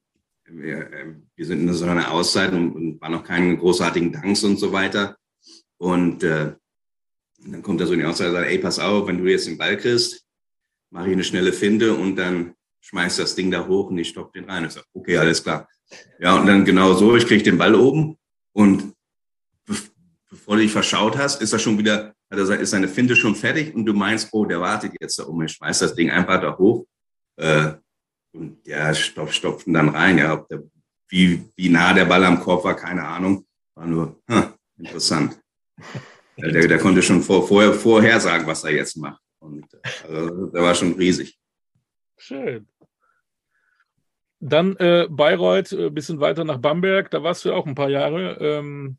wir, 0.47 1.16
wir, 1.35 1.47
sind 1.47 1.61
in 1.61 1.73
so 1.73 1.87
einer 1.87 2.11
Auszeit 2.12 2.53
und, 2.53 2.73
und 2.73 3.01
waren 3.01 3.12
noch 3.12 3.25
keinen 3.25 3.59
großartigen 3.59 4.12
Danks 4.12 4.44
und 4.44 4.59
so 4.59 4.73
weiter. 4.73 5.16
Und 5.79 6.23
äh, 6.23 6.53
dann 7.47 7.62
kommt 7.62 7.81
er 7.81 7.87
so 7.87 7.94
in 7.94 8.01
die 8.01 8.05
Auszeit 8.05 8.29
und 8.29 8.35
sagt: 8.35 8.49
Ey, 8.49 8.59
pass 8.59 8.79
auf, 8.79 9.07
wenn 9.07 9.18
du 9.18 9.31
jetzt 9.31 9.47
den 9.47 9.57
Ball 9.57 9.79
kriegst, 9.79 10.27
mache 10.90 11.09
ich 11.09 11.14
eine 11.14 11.25
schnelle 11.25 11.53
Finde 11.53 11.94
und 11.94 12.16
dann 12.16 12.55
schmeiß 12.81 13.16
das 13.16 13.35
Ding 13.35 13.51
da 13.51 13.66
hoch 13.66 13.88
und 13.88 13.97
ich 13.97 14.11
stopp 14.11 14.35
den 14.35 14.44
rein. 14.44 14.66
Ich 14.66 14.73
sage: 14.73 14.87
Okay, 14.92 15.16
alles 15.16 15.42
klar. 15.42 15.66
Ja, 16.18 16.37
und 16.37 16.47
dann 16.47 16.64
genau 16.64 16.94
so, 16.94 17.16
ich 17.16 17.27
kriege 17.27 17.42
den 17.42 17.59
Ball 17.59 17.75
oben 17.75 18.16
und 18.53 18.94
bevor 20.31 20.57
du 20.57 20.62
dich 20.62 20.73
verschaut 20.73 21.16
hast, 21.16 21.40
ist 21.40 21.53
er 21.53 21.59
schon 21.59 21.79
wieder, 21.79 22.14
also 22.29 22.53
ist 22.53 22.70
seine 22.70 22.88
Finte 22.88 23.16
schon 23.16 23.35
fertig 23.35 23.75
und 23.75 23.87
du 23.87 23.94
meinst, 23.94 24.29
oh, 24.33 24.44
der 24.44 24.61
wartet 24.61 24.92
jetzt 25.01 25.18
da 25.18 25.27
oben, 25.27 25.44
ich 25.44 25.53
schmeiß 25.53 25.79
das 25.79 25.94
Ding 25.94 26.11
einfach 26.11 26.40
da 26.40 26.57
hoch. 26.57 26.87
Äh, 27.37 27.73
und 28.33 28.66
der 28.66 28.94
stopf, 28.94 29.33
stopften 29.33 29.73
dann 29.73 29.90
rein, 29.90 30.18
ja, 30.18 30.37
der, 30.51 30.62
wie, 31.09 31.44
wie 31.57 31.68
nah 31.68 31.92
der 31.92 32.05
Ball 32.05 32.25
am 32.25 32.40
Korb 32.40 32.64
war, 32.64 32.75
keine 32.75 33.05
Ahnung. 33.05 33.47
War 33.75 33.87
nur, 33.87 34.20
hm, 34.29 34.55
interessant. 34.79 35.40
Der, 36.37 36.51
der, 36.51 36.66
der, 36.66 36.79
konnte 36.79 37.01
schon 37.01 37.23
vor, 37.23 37.47
vorher, 37.47 37.73
vorher 37.73 38.18
sagen, 38.18 38.44
was 38.49 38.64
er 38.64 38.73
jetzt 38.73 38.97
macht. 38.97 39.23
Und 39.38 39.68
also, 40.03 40.47
der 40.47 40.62
war 40.62 40.75
schon 40.75 40.94
riesig. 40.94 41.38
Schön. 42.16 42.66
Dann 44.47 44.77
äh, 44.77 45.07
Bayreuth, 45.09 45.73
ein 45.73 45.87
äh, 45.87 45.91
bisschen 45.91 46.21
weiter 46.21 46.45
nach 46.45 46.59
Bamberg, 46.59 47.11
da 47.11 47.23
warst 47.23 47.47
du 47.47 47.53
auch 47.55 47.67
ein 47.67 47.75
paar 47.75 47.89
Jahre. 47.89 48.37
Ähm 48.41 48.99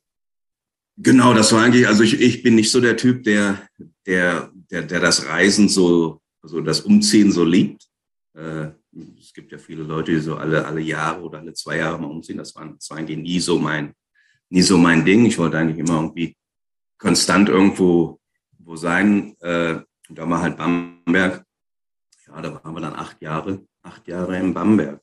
genau, 0.97 1.35
das 1.35 1.53
war 1.53 1.63
eigentlich, 1.63 1.87
also 1.87 2.01
ich, 2.01 2.19
ich 2.19 2.41
bin 2.41 2.55
nicht 2.55 2.71
so 2.71 2.81
der 2.81 2.97
Typ, 2.97 3.23
der, 3.23 3.61
der, 4.07 4.49
der, 4.71 4.81
der 4.81 4.99
das 4.99 5.27
Reisen 5.27 5.69
so, 5.69 6.19
also 6.41 6.61
das 6.61 6.81
Umziehen 6.81 7.31
so 7.31 7.43
liebt. 7.43 7.87
Äh, 8.33 8.69
es 9.19 9.33
gibt 9.33 9.51
ja 9.51 9.59
viele 9.59 9.83
Leute, 9.83 10.13
die 10.13 10.19
so 10.19 10.35
alle, 10.35 10.65
alle 10.65 10.81
Jahre 10.81 11.21
oder 11.21 11.39
alle 11.39 11.53
zwei 11.53 11.77
Jahre 11.77 11.99
mal 12.01 12.07
umziehen. 12.07 12.39
Das 12.39 12.55
war, 12.55 12.67
das 12.67 12.89
war 12.89 12.97
eigentlich 12.97 13.19
nie 13.19 13.39
so 13.39 13.59
mein, 13.59 13.93
nie 14.49 14.63
so 14.63 14.79
mein 14.79 15.05
Ding. 15.05 15.27
Ich 15.27 15.37
wollte 15.37 15.59
eigentlich 15.59 15.77
immer 15.77 16.01
irgendwie 16.01 16.35
konstant 16.97 17.49
irgendwo 17.49 18.19
wo 18.57 18.75
sein. 18.75 19.35
Äh, 19.41 19.79
da 20.09 20.27
war 20.27 20.41
halt 20.41 20.57
Bamberg. 20.57 21.45
Ja, 22.25 22.41
da 22.41 22.63
waren 22.63 22.73
wir 22.73 22.81
dann 22.81 22.95
acht 22.95 23.21
Jahre, 23.21 23.63
acht 23.83 24.07
Jahre 24.07 24.39
in 24.39 24.55
Bamberg. 24.55 25.01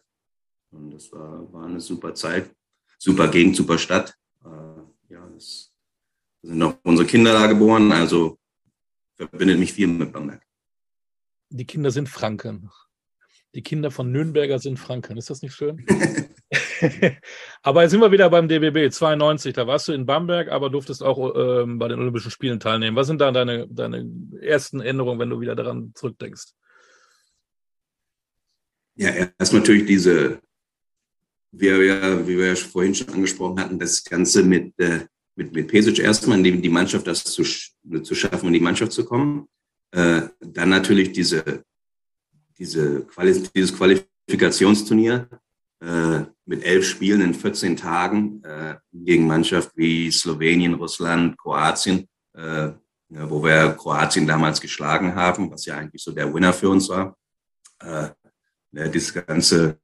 Und 0.73 0.91
das 0.91 1.13
war, 1.13 1.53
war 1.53 1.67
eine 1.67 1.81
super 1.81 2.15
Zeit, 2.15 2.51
super 2.99 3.29
Gegend, 3.29 3.57
super 3.57 3.79
Stadt. 3.79 4.17
Äh, 4.45 5.13
ja, 5.13 5.29
es 5.37 5.73
sind 6.43 6.63
auch 6.63 6.77
unsere 6.83 7.07
Kinder 7.07 7.33
da 7.33 7.47
geboren, 7.47 7.93
also 7.93 8.39
verbindet 9.15 9.59
mich 9.59 9.73
viel 9.73 9.87
mit 9.87 10.13
Bamberg. 10.13 10.43
Die 11.51 11.67
Kinder 11.67 11.91
sind 11.91 12.09
Franken. 12.09 12.71
Die 13.55 13.63
Kinder 13.63 13.91
von 13.91 14.11
Nürnberger 14.11 14.59
sind 14.59 14.79
Franken. 14.79 15.19
Ist 15.19 15.29
das 15.29 15.43
nicht 15.43 15.55
schön? 15.55 15.85
aber 17.63 17.83
jetzt 17.83 17.91
sind 17.91 18.01
wir 18.01 18.11
wieder 18.11 18.31
beim 18.31 18.49
DBB 18.49 18.91
92. 18.91 19.53
Da 19.53 19.67
warst 19.67 19.89
du 19.89 19.93
in 19.93 20.07
Bamberg, 20.07 20.51
aber 20.51 20.71
durftest 20.71 21.03
auch 21.03 21.35
ähm, 21.37 21.79
bei 21.79 21.89
den 21.89 21.99
Olympischen 21.99 22.31
Spielen 22.31 22.61
teilnehmen. 22.61 22.97
Was 22.97 23.09
sind 23.09 23.21
da 23.21 23.31
deine, 23.31 23.69
deine 23.69 24.11
ersten 24.41 24.81
Änderungen, 24.81 25.21
wenn 25.21 25.29
du 25.29 25.41
wieder 25.41 25.55
daran 25.55 25.93
zurückdenkst? 25.95 26.55
Ja, 28.95 29.11
erst 29.39 29.53
natürlich 29.53 29.87
diese, 29.87 30.41
wir 31.53 31.85
ja, 31.85 32.27
wie 32.27 32.39
wir 32.39 32.49
ja 32.49 32.55
vorhin 32.57 32.95
schon 32.95 33.11
angesprochen 33.11 33.61
hatten, 33.61 33.79
das 33.79 34.03
Ganze 34.03 34.43
mit, 34.43 34.79
äh, 34.79 35.07
mit, 35.37 35.53
mit 35.53 35.69
Pesic 35.69 35.99
erstmal, 35.99 36.43
dem 36.43 36.61
die 36.63 36.69
Mannschaft 36.69 37.07
das 37.07 37.23
zu, 37.25 37.45
zu 37.45 38.15
schaffen, 38.15 38.47
in 38.47 38.55
die 38.55 38.61
Mannschaft 38.61 38.93
zu 38.93 39.05
kommen. 39.05 39.49
Äh, 39.91 40.23
dann 40.41 40.71
natürlich 40.71 41.13
diese, 41.13 41.65
diese 42.59 43.05
Quali 43.05 43.43
dieses 43.55 43.77
Qualifikationsturnier 43.77 45.29
äh, 45.81 46.21
mit 46.47 46.65
elf 46.65 46.87
Spielen 46.87 47.21
in 47.21 47.35
14 47.35 47.77
Tagen 47.77 48.43
äh, 48.45 48.77
gegen 48.93 49.27
Mannschaft 49.27 49.73
wie 49.77 50.11
Slowenien, 50.11 50.75
Russland, 50.75 51.37
Kroatien, 51.39 52.09
äh, 52.35 52.71
wo 53.09 53.45
wir 53.45 53.73
Kroatien 53.73 54.27
damals 54.27 54.61
geschlagen 54.61 55.15
haben, 55.15 55.51
was 55.51 55.67
ja 55.67 55.77
eigentlich 55.77 56.03
so 56.03 56.13
der 56.13 56.33
Winner 56.33 56.53
für 56.53 56.71
uns 56.71 56.89
war. 56.89 57.17
Äh, 57.81 58.09
das 58.73 59.13
ganze, 59.13 59.67
ja, 59.67 59.75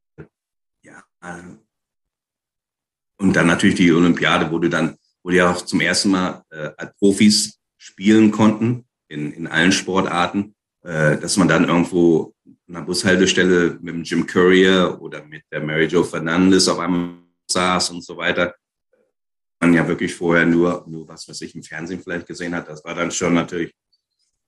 und 3.19 3.35
dann 3.35 3.47
natürlich 3.47 3.77
die 3.77 3.93
Olympiade, 3.93 4.51
wo 4.51 4.59
du 4.59 4.69
dann, 4.69 4.97
wo 5.23 5.31
die 5.31 5.43
auch 5.43 5.63
zum 5.63 5.81
ersten 5.81 6.11
Mal 6.11 6.43
äh, 6.51 6.71
als 6.77 6.95
Profis 6.99 7.59
spielen 7.77 8.31
konnten 8.31 8.85
in, 9.09 9.33
in 9.33 9.47
allen 9.47 9.73
Sportarten, 9.73 10.55
äh, 10.83 11.17
dass 11.19 11.37
man 11.37 11.49
dann 11.49 11.65
irgendwo 11.65 12.35
an 12.69 12.75
der 12.75 12.81
Bushaltestelle 12.83 13.79
mit 13.81 13.95
dem 13.95 14.03
Jim 14.05 14.27
Courier 14.27 14.99
oder 15.01 15.25
mit 15.25 15.43
der 15.51 15.61
Mary 15.61 15.87
Jo 15.87 16.05
Fernandes 16.05 16.69
auf 16.69 16.79
einmal 16.79 17.17
saß 17.51 17.91
und 17.91 18.05
so 18.05 18.17
weiter. 18.17 18.55
Man 19.61 19.75
ja 19.75 19.87
wirklich 19.89 20.15
vorher 20.15 20.47
nur, 20.47 20.85
nur 20.87 21.09
was, 21.09 21.27
was 21.29 21.41
ich 21.41 21.55
im 21.55 21.63
Fernsehen 21.63 22.01
vielleicht 22.01 22.27
gesehen 22.27 22.55
hat. 22.55 22.69
Das 22.69 22.85
war 22.85 22.95
dann 22.95 23.11
schon 23.11 23.35
natürlich 23.35 23.73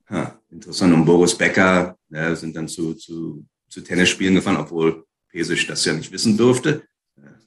ja, 0.09 0.39
interessant. 0.49 0.93
Und 0.93 1.05
Boris 1.05 1.35
Becker 1.35 1.97
ja, 2.09 2.35
sind 2.35 2.55
dann 2.55 2.67
zu, 2.67 2.93
zu, 2.93 3.45
zu 3.67 3.81
Tennisspielen 3.81 4.35
gefahren, 4.35 4.57
obwohl 4.57 5.03
Pesic 5.31 5.67
das 5.67 5.85
ja 5.85 5.93
nicht 5.93 6.11
wissen 6.11 6.37
durfte, 6.37 6.83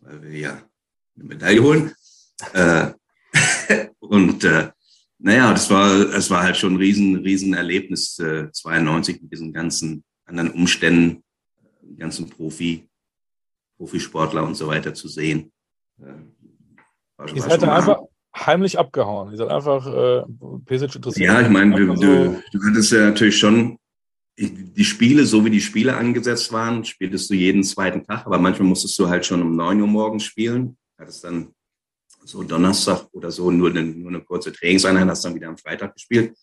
weil 0.00 0.22
wir 0.22 0.38
ja 0.38 0.62
eine 1.16 1.24
Medaille 1.24 1.62
holen. 1.62 1.92
Äh, 2.52 2.92
und 3.98 4.44
äh, 4.44 4.70
naja, 5.18 5.52
das 5.52 5.70
war, 5.70 6.04
das 6.04 6.30
war 6.30 6.42
halt 6.42 6.56
schon 6.56 6.74
ein 6.74 6.78
riesen, 6.78 7.16
riesen 7.16 7.54
Erlebnis, 7.54 8.18
äh, 8.18 8.50
92 8.50 9.22
mit 9.22 9.32
diesen 9.32 9.52
ganzen 9.52 10.04
anderen 10.26 10.50
Umständen, 10.50 11.22
äh, 11.82 11.94
ganzen 11.96 12.28
Profi, 12.28 12.88
Profisportler 13.76 14.44
und 14.44 14.54
so 14.54 14.66
weiter 14.66 14.94
zu 14.94 15.08
sehen. 15.08 15.52
Äh, 16.00 16.14
war, 17.16 17.34
Ihr 17.34 17.42
seid 17.42 17.62
einfach 17.64 18.00
heimlich 18.36 18.78
abgehauen. 18.78 19.30
Ihr 19.30 19.36
seid 19.36 19.48
einfach 19.48 19.86
äh, 19.86 20.22
Pesic 20.64 20.96
interessiert. 20.96 21.26
Ja, 21.26 21.40
ich 21.40 21.48
meine, 21.48 21.76
du, 21.76 21.94
du, 21.94 22.42
du 22.52 22.64
hattest 22.66 22.92
ja 22.92 23.10
natürlich 23.10 23.38
schon 23.38 23.78
die 24.36 24.84
Spiele, 24.84 25.24
so 25.26 25.44
wie 25.44 25.50
die 25.50 25.60
Spiele 25.60 25.96
angesetzt 25.96 26.52
waren, 26.52 26.84
spieltest 26.84 27.30
du 27.30 27.34
jeden 27.34 27.62
zweiten 27.62 28.04
Tag, 28.04 28.26
aber 28.26 28.38
manchmal 28.38 28.68
musstest 28.68 28.98
du 28.98 29.08
halt 29.08 29.24
schon 29.24 29.42
um 29.42 29.54
9 29.54 29.80
Uhr 29.80 29.86
morgens 29.86 30.24
spielen. 30.24 30.76
Hattest 30.98 31.24
dann 31.24 31.54
so 32.24 32.42
Donnerstag 32.42 33.06
oder 33.12 33.30
so 33.30 33.50
nur 33.50 33.70
eine, 33.70 33.84
nur 33.84 34.08
eine 34.08 34.20
kurze 34.22 34.52
Trainingseinheit, 34.52 35.06
hast 35.06 35.24
dann 35.24 35.34
wieder 35.34 35.48
am 35.48 35.58
Freitag 35.58 35.94
gespielt. 35.94 36.34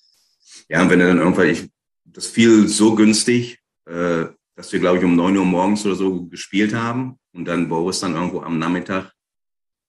Ja, 0.69 0.81
und 0.81 0.89
wenn 0.89 0.99
du 0.99 1.07
dann 1.07 1.17
irgendwann, 1.17 1.49
ich, 1.49 1.69
das 2.05 2.27
fiel 2.27 2.67
so 2.67 2.95
günstig, 2.95 3.59
äh, 3.85 4.25
dass 4.55 4.71
wir, 4.71 4.79
glaube 4.79 4.99
ich, 4.99 5.03
um 5.03 5.15
9 5.15 5.37
Uhr 5.37 5.45
morgens 5.45 5.85
oder 5.85 5.95
so 5.95 6.25
gespielt 6.25 6.73
haben 6.73 7.17
und 7.33 7.45
dann 7.45 7.67
Boris 7.67 7.99
dann 7.99 8.15
irgendwo 8.15 8.41
am 8.41 8.59
Nachmittag 8.59 9.11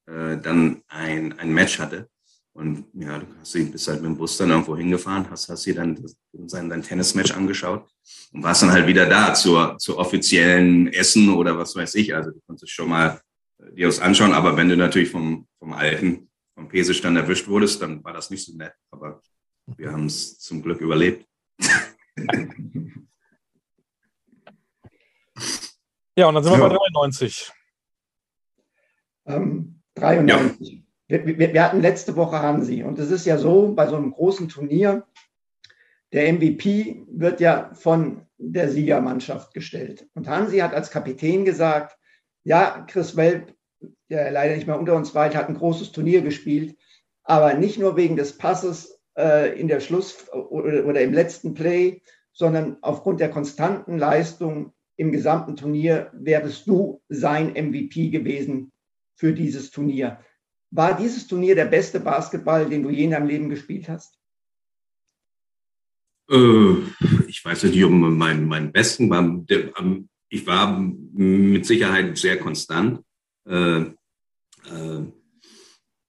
äh, 0.07 0.39
dann 0.39 0.83
ein, 0.89 1.39
ein 1.39 1.53
Match 1.53 1.79
hatte. 1.79 2.09
Und 2.55 2.85
ja, 2.93 3.19
du 3.19 3.27
hast, 3.41 3.53
bist 3.53 3.89
halt 3.89 4.03
mit 4.03 4.11
dem 4.11 4.17
Bus 4.17 4.37
dann 4.37 4.51
irgendwo 4.51 4.77
hingefahren, 4.77 5.31
hast, 5.31 5.49
hast 5.49 5.65
dir 5.65 5.75
dann 5.75 6.05
sein, 6.47 6.69
dein 6.69 6.83
Tennismatch 6.83 7.33
angeschaut 7.33 7.89
und 8.33 8.43
warst 8.43 8.63
dann 8.63 8.73
halt 8.73 8.87
wieder 8.87 9.07
da 9.07 9.33
zur, 9.33 9.79
zur 9.79 9.97
offiziellen 9.97 10.93
Essen 10.93 11.31
oder 11.31 11.57
was 11.57 11.75
weiß 11.75 11.95
ich. 11.95 12.15
Also 12.15 12.31
du 12.31 12.41
konntest 12.47 12.73
schon 12.73 12.91
mal 12.91 13.21
äh, 13.59 13.73
dir 13.75 13.87
das 13.87 14.01
anschauen, 14.01 14.33
aber 14.33 14.57
wenn 14.57 14.69
du 14.69 14.77
natürlich 14.77 15.11
vom, 15.11 15.47
vom 15.59 15.73
alten, 15.73 16.29
vom 16.55 16.69
Pesisch 16.69 17.01
dann 17.01 17.17
erwischt 17.17 17.49
wurdest, 17.49 17.81
dann 17.81 18.05
war 18.05 18.13
das 18.13 18.29
nicht 18.29 18.45
so 18.45 18.55
nett. 18.55 18.75
Aber 18.91 19.23
wir 19.67 19.91
haben 19.91 20.07
es 20.07 20.39
zum 20.39 20.63
Glück 20.63 20.81
überlebt. 20.81 21.27
Ja, 26.17 26.29
und 26.29 26.35
dann 26.35 26.45
sind 26.45 26.53
so. 26.53 26.59
wir 26.59 26.69
bei 26.69 26.77
93. 26.77 27.51
Ähm, 29.25 29.81
93. 29.95 30.73
Ja. 30.73 30.82
Wir, 31.13 31.27
wir, 31.27 31.53
wir, 31.53 31.63
hatten 31.63 31.83
letzte 31.83 32.17
Woche 32.17 32.41
Hansi 32.41 32.83
und 32.83 32.99
es 32.99 33.11
ist 33.11 33.27
ja 33.27 33.37
so, 33.37 33.75
bei 33.75 33.87
so 33.87 33.97
einem 33.97 34.13
großen 34.13 34.49
Turnier, 34.49 35.05
der 36.11 36.33
MVP 36.33 37.05
wird 37.07 37.39
ja 37.39 37.71
von 37.75 38.23
der 38.39 38.71
Siegermannschaft 38.71 39.53
gestellt. 39.53 40.09
Und 40.15 40.27
Hansi 40.27 40.61
hat 40.61 40.73
als 40.73 40.91
Kapitän 40.91 41.45
gesagt, 41.45 41.99
ja, 42.45 42.87
Chris 42.89 43.15
Welp, 43.15 43.55
der 44.09 44.31
leider 44.31 44.55
nicht 44.55 44.67
mehr 44.67 44.79
unter 44.79 44.97
uns 44.97 45.15
war, 45.15 45.27
hat 45.35 45.51
ein 45.51 45.59
großes 45.59 45.93
Turnier 45.93 46.23
gespielt, 46.23 46.79
aber 47.25 47.53
nicht 47.53 47.79
nur 47.79 47.99
wegen 47.99 48.17
des 48.17 48.39
Passes 48.39 48.99
äh, 49.15 49.61
in 49.61 49.69
der 49.69 49.81
Schluss- 49.81 50.33
oder, 50.33 50.87
oder 50.87 51.03
im 51.03 51.13
letzten 51.13 51.53
Play, 51.53 52.01
sondern 52.33 52.79
aufgrund 52.81 53.21
der 53.21 53.29
konstanten 53.29 53.99
Leistung 53.99 54.73
im 54.97 55.13
gesamten 55.13 55.57
Turnier 55.57 56.11
wärst 56.15 56.67
du 56.67 57.03
sein 57.11 57.49
MVP 57.49 58.09
gewesen 58.09 58.73
für 59.15 59.35
dieses 59.35 59.71
Turnier. 59.71 60.19
War 60.73 60.97
dieses 60.97 61.27
Turnier 61.27 61.55
der 61.55 61.67
beste 61.67 62.01
Basketball, 62.01 62.67
den 62.69 62.83
du 62.83 62.89
je 62.89 63.05
in 63.05 63.11
deinem 63.11 63.29
Leben 63.29 63.51
gespielt 63.51 63.91
hast? 63.91 64.19
Äh, 66.31 66.77
ich 67.29 67.45
weiß 67.45 67.65
nicht, 67.65 67.85
ob 67.85 67.93
mein, 67.93 68.47
mein 68.47 68.73
besten 68.73 69.11
war. 69.11 69.45
Ich 70.31 70.47
war 70.47 70.81
mit 70.81 71.67
Sicherheit 71.67 72.17
sehr 72.17 72.39
konstant. 72.39 73.03
Äh, 73.47 73.81
äh, 73.81 75.03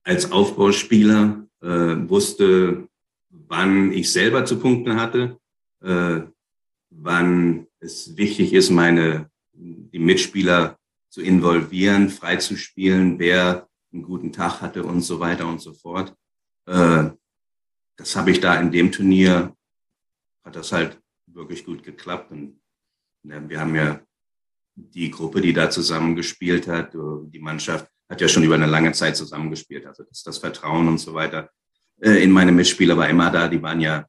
als 0.03 0.31
Aufbauspieler 0.31 1.47
wusste, 1.61 2.89
wann 3.29 3.93
ich 3.93 4.11
selber 4.11 4.43
zu 4.43 4.59
punkten 4.59 4.99
hatte, 4.99 5.39
wann 5.79 7.67
es 7.79 8.17
wichtig 8.17 8.51
ist, 8.51 8.69
meine 8.69 9.29
die 9.53 9.99
Mitspieler 9.99 10.77
zu 11.09 11.21
involvieren, 11.21 12.09
frei 12.09 12.35
zu 12.35 12.57
spielen, 12.57 13.17
wer 13.17 13.69
einen 13.93 14.03
guten 14.03 14.31
Tag 14.31 14.61
hatte 14.61 14.83
und 14.83 15.01
so 15.01 15.19
weiter 15.19 15.47
und 15.47 15.61
so 15.61 15.73
fort. 15.73 16.15
Äh, 16.65 17.09
das 17.95 18.15
habe 18.15 18.31
ich 18.31 18.39
da 18.39 18.55
in 18.59 18.71
dem 18.71 18.91
Turnier, 18.91 19.55
hat 20.43 20.55
das 20.55 20.71
halt 20.71 20.99
wirklich 21.27 21.63
gut 21.63 21.83
geklappt. 21.83 22.31
Und 22.31 22.59
wir 23.23 23.59
haben 23.59 23.75
ja 23.75 24.01
die 24.75 25.11
Gruppe, 25.11 25.41
die 25.41 25.53
da 25.53 25.69
zusammengespielt 25.69 26.67
hat, 26.67 26.93
die 26.93 27.39
Mannschaft 27.39 27.87
hat 28.09 28.21
ja 28.21 28.27
schon 28.27 28.43
über 28.43 28.55
eine 28.55 28.65
lange 28.65 28.91
Zeit 28.91 29.15
zusammengespielt. 29.15 29.85
Also 29.85 30.03
das, 30.03 30.23
das 30.23 30.37
Vertrauen 30.39 30.87
und 30.87 30.97
so 30.97 31.13
weiter 31.13 31.49
äh, 32.01 32.23
in 32.23 32.31
meine 32.31 32.51
Mitspieler 32.51 32.97
war 32.97 33.09
immer 33.09 33.29
da. 33.29 33.47
Die 33.47 33.61
waren 33.61 33.79
ja, 33.79 34.05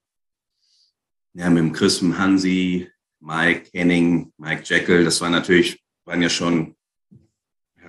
ja 1.35 1.51
mit 1.51 1.63
dem 1.63 1.73
Chris, 1.73 2.03
mit 2.03 2.19
Hansi, 2.19 2.91
Mike 3.21 3.71
Henning, 3.73 4.33
Mike 4.37 4.63
Jekyll, 4.65 5.05
das 5.05 5.21
war 5.21 5.31
natürlich, 5.31 5.83
waren 6.05 6.21
ja 6.21 6.29
schon 6.29 6.77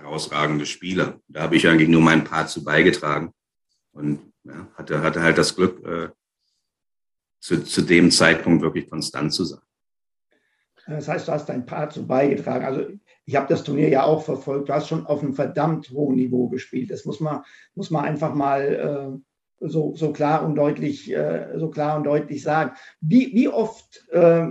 herausragende 0.06 0.66
Spieler. 0.66 1.20
Da 1.28 1.44
habe 1.44 1.56
ich 1.56 1.68
eigentlich 1.68 1.90
nur 1.90 2.02
meinen 2.02 2.24
Part 2.24 2.50
zu 2.50 2.64
beigetragen 2.64 3.34
und 3.92 4.20
ja, 4.44 4.68
hatte, 4.76 5.02
hatte 5.02 5.22
halt 5.22 5.38
das 5.38 5.56
Glück, 5.56 5.86
äh, 5.86 6.10
zu, 7.40 7.64
zu 7.64 7.82
dem 7.82 8.12
Zeitpunkt 8.12 8.64
wirklich 8.64 8.90
konstant 8.90 9.34
zu 9.34 9.44
sein. 9.46 9.60
Das 10.88 11.08
heißt, 11.08 11.28
du 11.28 11.32
hast 11.32 11.50
dein 11.50 11.66
Part 11.66 11.94
zu 11.94 12.06
beigetragen. 12.06 12.66
Also 12.66 12.88
ich 13.26 13.36
habe 13.36 13.48
das 13.48 13.64
Turnier 13.64 13.90
ja 13.90 14.04
auch 14.04 14.24
verfolgt. 14.24 14.70
Du 14.70 14.74
hast 14.74 14.88
schon 14.88 15.06
auf 15.08 15.24
einem 15.24 15.34
verdammt 15.34 15.90
hohen 15.90 16.16
Niveau 16.16 16.48
gespielt. 16.48 16.92
Das 16.92 17.06
muss 17.06 17.20
man, 17.20 17.42
muss 17.74 17.90
man 17.90 18.06
einfach 18.06 18.36
mal 18.36 19.22
äh, 19.62 19.68
so, 19.68 19.96
so 19.96 20.12
klar 20.14 20.46
und 20.46 20.56
deutlich, 20.56 21.12
äh, 21.12 21.58
so 21.58 21.70
klar 21.70 21.98
und 21.98 22.04
deutlich 22.04 22.44
sagen. 22.44 22.76
Wie, 23.02 23.34
wie 23.34 23.48
oft 23.48 24.08
äh, 24.12 24.48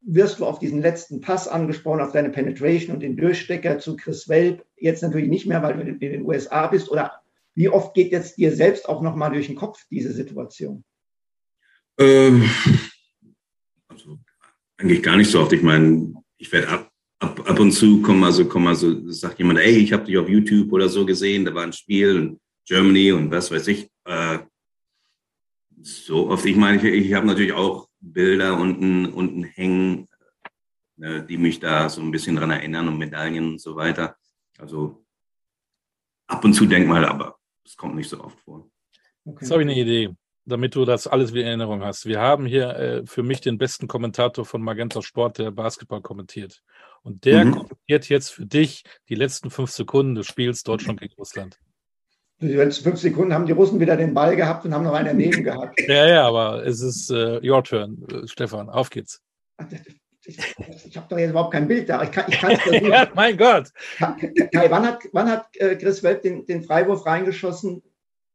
wirst 0.00 0.38
du 0.38 0.46
auf 0.46 0.58
diesen 0.58 0.80
letzten 0.80 1.20
Pass 1.20 1.48
angesprochen, 1.48 2.00
auf 2.00 2.12
deine 2.12 2.30
Penetration 2.30 2.94
und 2.94 3.00
den 3.00 3.16
Durchstecker 3.16 3.78
zu 3.78 3.96
Chris 3.96 4.28
Welp. 4.28 4.64
Jetzt 4.76 5.02
natürlich 5.02 5.28
nicht 5.28 5.46
mehr, 5.46 5.62
weil 5.62 5.74
du 5.74 5.80
in 5.82 5.98
den 5.98 6.24
USA 6.24 6.66
bist. 6.68 6.90
Oder 6.90 7.20
wie 7.54 7.68
oft 7.68 7.94
geht 7.94 8.12
jetzt 8.12 8.38
dir 8.38 8.54
selbst 8.54 8.88
auch 8.88 9.02
nochmal 9.02 9.32
durch 9.32 9.48
den 9.48 9.56
Kopf 9.56 9.84
diese 9.90 10.12
Situation? 10.12 10.84
Ähm, 11.98 12.48
also 13.88 14.18
eigentlich 14.76 15.02
gar 15.02 15.16
nicht 15.16 15.30
so 15.30 15.40
oft. 15.40 15.52
Ich 15.52 15.62
meine, 15.62 16.14
ich 16.36 16.52
werde 16.52 16.68
ab, 16.68 16.90
ab, 17.18 17.50
ab 17.50 17.58
und 17.58 17.72
zu 17.72 18.00
kommen, 18.00 18.22
also, 18.22 18.46
kommen 18.46 18.68
also 18.68 19.10
sagt 19.10 19.38
jemand, 19.38 19.58
ey, 19.58 19.78
ich 19.78 19.92
habe 19.92 20.04
dich 20.04 20.16
auf 20.16 20.28
YouTube 20.28 20.72
oder 20.72 20.88
so 20.88 21.04
gesehen, 21.04 21.44
da 21.44 21.54
war 21.54 21.64
ein 21.64 21.72
Spiel 21.72 22.16
in 22.16 22.40
Germany 22.64 23.12
und 23.12 23.30
was 23.30 23.50
weiß 23.50 23.66
ich. 23.66 23.90
Äh, 24.04 24.38
so 25.82 26.28
oft, 26.28 26.44
ich 26.44 26.56
meine, 26.56 26.78
ich, 26.78 27.06
ich 27.06 27.14
habe 27.14 27.26
natürlich 27.26 27.52
auch 27.52 27.87
Bilder 28.00 28.58
unten, 28.58 29.06
unten 29.06 29.44
hängen, 29.44 30.08
äh, 31.00 31.22
die 31.22 31.36
mich 31.36 31.60
da 31.60 31.88
so 31.88 32.00
ein 32.00 32.10
bisschen 32.10 32.36
dran 32.36 32.50
erinnern 32.50 32.88
und 32.88 32.98
Medaillen 32.98 33.52
und 33.52 33.60
so 33.60 33.76
weiter. 33.76 34.16
Also 34.58 35.04
ab 36.26 36.44
und 36.44 36.54
zu 36.54 36.66
denk 36.66 36.86
mal, 36.88 37.04
aber 37.04 37.38
es 37.64 37.76
kommt 37.76 37.94
nicht 37.94 38.08
so 38.08 38.22
oft 38.22 38.38
vor. 38.40 38.70
Okay. 39.24 39.38
Jetzt 39.40 39.50
habe 39.50 39.62
ich 39.62 39.68
eine 39.68 39.78
Idee, 39.78 40.14
damit 40.44 40.74
du 40.74 40.84
das 40.84 41.06
alles 41.06 41.32
wieder 41.32 41.42
in 41.42 41.48
Erinnerung 41.48 41.82
hast. 41.82 42.06
Wir 42.06 42.20
haben 42.20 42.46
hier 42.46 42.70
äh, 42.76 43.06
für 43.06 43.22
mich 43.22 43.40
den 43.40 43.58
besten 43.58 43.88
Kommentator 43.88 44.44
von 44.44 44.62
Magenta 44.62 45.02
Sport, 45.02 45.38
der 45.38 45.50
Basketball 45.50 46.00
kommentiert. 46.00 46.62
Und 47.02 47.24
der 47.24 47.44
mhm. 47.44 47.52
kommentiert 47.52 48.08
jetzt 48.08 48.30
für 48.30 48.46
dich 48.46 48.84
die 49.08 49.14
letzten 49.14 49.50
fünf 49.50 49.70
Sekunden 49.70 50.14
des 50.14 50.26
Spiels 50.26 50.62
Deutschland 50.62 51.00
gegen 51.00 51.14
Russland. 51.14 51.58
Jetzt 52.40 52.82
fünf 52.82 53.00
Sekunden 53.00 53.34
haben 53.34 53.46
die 53.46 53.52
Russen 53.52 53.80
wieder 53.80 53.96
den 53.96 54.14
Ball 54.14 54.36
gehabt 54.36 54.64
und 54.64 54.72
haben 54.72 54.84
noch 54.84 54.94
einen 54.94 55.06
daneben 55.06 55.42
gehabt. 55.42 55.80
Ja, 55.88 56.06
ja, 56.06 56.28
aber 56.28 56.64
es 56.64 56.80
ist 56.80 57.10
uh, 57.10 57.40
your 57.42 57.64
turn, 57.64 58.06
Stefan. 58.26 58.68
Auf 58.68 58.90
geht's. 58.90 59.20
Ich, 60.24 60.38
ich 60.86 60.96
habe 60.96 61.06
doch 61.08 61.18
jetzt 61.18 61.30
überhaupt 61.30 61.52
kein 61.52 61.66
Bild 61.66 61.88
da. 61.88 62.02
Ich 62.02 62.12
kann 62.12 62.26
es 62.28 62.80
ja, 62.82 63.08
mein 63.14 63.36
Gott. 63.36 63.70
Kai, 63.98 64.70
wann 64.70 64.86
hat, 64.86 65.02
wann 65.12 65.28
hat 65.28 65.46
Chris 65.52 66.02
Welt 66.02 66.22
den, 66.22 66.46
den 66.46 66.62
Freiwurf 66.62 67.06
reingeschossen? 67.06 67.82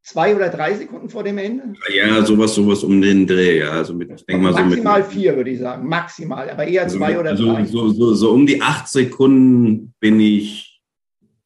zwei 0.04 0.36
oder 0.36 0.50
drei 0.50 0.74
Sekunden 0.74 1.08
vor 1.08 1.24
dem 1.24 1.38
Ende? 1.38 1.74
Ja, 1.92 2.24
sowas, 2.24 2.54
sowas 2.54 2.84
um 2.84 3.00
den 3.00 3.26
Dreh, 3.26 3.60
ja. 3.60 3.70
Also 3.70 3.94
mit, 3.94 4.10
ich 4.10 4.24
denke 4.26 4.42
mal 4.42 4.52
so 4.52 4.60
Maximal 4.60 5.00
mit, 5.00 5.10
vier, 5.10 5.36
würde 5.36 5.50
ich 5.50 5.58
sagen. 5.58 5.88
Maximal, 5.88 6.48
aber 6.50 6.66
eher 6.66 6.82
also 6.84 6.98
zwei 6.98 7.10
mit, 7.10 7.18
oder 7.18 7.30
also 7.30 7.52
drei. 7.52 7.64
So, 7.64 7.88
so, 7.88 8.14
so 8.14 8.30
um 8.30 8.46
die 8.46 8.62
acht 8.62 8.88
Sekunden 8.88 9.94
bin 9.98 10.20
ich, 10.20 10.82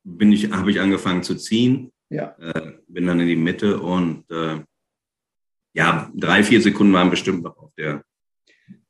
bin 0.04 0.32
ich, 0.32 0.50
habe 0.50 0.70
ich 0.70 0.80
angefangen 0.80 1.22
zu 1.22 1.36
ziehen. 1.36 1.92
Ja. 2.10 2.34
Äh, 2.38 2.72
bin 2.88 3.06
dann 3.06 3.20
in 3.20 3.28
die 3.28 3.36
Mitte 3.36 3.80
und 3.80 4.30
äh, 4.30 4.60
ja, 5.74 6.10
drei, 6.14 6.42
vier 6.42 6.62
Sekunden 6.62 6.92
waren 6.92 7.10
bestimmt 7.10 7.42
noch 7.42 7.56
auf 7.56 7.72
der, 7.76 8.02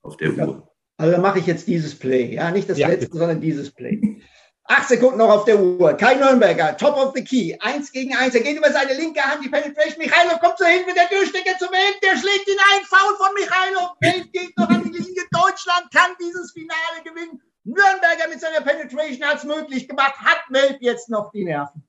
auf 0.02 0.16
der 0.16 0.32
ja. 0.32 0.46
Uhr. 0.46 0.70
Also 0.96 1.12
dann 1.12 1.22
mache 1.22 1.38
ich 1.38 1.46
jetzt 1.46 1.66
dieses 1.68 1.94
Play. 1.96 2.34
Ja, 2.34 2.50
nicht 2.50 2.68
das 2.68 2.78
ja. 2.78 2.88
letzte, 2.88 3.16
sondern 3.16 3.40
dieses 3.40 3.70
Play. 3.70 4.20
Acht 4.64 4.88
Sekunden 4.88 5.18
noch 5.18 5.30
auf 5.30 5.44
der 5.44 5.58
Uhr. 5.58 5.94
Kai 5.94 6.14
Nürnberger, 6.14 6.76
top 6.76 6.96
of 6.96 7.12
the 7.14 7.24
key. 7.24 7.56
Eins 7.60 7.90
gegen 7.90 8.14
eins. 8.14 8.34
Er 8.34 8.42
geht 8.42 8.58
über 8.58 8.70
seine 8.70 8.92
linke 8.94 9.22
Hand. 9.22 9.42
Die 9.42 9.48
Penetration. 9.48 9.98
Michailov 9.98 10.40
kommt 10.40 10.58
so 10.58 10.66
hin 10.66 10.82
mit 10.86 10.94
der 10.94 11.08
Durchstecker 11.08 11.56
zum 11.58 11.68
Welt. 11.68 11.96
Der 12.02 12.16
schlägt 12.18 12.48
ihn 12.48 12.58
ein. 12.74 12.84
Foul 12.84 13.16
von 13.16 13.34
Michailov. 13.34 13.96
Welt 14.00 14.32
geht 14.32 14.56
noch 14.58 14.68
an 14.68 14.82
die 14.82 14.90
Linie. 14.90 15.22
Deutschland 15.30 15.90
kann 15.94 16.10
dieses 16.20 16.52
Finale 16.52 17.02
gewinnen. 17.02 17.40
Nürnberger 17.64 18.28
mit 18.28 18.40
seiner 18.40 18.60
Penetration 18.60 19.26
hat 19.26 19.38
es 19.38 19.44
möglich 19.44 19.88
gemacht. 19.88 20.14
Hat 20.18 20.42
Welt 20.50 20.78
jetzt 20.80 21.08
noch 21.08 21.30
die 21.32 21.44
Nerven? 21.44 21.82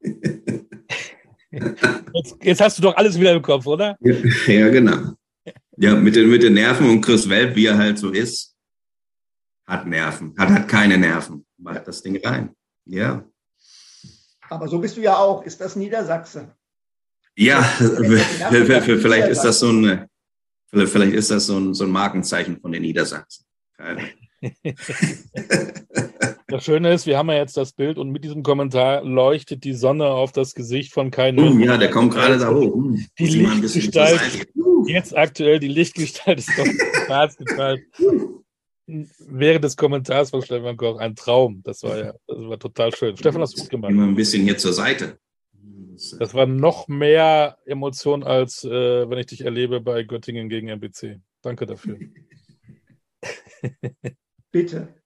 Jetzt, 1.50 2.36
jetzt, 2.42 2.60
hast 2.60 2.78
du 2.78 2.82
doch 2.82 2.96
alles 2.96 3.18
wieder 3.18 3.32
im 3.32 3.42
Kopf, 3.42 3.66
oder? 3.66 3.96
Ja, 4.46 4.68
genau. 4.68 5.14
Ja, 5.76 5.94
mit 5.94 6.16
den, 6.16 6.28
mit 6.28 6.42
den 6.42 6.54
Nerven 6.54 6.90
und 6.90 7.00
Chris 7.00 7.28
Welp, 7.28 7.56
wie 7.56 7.66
er 7.66 7.78
halt 7.78 7.98
so 7.98 8.10
ist, 8.10 8.54
hat 9.66 9.86
Nerven, 9.86 10.34
hat, 10.36 10.50
hat 10.50 10.68
keine 10.68 10.98
Nerven 10.98 11.46
macht 11.58 11.86
das 11.86 12.02
Ding 12.02 12.24
rein. 12.24 12.54
Ja. 12.86 13.24
Aber 14.48 14.68
so 14.68 14.78
bist 14.78 14.96
du 14.96 15.02
ja 15.02 15.16
auch. 15.16 15.42
Ist 15.42 15.60
das 15.60 15.76
Niedersachse? 15.76 16.54
Ja, 17.36 17.62
vielleicht 17.62 19.28
ist 19.28 19.42
das 19.42 19.60
so 19.60 19.70
ein, 19.70 20.08
vielleicht 20.66 21.12
ist 21.12 21.30
das 21.30 21.46
so 21.46 21.58
ein, 21.58 21.74
so 21.74 21.84
ein 21.84 21.90
Markenzeichen 21.90 22.60
von 22.60 22.72
den 22.72 22.82
Niedersachsen. 22.82 23.44
Das 26.50 26.64
Schöne 26.64 26.94
ist, 26.94 27.06
wir 27.06 27.18
haben 27.18 27.28
ja 27.28 27.36
jetzt 27.36 27.58
das 27.58 27.72
Bild 27.72 27.98
und 27.98 28.08
mit 28.08 28.24
diesem 28.24 28.42
Kommentar 28.42 29.04
leuchtet 29.04 29.64
die 29.64 29.74
Sonne 29.74 30.06
auf 30.06 30.32
das 30.32 30.54
Gesicht 30.54 30.94
von 30.94 31.10
keinem. 31.10 31.58
Uh, 31.58 31.58
ja, 31.58 31.76
der 31.76 31.90
kommt 31.90 32.14
gerade 32.14 32.38
da 32.38 32.50
hoch. 32.50 32.74
Uh, 32.74 32.96
die 33.18 33.26
Lichtgestalt, 33.26 34.48
jetzt 34.86 35.14
aktuell 35.14 35.58
die 35.58 35.68
Lichtgestalt 35.68 36.38
ist 36.38 36.48
doch 36.56 36.64
während 39.18 39.62
des 39.62 39.76
Kommentars 39.76 40.30
von 40.30 40.40
Stefan 40.40 40.78
Koch 40.78 40.98
ein 40.98 41.14
Traum. 41.16 41.60
Das 41.64 41.82
war 41.82 41.98
ja 41.98 42.14
das 42.26 42.38
war 42.38 42.58
total 42.58 42.96
schön. 42.96 43.14
Stefan, 43.18 43.42
hast 43.42 43.54
du 43.54 43.60
gut 43.60 43.70
gemacht. 43.70 43.90
Immer 43.90 44.04
ein 44.04 44.14
bisschen 44.14 44.42
hier 44.44 44.56
zur 44.56 44.72
Seite. 44.72 45.18
Das 46.18 46.32
war 46.32 46.46
noch 46.46 46.88
mehr 46.88 47.58
Emotion, 47.66 48.22
als 48.22 48.64
äh, 48.64 48.70
wenn 49.10 49.18
ich 49.18 49.26
dich 49.26 49.42
erlebe 49.42 49.82
bei 49.82 50.02
Göttingen 50.04 50.48
gegen 50.48 50.68
MBC. 50.68 51.20
Danke 51.42 51.66
dafür. 51.66 51.98
Bitte. 54.50 54.98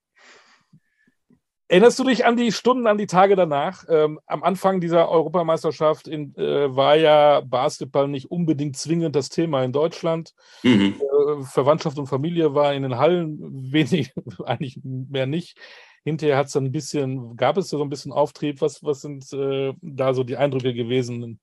Erinnerst 1.73 1.97
du 1.97 2.03
dich 2.03 2.23
an 2.25 2.37
die 2.37 2.51
Stunden, 2.51 2.85
an 2.85 2.99
die 2.99 3.07
Tage 3.07 3.35
danach? 3.35 3.85
Ähm, 3.89 4.19
am 4.27 4.43
Anfang 4.43 4.79
dieser 4.79 5.09
Europameisterschaft 5.09 6.07
in, 6.07 6.35
äh, 6.35 6.75
war 6.75 6.95
ja 6.97 7.41
Basketball 7.41 8.07
nicht 8.07 8.29
unbedingt 8.29 8.77
zwingend 8.77 9.15
das 9.15 9.29
Thema 9.29 9.63
in 9.63 9.71
Deutschland. 9.71 10.35
Mhm. 10.61 11.01
Äh, 11.01 11.43
Verwandtschaft 11.45 11.97
und 11.97 12.05
Familie 12.05 12.53
war 12.53 12.75
in 12.75 12.83
den 12.83 12.97
Hallen 12.97 13.39
wenig, 13.71 14.13
eigentlich 14.45 14.81
mehr 14.83 15.25
nicht. 15.25 15.57
Hinterher 16.03 16.37
hat 16.37 16.47
es 16.47 16.53
dann 16.53 16.65
ein 16.65 16.71
bisschen, 16.71 17.37
gab 17.37 17.57
es 17.57 17.69
so 17.69 17.81
ein 17.81 17.89
bisschen 17.89 18.11
Auftrieb. 18.11 18.61
Was, 18.61 18.83
was 18.83 19.01
sind 19.01 19.31
äh, 19.33 19.73
da 19.81 20.13
so 20.13 20.23
die 20.23 20.37
Eindrücke 20.37 20.73
gewesen, 20.73 21.39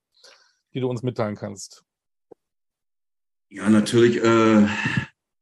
die 0.73 0.79
du 0.79 0.87
uns 0.87 1.03
mitteilen 1.03 1.35
kannst? 1.35 1.83
Ja, 3.49 3.69
natürlich, 3.69 4.23
äh, 4.23 4.67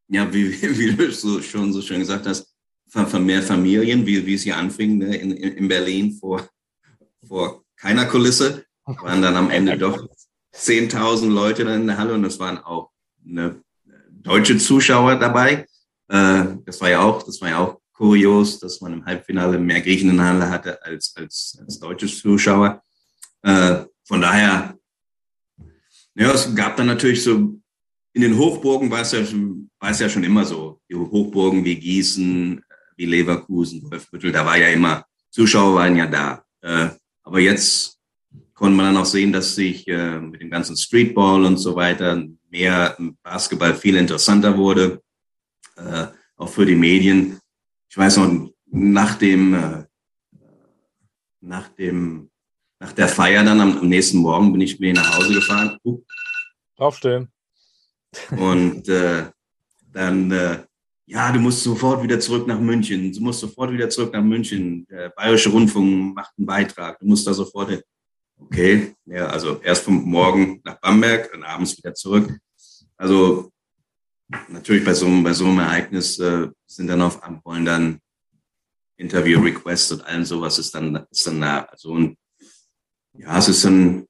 ja, 0.07 0.33
wie, 0.33 0.51
wie 0.79 0.95
du 0.95 1.11
schon 1.43 1.73
so 1.73 1.81
schön 1.81 1.99
gesagt 1.99 2.25
hast, 2.25 2.48
von 2.89 3.25
mehr 3.25 3.43
Familien, 3.43 4.05
wie, 4.05 4.25
wie 4.25 4.33
es 4.33 4.43
hier 4.43 4.57
anfing, 4.57 4.97
ne, 4.97 5.15
in, 5.15 5.31
in 5.31 5.67
Berlin 5.67 6.13
vor, 6.13 6.47
vor 7.27 7.63
keiner 7.75 8.05
Kulisse, 8.05 8.65
waren 8.85 9.21
dann 9.21 9.35
am 9.35 9.51
Ende 9.51 9.77
doch 9.77 10.07
10.000 10.55 11.29
Leute 11.29 11.63
dann 11.63 11.81
in 11.81 11.87
der 11.87 11.97
Halle 11.97 12.15
und 12.15 12.25
es 12.25 12.39
waren 12.39 12.57
auch 12.57 12.89
ne, 13.23 13.61
deutsche 14.09 14.57
Zuschauer 14.57 15.15
dabei. 15.15 15.65
Äh, 16.07 16.45
das 16.65 16.81
war 16.81 16.89
ja 16.89 17.01
auch, 17.01 17.23
das 17.23 17.39
war 17.41 17.49
ja 17.49 17.59
auch 17.59 17.79
kurios, 17.93 18.59
dass 18.59 18.81
man 18.81 18.93
im 18.93 19.05
Halbfinale 19.05 19.59
mehr 19.59 19.81
Griechen 19.81 20.09
in 20.09 20.17
der 20.17 20.25
Halle 20.25 20.49
hatte 20.49 20.83
als, 20.83 21.13
als, 21.15 21.57
als 21.61 21.79
deutsche 21.79 22.07
Zuschauer. 22.07 22.81
Äh, 23.43 23.85
von 24.05 24.21
daher, 24.21 24.77
ja, 26.15 26.31
es 26.31 26.53
gab 26.55 26.77
dann 26.77 26.87
natürlich 26.87 27.23
so, 27.23 27.59
in 28.13 28.21
den 28.21 28.37
Hochburgen 28.37 28.89
war 28.89 29.01
es 29.01 29.11
ja, 29.11 29.19
war 29.79 29.91
es 29.91 29.99
ja 29.99 30.09
schon 30.09 30.23
immer 30.23 30.43
so, 30.43 30.81
die 30.89 30.95
Hochburgen 30.95 31.63
wie 31.63 31.75
Gießen, 31.75 32.63
wie 32.99 33.05
Leverkusen, 33.05 33.89
Wolfbüttel, 33.89 34.31
da 34.31 34.45
war 34.45 34.57
ja 34.57 34.67
immer, 34.67 35.05
Zuschauer 35.31 35.75
waren 35.75 35.95
ja 35.95 36.05
da. 36.05 36.43
Äh, 36.61 36.89
aber 37.23 37.39
jetzt 37.39 37.97
konnte 38.53 38.75
man 38.75 38.87
dann 38.87 39.01
auch 39.01 39.05
sehen, 39.05 39.31
dass 39.31 39.55
sich 39.55 39.87
äh, 39.87 40.19
mit 40.19 40.41
dem 40.41 40.49
ganzen 40.49 40.75
Streetball 40.75 41.45
und 41.45 41.57
so 41.57 41.75
weiter 41.75 42.21
mehr 42.49 42.97
Basketball 43.23 43.73
viel 43.73 43.95
interessanter 43.95 44.57
wurde, 44.57 45.01
äh, 45.77 46.07
auch 46.35 46.49
für 46.49 46.65
die 46.65 46.75
Medien. 46.75 47.39
Ich 47.89 47.97
weiß 47.97 48.17
noch, 48.17 48.51
nach 48.65 49.15
dem, 49.15 49.53
äh, 49.53 49.85
nach 51.39 51.69
dem, 51.69 52.29
nach 52.79 52.91
der 52.91 53.07
Feier 53.07 53.45
dann 53.45 53.61
am, 53.61 53.77
am 53.77 53.87
nächsten 53.87 54.17
Morgen 54.17 54.51
bin 54.51 54.61
ich 54.61 54.77
mir 54.77 54.93
nach 54.93 55.17
Hause 55.17 55.35
gefahren. 55.35 55.77
Uh. 55.85 56.03
Aufstehen. 56.75 57.31
Und 58.31 58.89
äh, 58.89 59.25
dann 59.93 60.31
äh, 60.31 60.63
ja, 61.09 61.31
du 61.31 61.39
musst 61.39 61.63
sofort 61.63 62.03
wieder 62.03 62.19
zurück 62.19 62.45
nach 62.45 62.59
München, 62.59 63.11
du 63.11 63.19
musst 63.21 63.39
sofort 63.39 63.71
wieder 63.71 63.89
zurück 63.89 64.13
nach 64.13 64.21
München. 64.21 64.85
Der 64.91 65.09
Bayerische 65.09 65.49
Rundfunk 65.49 66.13
macht 66.13 66.33
einen 66.37 66.45
Beitrag, 66.45 66.99
du 66.99 67.07
musst 67.07 67.25
da 67.25 67.33
sofort 67.33 67.71
hin. 67.71 67.81
Okay, 68.37 68.93
ja, 69.05 69.25
also 69.25 69.59
erst 69.63 69.83
vom 69.83 70.03
Morgen 70.03 70.61
nach 70.63 70.79
Bamberg 70.79 71.33
und 71.33 71.43
abends 71.43 71.75
wieder 71.75 71.95
zurück. 71.95 72.37
Also 72.95 73.51
natürlich 74.49 74.85
bei 74.85 74.93
so, 74.93 75.07
einem, 75.07 75.23
bei 75.23 75.33
so 75.33 75.45
einem 75.45 75.57
Ereignis 75.59 76.19
äh, 76.19 76.47
sind 76.67 76.87
dann 76.87 77.01
auf 77.01 77.19
wollen 77.43 77.65
dann 77.65 77.99
Interview-Requests 78.97 79.93
und 79.93 80.01
allem 80.05 80.25
sowas 80.25 80.59
ist 80.59 80.75
dann, 80.75 81.07
ist 81.09 81.25
dann 81.25 81.41
da. 81.41 81.61
Also 81.61 81.89
und 81.89 82.17
ja, 83.13 83.35
es 83.39 83.49
ist 83.49 83.65
dann 83.65 84.05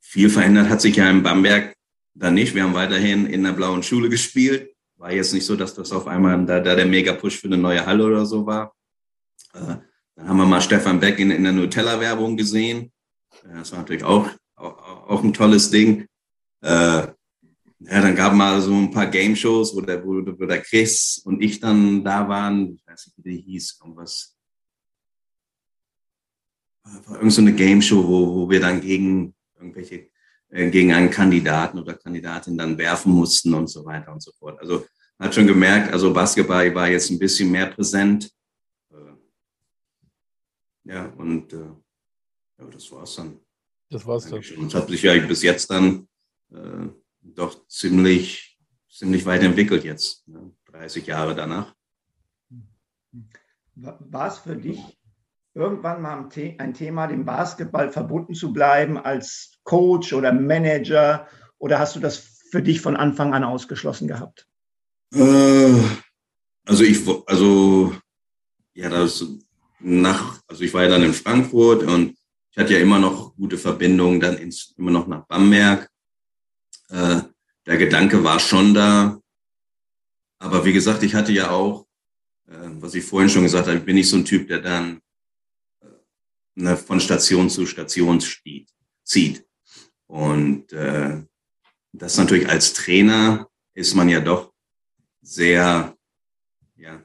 viel 0.00 0.30
verändert, 0.30 0.70
hat 0.70 0.80
sich 0.80 0.96
ja 0.96 1.10
in 1.10 1.22
Bamberg 1.22 1.76
dann 2.14 2.34
nicht. 2.34 2.54
Wir 2.54 2.62
haben 2.62 2.72
weiterhin 2.72 3.26
in 3.26 3.42
der 3.42 3.52
blauen 3.52 3.82
Schule 3.82 4.08
gespielt 4.08 4.73
war 5.04 5.12
jetzt 5.12 5.34
nicht 5.34 5.44
so, 5.44 5.54
dass 5.54 5.74
das 5.74 5.92
auf 5.92 6.06
einmal 6.06 6.46
da, 6.46 6.60
da 6.60 6.74
der 6.74 6.86
Mega-Push 6.86 7.38
für 7.38 7.46
eine 7.48 7.58
neue 7.58 7.84
Halle 7.84 8.06
oder 8.06 8.24
so 8.24 8.46
war. 8.46 8.74
Äh, 9.52 9.76
dann 10.16 10.28
haben 10.28 10.38
wir 10.38 10.46
mal 10.46 10.62
Stefan 10.62 10.98
Beck 10.98 11.18
in, 11.18 11.30
in 11.30 11.42
der 11.44 11.52
Nutella-Werbung 11.52 12.38
gesehen. 12.38 12.90
Äh, 13.44 13.58
das 13.58 13.72
war 13.72 13.80
natürlich 13.80 14.02
auch, 14.02 14.30
auch, 14.56 15.10
auch 15.10 15.22
ein 15.22 15.34
tolles 15.34 15.70
Ding. 15.70 16.06
Äh, 16.62 17.06
ja, 17.06 18.00
dann 18.00 18.16
gab 18.16 18.32
mal 18.32 18.62
so 18.62 18.72
ein 18.72 18.90
paar 18.90 19.06
Game-Shows, 19.08 19.76
wo 19.76 19.82
der, 19.82 20.02
wo, 20.02 20.24
wo 20.24 20.46
der 20.46 20.62
Chris 20.62 21.20
und 21.22 21.42
ich 21.42 21.60
dann 21.60 22.02
da 22.02 22.26
waren. 22.26 22.72
Ich 22.74 22.86
weiß 22.86 23.08
nicht, 23.08 23.18
wie 23.18 23.30
die 23.30 23.42
hieß, 23.42 23.80
irgendwas. 23.82 24.34
Irgend 27.10 27.30
so 27.30 27.42
eine 27.42 27.52
Game-Show, 27.52 28.08
wo, 28.08 28.34
wo 28.36 28.48
wir 28.48 28.60
dann 28.60 28.80
gegen 28.80 29.34
irgendwelche 29.58 30.08
äh, 30.48 30.70
gegen 30.70 30.94
einen 30.94 31.10
Kandidaten 31.10 31.78
oder 31.78 31.92
Kandidatin 31.92 32.56
dann 32.56 32.78
werfen 32.78 33.12
mussten 33.12 33.52
und 33.52 33.66
so 33.66 33.84
weiter 33.84 34.12
und 34.12 34.22
so 34.22 34.32
fort. 34.32 34.58
Also 34.60 34.86
hat 35.18 35.34
schon 35.34 35.46
gemerkt, 35.46 35.92
also 35.92 36.12
Basketball 36.12 36.74
war 36.74 36.88
jetzt 36.88 37.10
ein 37.10 37.18
bisschen 37.18 37.50
mehr 37.50 37.66
präsent. 37.66 38.30
Äh, 38.90 39.14
ja, 40.84 41.06
und 41.16 41.52
äh, 41.52 41.56
ja, 42.58 42.64
das 42.70 42.90
war's 42.90 43.16
dann. 43.16 43.38
Das 43.90 44.06
war's 44.06 44.28
dann. 44.28 44.42
Und 44.58 44.66
es 44.66 44.74
hat 44.74 44.88
sich 44.88 45.02
ja 45.02 45.18
bis 45.26 45.42
jetzt 45.42 45.70
dann 45.70 46.08
äh, 46.52 46.88
doch 47.20 47.66
ziemlich, 47.68 48.58
ziemlich 48.90 49.24
weit 49.26 49.42
entwickelt 49.42 49.84
jetzt, 49.84 50.26
ne? 50.28 50.50
30 50.66 51.06
Jahre 51.06 51.34
danach. 51.34 51.74
War 53.76 54.28
es 54.28 54.38
für 54.38 54.56
dich 54.56 54.80
irgendwann 55.54 56.02
mal 56.02 56.28
ein 56.58 56.74
Thema, 56.74 57.06
dem 57.06 57.24
Basketball 57.24 57.90
verbunden 57.90 58.34
zu 58.34 58.52
bleiben 58.52 58.98
als 58.98 59.58
Coach 59.62 60.12
oder 60.12 60.32
Manager? 60.32 61.28
Oder 61.58 61.78
hast 61.78 61.94
du 61.96 62.00
das 62.00 62.18
für 62.50 62.62
dich 62.62 62.80
von 62.80 62.96
Anfang 62.96 63.34
an 63.34 63.44
ausgeschlossen 63.44 64.08
gehabt? 64.08 64.48
Äh, 65.14 65.80
also 66.64 66.82
ich, 66.82 67.06
also 67.26 67.94
ja, 68.74 68.88
das 68.88 69.24
nach, 69.80 70.40
also 70.46 70.64
ich 70.64 70.74
war 70.74 70.82
ja 70.82 70.88
dann 70.88 71.02
in 71.02 71.14
Frankfurt 71.14 71.84
und 71.84 72.16
ich 72.50 72.58
hatte 72.58 72.74
ja 72.74 72.80
immer 72.80 72.98
noch 72.98 73.34
gute 73.36 73.58
Verbindungen 73.58 74.20
dann 74.20 74.38
ins, 74.38 74.74
immer 74.76 74.90
noch 74.90 75.06
nach 75.06 75.26
Bamberg. 75.26 75.88
Äh, 76.88 77.20
der 77.66 77.76
Gedanke 77.76 78.22
war 78.22 78.40
schon 78.40 78.74
da. 78.74 79.20
Aber 80.38 80.64
wie 80.64 80.72
gesagt, 80.72 81.02
ich 81.02 81.14
hatte 81.14 81.32
ja 81.32 81.50
auch, 81.50 81.86
äh, 82.48 82.70
was 82.80 82.94
ich 82.94 83.04
vorhin 83.04 83.30
schon 83.30 83.42
gesagt 83.42 83.66
habe, 83.66 83.78
ich 83.78 83.84
bin 83.84 83.96
nicht 83.96 84.08
so 84.08 84.16
ein 84.16 84.24
Typ, 84.24 84.48
der 84.48 84.60
dann 84.60 85.00
äh, 85.80 85.86
ne, 86.54 86.76
von 86.76 87.00
Station 87.00 87.50
zu 87.50 87.66
Station 87.66 88.22
zieht. 89.04 89.44
Und 90.06 90.72
äh, 90.72 91.22
das 91.92 92.16
natürlich 92.16 92.48
als 92.48 92.72
Trainer 92.72 93.48
ist 93.74 93.94
man 93.94 94.08
ja 94.08 94.20
doch 94.20 94.53
sehr, 95.24 95.96
ja, 96.76 97.02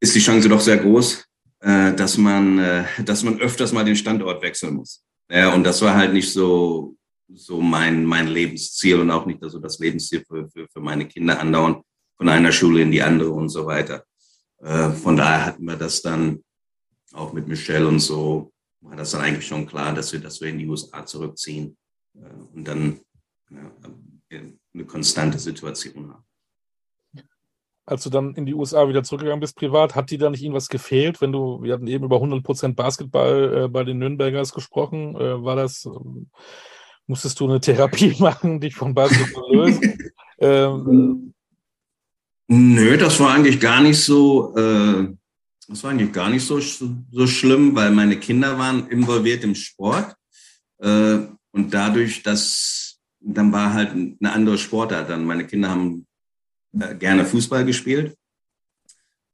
ist 0.00 0.14
die 0.14 0.20
Chance 0.20 0.48
doch 0.48 0.60
sehr 0.60 0.78
groß, 0.78 1.24
äh, 1.60 1.94
dass 1.94 2.18
man, 2.18 2.58
äh, 2.58 2.84
dass 3.04 3.22
man 3.22 3.40
öfters 3.40 3.72
mal 3.72 3.84
den 3.84 3.96
Standort 3.96 4.42
wechseln 4.42 4.74
muss. 4.74 5.04
Ja, 5.30 5.54
und 5.54 5.64
das 5.64 5.80
war 5.80 5.94
halt 5.94 6.12
nicht 6.12 6.30
so, 6.32 6.96
so 7.32 7.60
mein, 7.60 8.04
mein 8.04 8.26
Lebensziel 8.26 9.00
und 9.00 9.10
auch 9.10 9.24
nicht 9.24 9.38
so 9.42 9.58
das 9.58 9.78
Lebensziel 9.78 10.24
für, 10.26 10.48
für, 10.50 10.66
für 10.68 10.80
meine 10.80 11.06
Kinder 11.06 11.38
andauern, 11.38 11.82
von 12.16 12.28
einer 12.28 12.52
Schule 12.52 12.82
in 12.82 12.90
die 12.90 13.02
andere 13.02 13.30
und 13.30 13.48
so 13.48 13.64
weiter. 13.64 14.04
Äh, 14.60 14.90
von 14.90 15.16
daher 15.16 15.46
hatten 15.46 15.64
wir 15.64 15.76
das 15.76 16.02
dann 16.02 16.42
auch 17.12 17.32
mit 17.32 17.46
Michelle 17.46 17.86
und 17.86 18.00
so, 18.00 18.52
war 18.80 18.96
das 18.96 19.12
dann 19.12 19.20
eigentlich 19.20 19.46
schon 19.46 19.66
klar, 19.66 19.94
dass 19.94 20.12
wir, 20.12 20.20
dass 20.20 20.40
wir 20.40 20.48
in 20.48 20.58
die 20.58 20.66
USA 20.66 21.06
zurückziehen 21.06 21.76
äh, 22.14 22.54
und 22.54 22.64
dann 22.66 23.00
ja, 23.50 23.70
eine 24.74 24.84
konstante 24.84 25.38
Situation 25.38 26.10
haben 26.10 26.24
als 27.84 28.04
du 28.04 28.10
dann 28.10 28.34
in 28.34 28.46
die 28.46 28.54
USA 28.54 28.88
wieder 28.88 29.02
zurückgegangen 29.02 29.40
bist, 29.40 29.56
privat, 29.56 29.94
hat 29.94 30.10
dir 30.10 30.18
da 30.18 30.30
nicht 30.30 30.42
irgendwas 30.42 30.68
gefehlt, 30.68 31.20
wenn 31.20 31.32
du, 31.32 31.62
wir 31.62 31.74
hatten 31.74 31.86
eben 31.86 32.04
über 32.04 32.16
100% 32.16 32.74
Basketball 32.74 33.64
äh, 33.64 33.68
bei 33.68 33.84
den 33.84 33.98
Nürnbergers 33.98 34.52
gesprochen, 34.52 35.16
äh, 35.16 35.42
war 35.42 35.56
das, 35.56 35.84
äh, 35.86 35.90
musstest 37.06 37.40
du 37.40 37.48
eine 37.48 37.60
Therapie 37.60 38.14
machen, 38.20 38.60
dich 38.60 38.74
von 38.74 38.94
Basketball 38.94 39.44
lösen? 39.54 40.12
ähm, 40.38 41.34
Nö, 42.48 42.96
das 42.98 43.18
war 43.18 43.34
eigentlich 43.34 43.58
gar 43.60 43.80
nicht 43.80 43.98
so, 43.98 44.54
äh, 44.56 45.08
das 45.68 45.82
war 45.82 45.90
eigentlich 45.90 46.12
gar 46.12 46.28
nicht 46.28 46.44
so, 46.44 46.60
so 46.60 47.26
schlimm, 47.26 47.74
weil 47.74 47.90
meine 47.90 48.18
Kinder 48.18 48.58
waren 48.58 48.88
involviert 48.88 49.42
im 49.42 49.54
Sport 49.54 50.14
äh, 50.78 51.18
und 51.52 51.72
dadurch, 51.72 52.22
dass 52.22 52.81
dann 53.24 53.52
war 53.52 53.72
halt 53.72 53.92
eine 53.92 54.32
andere 54.32 54.58
Sportart 54.58 55.08
dann. 55.08 55.24
Meine 55.24 55.46
Kinder 55.46 55.70
haben 55.70 56.06
äh, 56.78 56.94
gerne 56.94 57.24
Fußball 57.24 57.64
gespielt. 57.64 58.16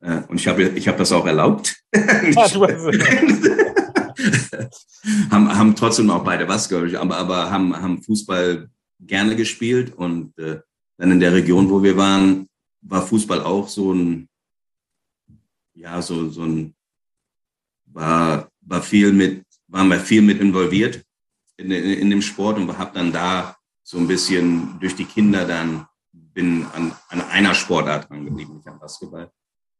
Äh, 0.00 0.22
und 0.28 0.40
ich 0.40 0.46
habe 0.46 0.62
ich 0.62 0.86
hab 0.88 0.98
das 0.98 1.12
auch 1.12 1.26
erlaubt. 1.26 1.76
Ah, 2.36 2.48
haben, 5.30 5.56
haben 5.56 5.76
trotzdem 5.76 6.10
auch 6.10 6.24
beide 6.24 6.48
was, 6.48 6.72
aber, 6.72 7.16
aber 7.16 7.50
haben, 7.50 7.74
haben 7.74 8.02
Fußball 8.02 8.68
gerne 9.00 9.36
gespielt. 9.36 9.94
Und 9.94 10.36
äh, 10.38 10.58
dann 10.96 11.12
in 11.12 11.20
der 11.20 11.32
Region, 11.32 11.70
wo 11.70 11.82
wir 11.82 11.96
waren, 11.96 12.48
war 12.82 13.06
Fußball 13.06 13.42
auch 13.42 13.68
so 13.68 13.92
ein, 13.92 14.28
ja, 15.74 16.02
so, 16.02 16.28
so 16.30 16.42
ein, 16.42 16.74
war, 17.86 18.48
war 18.62 18.82
viel 18.82 19.12
mit, 19.12 19.44
waren 19.68 19.88
wir 19.88 20.00
viel 20.00 20.22
mit 20.22 20.40
involviert 20.40 21.04
in, 21.56 21.70
in, 21.70 21.84
in 21.84 22.10
dem 22.10 22.22
Sport 22.22 22.58
und 22.58 22.76
habe 22.76 22.90
dann 22.94 23.12
da 23.12 23.57
so 23.88 23.96
ein 23.96 24.06
bisschen 24.06 24.78
durch 24.80 24.94
die 24.96 25.06
Kinder 25.06 25.46
dann 25.46 25.86
bin 26.12 26.66
an, 26.74 26.92
an 27.08 27.22
einer 27.22 27.54
Sportart 27.54 28.10
angeblieben, 28.10 28.56
nicht 28.56 28.68
am 28.68 28.78
Basketball. 28.78 29.30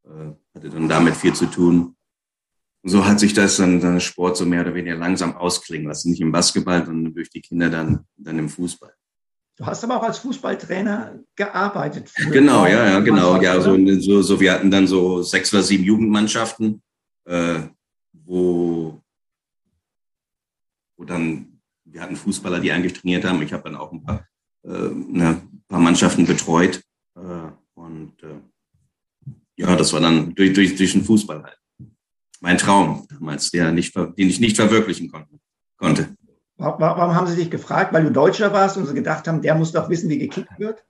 Äh, 0.06 0.32
hatte 0.54 0.70
dann 0.70 0.88
damit 0.88 1.14
viel 1.14 1.34
zu 1.34 1.44
tun. 1.44 1.94
So 2.84 3.04
hat 3.04 3.20
sich 3.20 3.34
das 3.34 3.58
dann, 3.58 3.80
dann 3.80 4.00
Sport 4.00 4.38
so 4.38 4.46
mehr 4.46 4.62
oder 4.62 4.74
weniger 4.74 4.96
langsam 4.96 5.36
ausklingen 5.36 5.88
lassen. 5.88 6.10
Nicht 6.10 6.22
im 6.22 6.32
Basketball, 6.32 6.86
sondern 6.86 7.12
durch 7.12 7.28
die 7.28 7.42
Kinder 7.42 7.68
dann, 7.68 8.06
dann 8.16 8.38
im 8.38 8.48
Fußball. 8.48 8.94
Du 9.56 9.66
hast 9.66 9.84
aber 9.84 9.98
auch 9.98 10.04
als 10.04 10.18
Fußballtrainer 10.20 11.18
gearbeitet. 11.36 12.10
Genau, 12.32 12.64
ja, 12.64 12.88
ja, 12.88 13.00
genau. 13.00 13.38
Ja, 13.42 13.60
so, 13.60 13.76
so, 14.00 14.22
so, 14.22 14.40
wir 14.40 14.52
hatten 14.52 14.70
dann 14.70 14.86
so 14.86 15.20
sechs 15.22 15.52
oder 15.52 15.62
sieben 15.62 15.84
Jugendmannschaften, 15.84 16.80
äh, 17.26 17.60
wo, 18.12 19.02
wo 20.96 21.04
dann, 21.04 21.47
wir 21.90 22.00
hatten 22.00 22.16
Fußballer, 22.16 22.60
die 22.60 22.72
eigentlich 22.72 22.94
trainiert 22.94 23.24
haben. 23.24 23.42
Ich 23.42 23.52
habe 23.52 23.64
dann 23.64 23.76
auch 23.76 23.92
ein 23.92 24.02
paar 24.02 24.26
äh, 24.64 24.68
eine 24.70 25.42
paar 25.68 25.80
Mannschaften 25.80 26.26
betreut. 26.26 26.82
Äh, 27.16 27.20
und 27.74 28.22
äh, 28.22 28.40
ja, 29.56 29.76
das 29.76 29.92
war 29.92 30.00
dann 30.00 30.34
durch, 30.34 30.52
durch, 30.52 30.76
durch 30.76 30.92
den 30.92 31.04
Fußball 31.04 31.42
halt. 31.42 31.58
Mein 32.40 32.58
Traum 32.58 33.06
damals, 33.08 33.50
der 33.50 33.72
nicht, 33.72 33.94
den 33.96 34.12
ich 34.16 34.38
nicht 34.38 34.56
verwirklichen 34.56 35.10
konnte. 35.76 36.16
Warum 36.56 37.14
haben 37.14 37.26
Sie 37.26 37.36
dich 37.36 37.50
gefragt? 37.50 37.92
Weil 37.92 38.04
du 38.04 38.12
Deutscher 38.12 38.52
warst 38.52 38.76
und 38.76 38.86
sie 38.86 38.94
gedacht 38.94 39.26
haben, 39.26 39.42
der 39.42 39.54
muss 39.54 39.72
doch 39.72 39.88
wissen, 39.88 40.08
wie 40.08 40.18
gekickt 40.18 40.58
wird? 40.58 40.84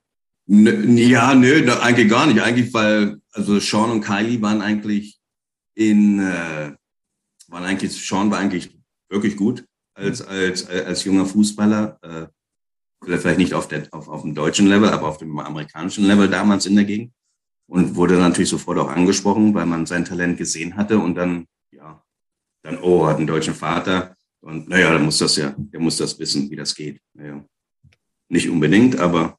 Ja, 0.46 1.34
nö, 1.34 1.70
eigentlich 1.80 2.10
gar 2.10 2.26
nicht. 2.26 2.40
Eigentlich, 2.40 2.72
weil 2.72 3.20
also 3.32 3.58
Sean 3.58 3.90
und 3.90 4.00
Kylie 4.02 4.40
waren 4.42 4.62
eigentlich 4.62 5.18
in, 5.74 6.20
äh, 6.20 6.72
waren 7.48 7.64
eigentlich, 7.64 7.92
Sean 7.92 8.30
war 8.30 8.38
eigentlich 8.38 8.78
wirklich 9.08 9.36
gut 9.36 9.67
als, 9.98 10.22
als, 10.22 10.68
als 10.68 11.04
junger 11.04 11.26
Fußballer. 11.26 11.98
Äh, 12.02 12.26
vielleicht 13.18 13.38
nicht 13.38 13.54
auf, 13.54 13.68
der, 13.68 13.86
auf, 13.92 14.08
auf 14.08 14.22
dem 14.22 14.34
deutschen 14.34 14.66
Level, 14.66 14.88
aber 14.88 15.08
auf 15.08 15.18
dem 15.18 15.38
amerikanischen 15.38 16.04
Level 16.04 16.28
damals 16.28 16.66
in 16.66 16.76
der 16.76 16.84
Gegend. 16.84 17.12
Und 17.66 17.96
wurde 17.96 18.18
natürlich 18.18 18.48
sofort 18.48 18.78
auch 18.78 18.88
angesprochen, 18.88 19.52
weil 19.54 19.66
man 19.66 19.84
sein 19.84 20.04
Talent 20.04 20.38
gesehen 20.38 20.76
hatte 20.76 20.98
und 20.98 21.14
dann, 21.16 21.46
ja, 21.70 22.02
dann, 22.62 22.78
oh, 22.78 23.06
hat 23.06 23.18
einen 23.18 23.26
deutschen 23.26 23.54
Vater. 23.54 24.16
Und 24.40 24.68
naja, 24.68 24.90
der 24.90 25.00
muss 25.00 25.18
das 25.18 25.36
ja, 25.36 25.54
der 25.56 25.80
muss 25.80 25.98
das 25.98 26.18
wissen, 26.18 26.50
wie 26.50 26.56
das 26.56 26.74
geht. 26.74 27.00
Naja. 27.12 27.44
Nicht 28.30 28.48
unbedingt, 28.48 28.98
aber. 28.98 29.38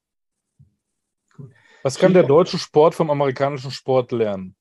Was 1.82 1.98
kann 1.98 2.14
der 2.14 2.24
deutsche 2.24 2.60
Sport 2.60 2.94
vom 2.94 3.10
amerikanischen 3.10 3.72
Sport 3.72 4.12
lernen? 4.12 4.56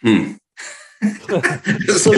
Hm 0.00 0.37
das, 1.00 2.04
ja, 2.04 2.12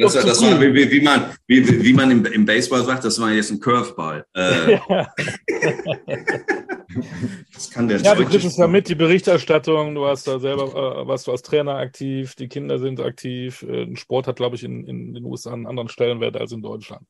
das, 0.00 0.14
das 0.14 0.42
war, 0.42 0.60
wie, 0.60 0.90
wie, 0.90 1.00
man, 1.00 1.30
wie, 1.46 1.82
wie 1.84 1.92
man 1.92 2.10
im, 2.10 2.24
im, 2.24 2.46
Baseball 2.46 2.82
sagt, 2.84 3.04
das 3.04 3.20
war 3.20 3.30
jetzt 3.32 3.50
ein 3.50 3.60
Curveball. 3.60 4.24
Äh, 4.32 4.78
das 7.52 7.70
kann 7.70 7.88
der 7.88 8.00
ja, 8.00 8.14
du 8.14 8.24
kriegst 8.24 8.46
es 8.46 8.56
ja 8.56 8.66
mit, 8.66 8.88
die 8.88 8.94
Berichterstattung, 8.94 9.94
du 9.94 10.06
hast 10.06 10.26
da 10.26 10.38
selber, 10.38 10.68
äh, 10.68 11.06
warst 11.06 11.26
du 11.26 11.32
als 11.32 11.42
Trainer 11.42 11.74
aktiv, 11.74 12.34
die 12.34 12.48
Kinder 12.48 12.78
sind 12.78 12.98
aktiv. 12.98 13.62
Äh, 13.62 13.82
ein 13.82 13.96
Sport 13.96 14.26
hat, 14.26 14.36
glaube 14.36 14.56
ich, 14.56 14.64
in, 14.64 14.86
in 14.86 15.12
den 15.12 15.24
USA 15.24 15.52
einen 15.52 15.66
anderen 15.66 15.90
Stellenwert 15.90 16.36
als 16.38 16.52
in 16.52 16.62
Deutschland. 16.62 17.06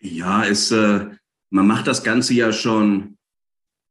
Ja, 0.00 0.44
es, 0.44 0.72
äh, 0.72 1.06
man 1.50 1.66
macht 1.66 1.86
das 1.86 2.02
Ganze 2.02 2.34
ja 2.34 2.52
schon, 2.52 3.18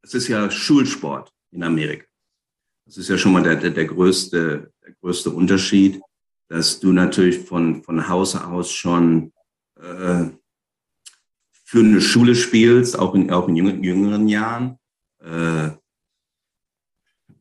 es 0.02 0.14
ist 0.14 0.28
ja 0.28 0.52
Schulsport 0.52 1.32
in 1.52 1.64
Amerika. 1.64 2.09
Das 2.90 2.98
ist 2.98 3.10
ja 3.10 3.20
schon 3.20 3.34
mal 3.34 3.44
der, 3.44 3.56
der, 3.56 3.70
der, 3.70 3.86
größte, 3.86 4.74
der 4.84 4.94
größte 4.94 5.30
Unterschied, 5.30 6.02
dass 6.48 6.80
du 6.80 6.92
natürlich 6.92 7.38
von, 7.38 7.84
von 7.84 8.10
Hause 8.10 8.48
aus 8.48 8.72
schon 8.72 9.32
äh, 9.76 10.26
für 11.52 11.80
eine 11.82 12.02
Schule 12.02 12.34
spielst, 12.34 12.98
auch 12.98 13.14
in, 13.14 13.30
auch 13.30 13.48
in 13.48 13.56
jüngeren, 13.56 14.28
Jahren. 14.28 14.80
Äh, 15.20 15.70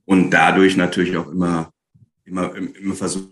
und 0.05 0.31
dadurch 0.31 0.77
natürlich 0.77 1.17
auch 1.17 1.29
immer, 1.29 1.73
immer, 2.27 2.55
immer 2.55 2.95
versuchst 2.95 3.31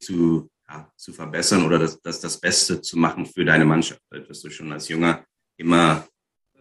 zu, 0.00 0.50
ja, 0.66 0.90
zu 0.96 1.12
verbessern 1.12 1.66
oder 1.66 1.78
das, 1.78 2.00
das, 2.00 2.18
das 2.18 2.40
Beste 2.40 2.80
zu 2.80 2.96
machen 2.96 3.26
für 3.26 3.44
deine 3.44 3.66
Mannschaft. 3.66 4.00
Dass 4.08 4.40
du 4.40 4.48
schon 4.48 4.72
als 4.72 4.88
Junger 4.88 5.22
immer, 5.58 6.08
äh, 6.54 6.60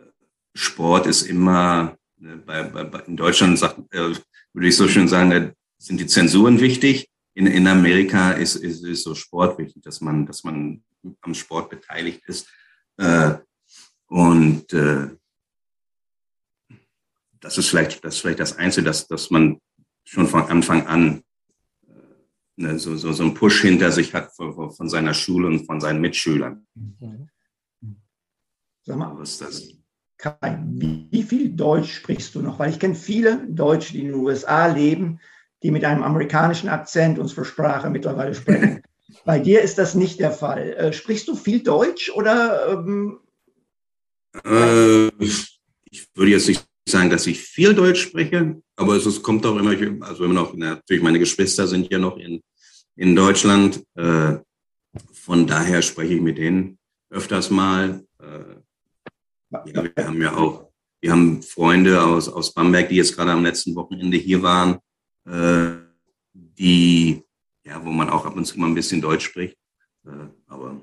Sport 0.53 1.07
ist 1.07 1.21
immer, 1.21 1.97
bei, 2.45 2.63
bei, 2.63 2.99
in 3.01 3.17
Deutschland 3.17 3.57
sagt, 3.57 3.79
äh, 3.93 4.13
würde 4.53 4.67
ich 4.67 4.75
so 4.75 4.87
schön 4.87 5.07
sagen, 5.07 5.29
da 5.31 5.51
sind 5.77 5.99
die 5.99 6.07
Zensuren 6.07 6.59
wichtig. 6.59 7.09
In, 7.33 7.47
in 7.47 7.67
Amerika 7.67 8.31
ist, 8.33 8.55
ist, 8.55 8.83
ist 8.83 9.03
so 9.03 9.15
Sport 9.15 9.57
wichtig, 9.57 9.81
dass 9.83 10.01
man, 10.01 10.25
dass 10.25 10.43
man 10.43 10.83
am 11.21 11.33
Sport 11.33 11.69
beteiligt 11.69 12.21
ist. 12.27 12.47
Äh, 12.97 13.35
und 14.07 14.71
äh, 14.73 15.09
das 17.39 17.57
ist 17.57 17.69
vielleicht 17.69 18.03
das, 18.03 18.15
ist 18.15 18.21
vielleicht 18.21 18.39
das 18.39 18.57
Einzige, 18.57 18.85
dass, 18.85 19.07
dass 19.07 19.31
man 19.31 19.59
schon 20.03 20.27
von 20.27 20.43
Anfang 20.43 20.85
an 20.87 21.23
äh, 21.87 21.93
ne, 22.57 22.77
so, 22.77 22.95
so, 22.97 23.13
so 23.13 23.23
einen 23.23 23.33
Push 23.33 23.61
hinter 23.61 23.91
sich 23.91 24.13
hat 24.13 24.35
von, 24.35 24.71
von 24.71 24.89
seiner 24.89 25.13
Schule 25.13 25.47
und 25.47 25.65
von 25.65 25.79
seinen 25.79 26.01
Mitschülern. 26.01 26.67
Mhm. 26.75 27.29
Sag 28.83 28.97
mal, 28.97 29.17
was 29.17 29.31
ist 29.31 29.41
das? 29.41 29.80
Kai, 30.21 30.59
wie 31.09 31.23
viel 31.23 31.49
Deutsch 31.49 31.91
sprichst 31.93 32.35
du 32.35 32.41
noch? 32.41 32.59
Weil 32.59 32.69
ich 32.69 32.79
kenne 32.79 32.93
viele 32.93 33.43
Deutsche, 33.49 33.93
die 33.93 34.01
in 34.01 34.07
den 34.09 34.15
USA 34.15 34.67
leben, 34.67 35.19
die 35.63 35.71
mit 35.71 35.83
einem 35.83 36.03
amerikanischen 36.03 36.69
Akzent 36.69 37.17
unsere 37.17 37.43
Sprache 37.43 37.89
mittlerweile 37.89 38.35
sprechen. 38.35 38.83
Bei 39.25 39.39
dir 39.39 39.61
ist 39.61 39.79
das 39.79 39.95
nicht 39.95 40.19
der 40.19 40.31
Fall. 40.31 40.73
Äh, 40.73 40.93
sprichst 40.93 41.27
du 41.27 41.35
viel 41.35 41.63
Deutsch 41.63 42.11
oder? 42.11 42.71
Ähm, 42.71 43.19
äh, 44.45 45.07
ich 45.85 46.07
würde 46.13 46.31
jetzt 46.31 46.47
nicht 46.47 46.65
sagen, 46.87 47.09
dass 47.09 47.25
ich 47.25 47.41
viel 47.41 47.73
Deutsch 47.73 48.01
spreche, 48.01 48.61
aber 48.75 48.95
es, 48.95 49.07
es 49.07 49.23
kommt 49.23 49.43
auch 49.45 49.57
immer, 49.57 49.71
also 50.05 50.23
immer 50.23 50.35
noch, 50.35 50.53
natürlich 50.53 51.03
meine 51.03 51.19
Geschwister 51.19 51.67
sind 51.67 51.91
ja 51.91 51.97
noch 51.97 52.17
in, 52.17 52.41
in 52.95 53.15
Deutschland. 53.15 53.83
Äh, 53.95 54.37
von 55.13 55.47
daher 55.47 55.81
spreche 55.81 56.13
ich 56.13 56.21
mit 56.21 56.37
denen 56.37 56.77
öfters 57.09 57.49
mal. 57.49 58.03
Äh, 58.19 58.61
ja, 59.51 59.83
wir 59.95 60.05
haben 60.05 60.21
ja 60.21 60.35
auch, 60.35 60.69
wir 61.01 61.11
haben 61.11 61.41
Freunde 61.41 62.03
aus, 62.03 62.29
aus 62.29 62.53
Bamberg, 62.53 62.89
die 62.89 62.95
jetzt 62.95 63.15
gerade 63.15 63.31
am 63.31 63.43
letzten 63.43 63.75
Wochenende 63.75 64.17
hier 64.17 64.41
waren, 64.43 64.79
äh, 65.25 65.77
die, 66.33 67.23
ja, 67.63 67.83
wo 67.83 67.89
man 67.89 68.09
auch 68.09 68.25
ab 68.25 68.35
und 68.35 68.45
zu 68.45 68.59
mal 68.59 68.67
ein 68.67 68.75
bisschen 68.75 69.01
Deutsch 69.01 69.25
spricht. 69.25 69.57
Äh, 70.05 70.09
aber 70.47 70.81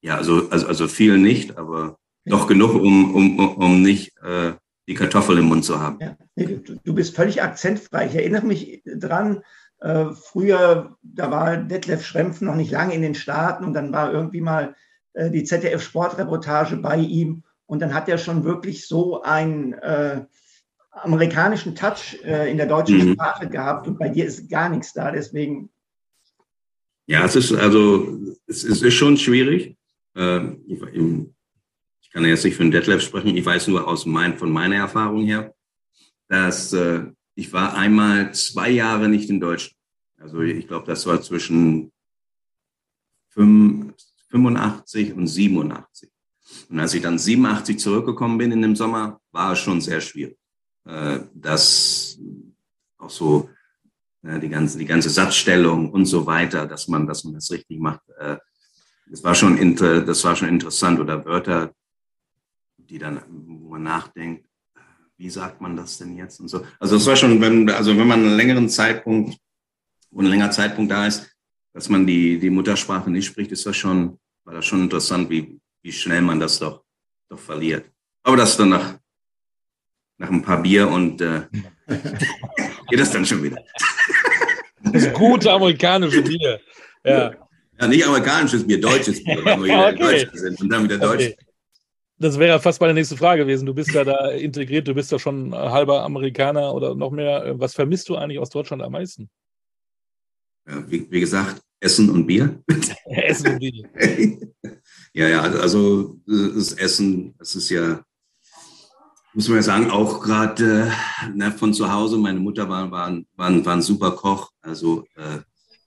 ja, 0.00 0.16
also, 0.16 0.50
also, 0.50 0.66
also 0.66 0.88
viel 0.88 1.18
nicht, 1.18 1.56
aber 1.56 1.98
doch 2.24 2.46
genug, 2.46 2.74
um, 2.74 3.14
um, 3.14 3.38
um 3.38 3.82
nicht 3.82 4.16
äh, 4.22 4.52
die 4.88 4.94
Kartoffel 4.94 5.38
im 5.38 5.46
Mund 5.46 5.64
zu 5.64 5.80
haben. 5.80 5.98
Ja, 6.00 6.16
du, 6.36 6.76
du, 6.82 6.94
bist 6.94 7.14
völlig 7.14 7.42
akzentfrei. 7.42 8.06
Ich 8.06 8.14
erinnere 8.14 8.44
mich 8.44 8.82
dran, 8.84 9.42
äh, 9.80 10.06
früher, 10.12 10.96
da 11.02 11.30
war 11.30 11.56
Detlef 11.56 12.04
Schrempf 12.04 12.40
noch 12.40 12.54
nicht 12.54 12.70
lange 12.70 12.94
in 12.94 13.02
den 13.02 13.14
Staaten 13.14 13.64
und 13.64 13.74
dann 13.74 13.92
war 13.92 14.12
irgendwie 14.12 14.40
mal 14.40 14.74
äh, 15.14 15.30
die 15.30 15.44
ZDF-Sportreportage 15.44 16.76
bei 16.76 16.98
ihm 16.98 17.44
und 17.66 17.80
dann 17.80 17.94
hat 17.94 18.08
er 18.08 18.18
schon 18.18 18.44
wirklich 18.44 18.86
so 18.86 19.22
einen 19.22 19.72
äh, 19.74 20.24
amerikanischen 20.90 21.74
Touch 21.74 22.18
äh, 22.24 22.50
in 22.50 22.56
der 22.58 22.66
deutschen 22.66 23.08
mhm. 23.08 23.12
Sprache 23.14 23.48
gehabt 23.48 23.86
und 23.86 23.98
bei 23.98 24.08
dir 24.08 24.26
ist 24.26 24.48
gar 24.48 24.68
nichts 24.68 24.92
da, 24.92 25.10
deswegen. 25.10 25.70
Ja, 27.06 27.24
es 27.24 27.34
ist 27.34 27.52
also, 27.52 28.18
es 28.46 28.64
ist, 28.64 28.82
ist 28.82 28.94
schon 28.94 29.16
schwierig. 29.16 29.76
Ähm, 30.14 30.62
ich, 30.66 30.80
ich, 30.82 32.12
kann 32.12 32.26
jetzt 32.26 32.44
nicht 32.44 32.56
für 32.56 32.62
den 32.62 32.70
Detlef 32.70 33.02
sprechen, 33.02 33.34
ich 33.36 33.46
weiß 33.46 33.68
nur 33.68 33.88
aus 33.88 34.04
mein, 34.04 34.36
von 34.36 34.50
meiner 34.50 34.76
Erfahrung 34.76 35.24
her, 35.24 35.54
dass 36.28 36.74
äh, 36.74 37.04
ich 37.34 37.52
war 37.54 37.74
einmal 37.74 38.34
zwei 38.34 38.68
Jahre 38.68 39.08
nicht 39.08 39.30
in 39.30 39.40
Deutschland. 39.40 39.78
Also 40.18 40.40
ich 40.42 40.68
glaube, 40.68 40.86
das 40.86 41.06
war 41.06 41.22
zwischen 41.22 41.90
85 43.30 45.14
und 45.14 45.26
87. 45.26 46.10
Und 46.68 46.80
als 46.80 46.94
ich 46.94 47.02
dann 47.02 47.18
87 47.18 47.78
zurückgekommen 47.78 48.38
bin 48.38 48.52
in 48.52 48.62
dem 48.62 48.76
Sommer, 48.76 49.20
war 49.30 49.52
es 49.52 49.58
schon 49.58 49.80
sehr 49.80 50.00
schwierig. 50.00 50.36
Äh, 50.84 51.20
das 51.34 52.18
auch 52.98 53.10
so 53.10 53.50
äh, 54.22 54.38
die 54.38 54.48
ganze, 54.48 54.78
die 54.78 54.86
ganze 54.86 55.10
Satzstellung 55.10 55.90
und 55.90 56.06
so 56.06 56.26
weiter, 56.26 56.66
dass 56.66 56.88
man, 56.88 57.06
dass 57.06 57.24
man 57.24 57.34
das 57.34 57.50
richtig 57.50 57.80
macht. 57.80 58.00
Äh, 58.18 58.36
das 59.06 59.22
war 59.24 59.34
schon, 59.34 59.58
inter, 59.58 60.00
das 60.00 60.24
war 60.24 60.36
schon 60.36 60.48
interessant 60.48 60.98
oder 60.98 61.24
Wörter, 61.24 61.74
die 62.78 62.98
dann, 62.98 63.22
wo 63.28 63.70
man 63.70 63.82
nachdenkt, 63.82 64.46
wie 65.16 65.30
sagt 65.30 65.60
man 65.60 65.76
das 65.76 65.98
denn 65.98 66.16
jetzt 66.16 66.40
und 66.40 66.48
so. 66.48 66.64
Also 66.80 66.96
es 66.96 67.06
war 67.06 67.16
schon, 67.16 67.40
wenn, 67.40 67.68
also 67.70 67.96
wenn 67.96 68.06
man 68.06 68.20
einen 68.20 68.36
längeren 68.36 68.68
Zeitpunkt, 68.68 69.36
wo 70.10 70.20
ein 70.20 70.26
längerer 70.26 70.50
Zeitpunkt 70.50 70.90
da 70.90 71.06
ist, 71.06 71.30
dass 71.72 71.88
man 71.88 72.06
die, 72.06 72.38
die 72.38 72.50
Muttersprache 72.50 73.10
nicht 73.10 73.26
spricht, 73.26 73.52
ist 73.52 73.66
das 73.66 73.76
schon, 73.76 74.18
war 74.44 74.54
das 74.54 74.66
schon 74.66 74.82
interessant, 74.82 75.30
wie, 75.30 75.60
wie 75.82 75.92
schnell 75.92 76.22
man 76.22 76.40
das 76.40 76.58
doch, 76.58 76.84
doch 77.28 77.38
verliert. 77.38 77.90
Aber 78.22 78.36
das 78.36 78.56
dann 78.56 78.70
nach, 78.70 78.98
nach 80.18 80.30
ein 80.30 80.42
paar 80.42 80.62
Bier 80.62 80.88
und 80.88 81.20
äh, 81.20 81.42
geht 82.88 83.00
das 83.00 83.10
dann 83.10 83.26
schon 83.26 83.42
wieder. 83.42 83.62
Das 84.84 85.12
gute 85.12 85.50
amerikanische 85.52 86.22
Bier. 86.22 86.60
Ja. 87.04 87.32
ja, 87.80 87.86
nicht 87.88 88.06
amerikanisches 88.06 88.66
Bier, 88.66 88.80
deutsches 88.80 89.22
Bier, 89.24 89.44
weil 89.44 89.62
wir 89.62 89.78
okay. 89.78 89.98
Deutsche 89.98 90.38
sind 90.38 90.60
und 90.60 90.68
dann 90.68 90.84
wieder 90.84 90.98
Deutsch. 90.98 91.32
Okay. 91.32 91.36
Das 92.18 92.38
wäre 92.38 92.60
fast 92.60 92.80
meine 92.80 92.94
nächste 92.94 93.16
Frage 93.16 93.42
gewesen. 93.42 93.66
Du 93.66 93.74
bist 93.74 93.90
ja 93.90 94.04
da 94.04 94.30
integriert, 94.30 94.86
du 94.86 94.94
bist 94.94 95.10
ja 95.10 95.18
schon 95.18 95.52
halber 95.52 96.04
Amerikaner 96.04 96.72
oder 96.72 96.94
noch 96.94 97.10
mehr. 97.10 97.54
Was 97.58 97.74
vermisst 97.74 98.08
du 98.08 98.16
eigentlich 98.16 98.38
aus 98.38 98.50
Deutschland 98.50 98.80
am 98.82 98.92
meisten? 98.92 99.28
Ja, 100.68 100.88
wie, 100.88 101.10
wie, 101.10 101.18
gesagt, 101.18 101.60
Essen 101.80 102.08
und 102.10 102.26
Bier. 102.26 102.62
Essen 103.06 103.54
und 103.54 103.58
Bier. 103.58 103.88
Ja, 105.12 105.28
ja, 105.28 105.40
also 105.42 106.18
das 106.26 106.72
Essen, 106.72 107.34
das 107.38 107.54
ist 107.54 107.68
ja, 107.70 108.02
muss 109.34 109.48
man 109.48 109.58
ja 109.58 109.62
sagen, 109.62 109.90
auch 109.90 110.20
gerade 110.20 110.90
äh, 111.38 111.50
von 111.52 111.74
zu 111.74 111.92
Hause. 111.92 112.18
Meine 112.18 112.40
Mutter 112.40 112.68
war, 112.68 112.90
war, 112.90 113.20
war, 113.36 113.64
war 113.64 113.74
ein 113.74 113.82
super 113.82 114.12
Koch. 114.12 114.50
Also 114.60 115.04
äh, 115.16 115.38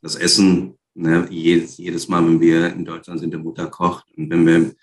das 0.02 0.16
Essen, 0.16 0.78
ne, 0.94 1.28
jedes, 1.30 1.78
jedes 1.78 2.08
Mal, 2.08 2.26
wenn 2.26 2.40
wir 2.40 2.74
in 2.74 2.86
Deutschland 2.86 3.20
sind, 3.20 3.32
der 3.32 3.40
Mutter 3.40 3.68
kocht. 3.68 4.06
Und 4.16 4.30
wenn 4.30 4.46
wir 4.46 4.76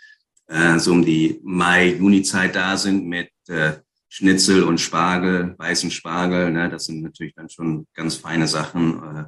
äh, 0.48 0.78
so 0.78 0.92
um 0.92 1.04
die 1.04 1.40
Mai-Juni-Zeit 1.42 2.54
da 2.54 2.76
sind 2.76 3.06
mit 3.06 3.30
äh, 3.48 3.74
Schnitzel 4.08 4.64
und 4.64 4.78
Spargel, 4.78 5.54
weißen 5.58 5.90
Spargel. 5.90 6.50
Ne? 6.50 6.68
Das 6.68 6.84
sind 6.84 7.02
natürlich 7.02 7.34
dann 7.34 7.48
schon 7.48 7.86
ganz 7.94 8.16
feine 8.16 8.46
Sachen. 8.46 9.02
Äh, 9.02 9.24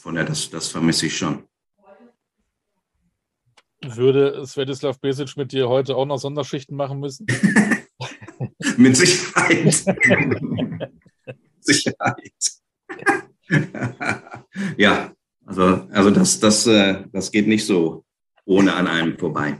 von 0.00 0.14
daher, 0.14 0.28
das, 0.28 0.50
das 0.50 0.68
vermisse 0.68 1.06
ich 1.06 1.16
schon. 1.16 1.44
Würde 3.94 4.44
Svetislav 4.46 4.98
Besic 5.00 5.36
mit 5.36 5.52
dir 5.52 5.68
heute 5.68 5.96
auch 5.96 6.06
noch 6.06 6.18
Sonderschichten 6.18 6.76
machen 6.76 7.00
müssen? 7.00 7.26
mit 8.76 8.96
Sicherheit. 8.96 9.84
Sicherheit. 11.60 12.32
ja, 14.76 15.12
also, 15.44 15.86
also 15.90 16.10
das, 16.10 16.40
das, 16.40 16.66
äh, 16.66 17.04
das 17.12 17.30
geht 17.30 17.46
nicht 17.46 17.66
so 17.66 18.05
ohne 18.46 18.74
an 18.74 18.86
einem 18.86 19.18
vorbei. 19.18 19.58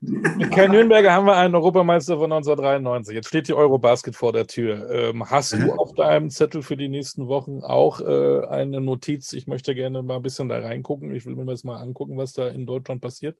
Mit 0.00 0.50
Kai 0.52 0.68
Nürnberger 0.68 1.12
haben 1.12 1.26
wir 1.26 1.36
einen 1.36 1.56
Europameister 1.56 2.16
von 2.16 2.32
1993. 2.32 3.14
Jetzt 3.14 3.28
steht 3.28 3.48
die 3.48 3.54
Eurobasket 3.54 4.14
vor 4.14 4.32
der 4.32 4.46
Tür. 4.46 4.88
Ähm, 4.90 5.28
hast 5.28 5.54
du 5.54 5.72
auf 5.72 5.92
deinem 5.94 6.30
Zettel 6.30 6.62
für 6.62 6.76
die 6.76 6.88
nächsten 6.88 7.26
Wochen 7.26 7.62
auch 7.62 8.00
äh, 8.00 8.46
eine 8.46 8.80
Notiz? 8.80 9.32
Ich 9.32 9.48
möchte 9.48 9.74
gerne 9.74 10.02
mal 10.04 10.16
ein 10.16 10.22
bisschen 10.22 10.48
da 10.48 10.60
reingucken. 10.60 11.12
Ich 11.14 11.26
will 11.26 11.34
mir 11.34 11.46
das 11.46 11.64
mal 11.64 11.78
angucken, 11.78 12.16
was 12.16 12.32
da 12.32 12.46
in 12.46 12.64
Deutschland 12.64 13.02
passiert. 13.02 13.36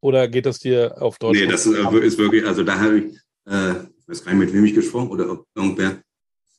Oder 0.00 0.28
geht 0.28 0.44
das 0.44 0.58
dir 0.58 1.00
auf 1.00 1.18
Deutsch? 1.18 1.40
Nee, 1.40 1.46
das 1.46 1.64
ist 1.64 2.18
wirklich, 2.18 2.44
also 2.44 2.62
da 2.62 2.78
habe 2.78 2.98
ich, 2.98 3.04
äh, 3.46 3.70
ich 4.00 4.08
weiß 4.08 4.24
gar 4.24 4.34
nicht, 4.34 4.46
mit 4.46 4.52
wem 4.52 4.66
ich 4.66 4.74
gesprochen 4.74 5.08
oder 5.08 5.32
ob 5.32 5.46
irgendwer. 5.54 6.02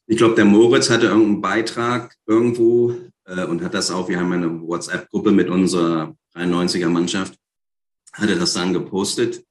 Ich 0.08 0.18
glaube, 0.18 0.34
der 0.34 0.46
Moritz 0.46 0.90
hatte 0.90 1.06
irgendeinen 1.08 1.42
Beitrag 1.42 2.16
irgendwo 2.26 2.96
äh, 3.26 3.46
und 3.46 3.62
hat 3.64 3.76
das 3.76 3.92
auch, 3.92 4.10
wir 4.10 4.20
haben 4.20 4.32
eine 4.32 4.62
WhatsApp-Gruppe 4.62 5.32
mit 5.32 5.50
unserer 5.50 6.16
93er 6.36 6.90
Mannschaft, 6.90 7.38
hatte 8.12 8.38
das 8.38 8.54
dann 8.54 8.74
gepostet. 8.74 9.44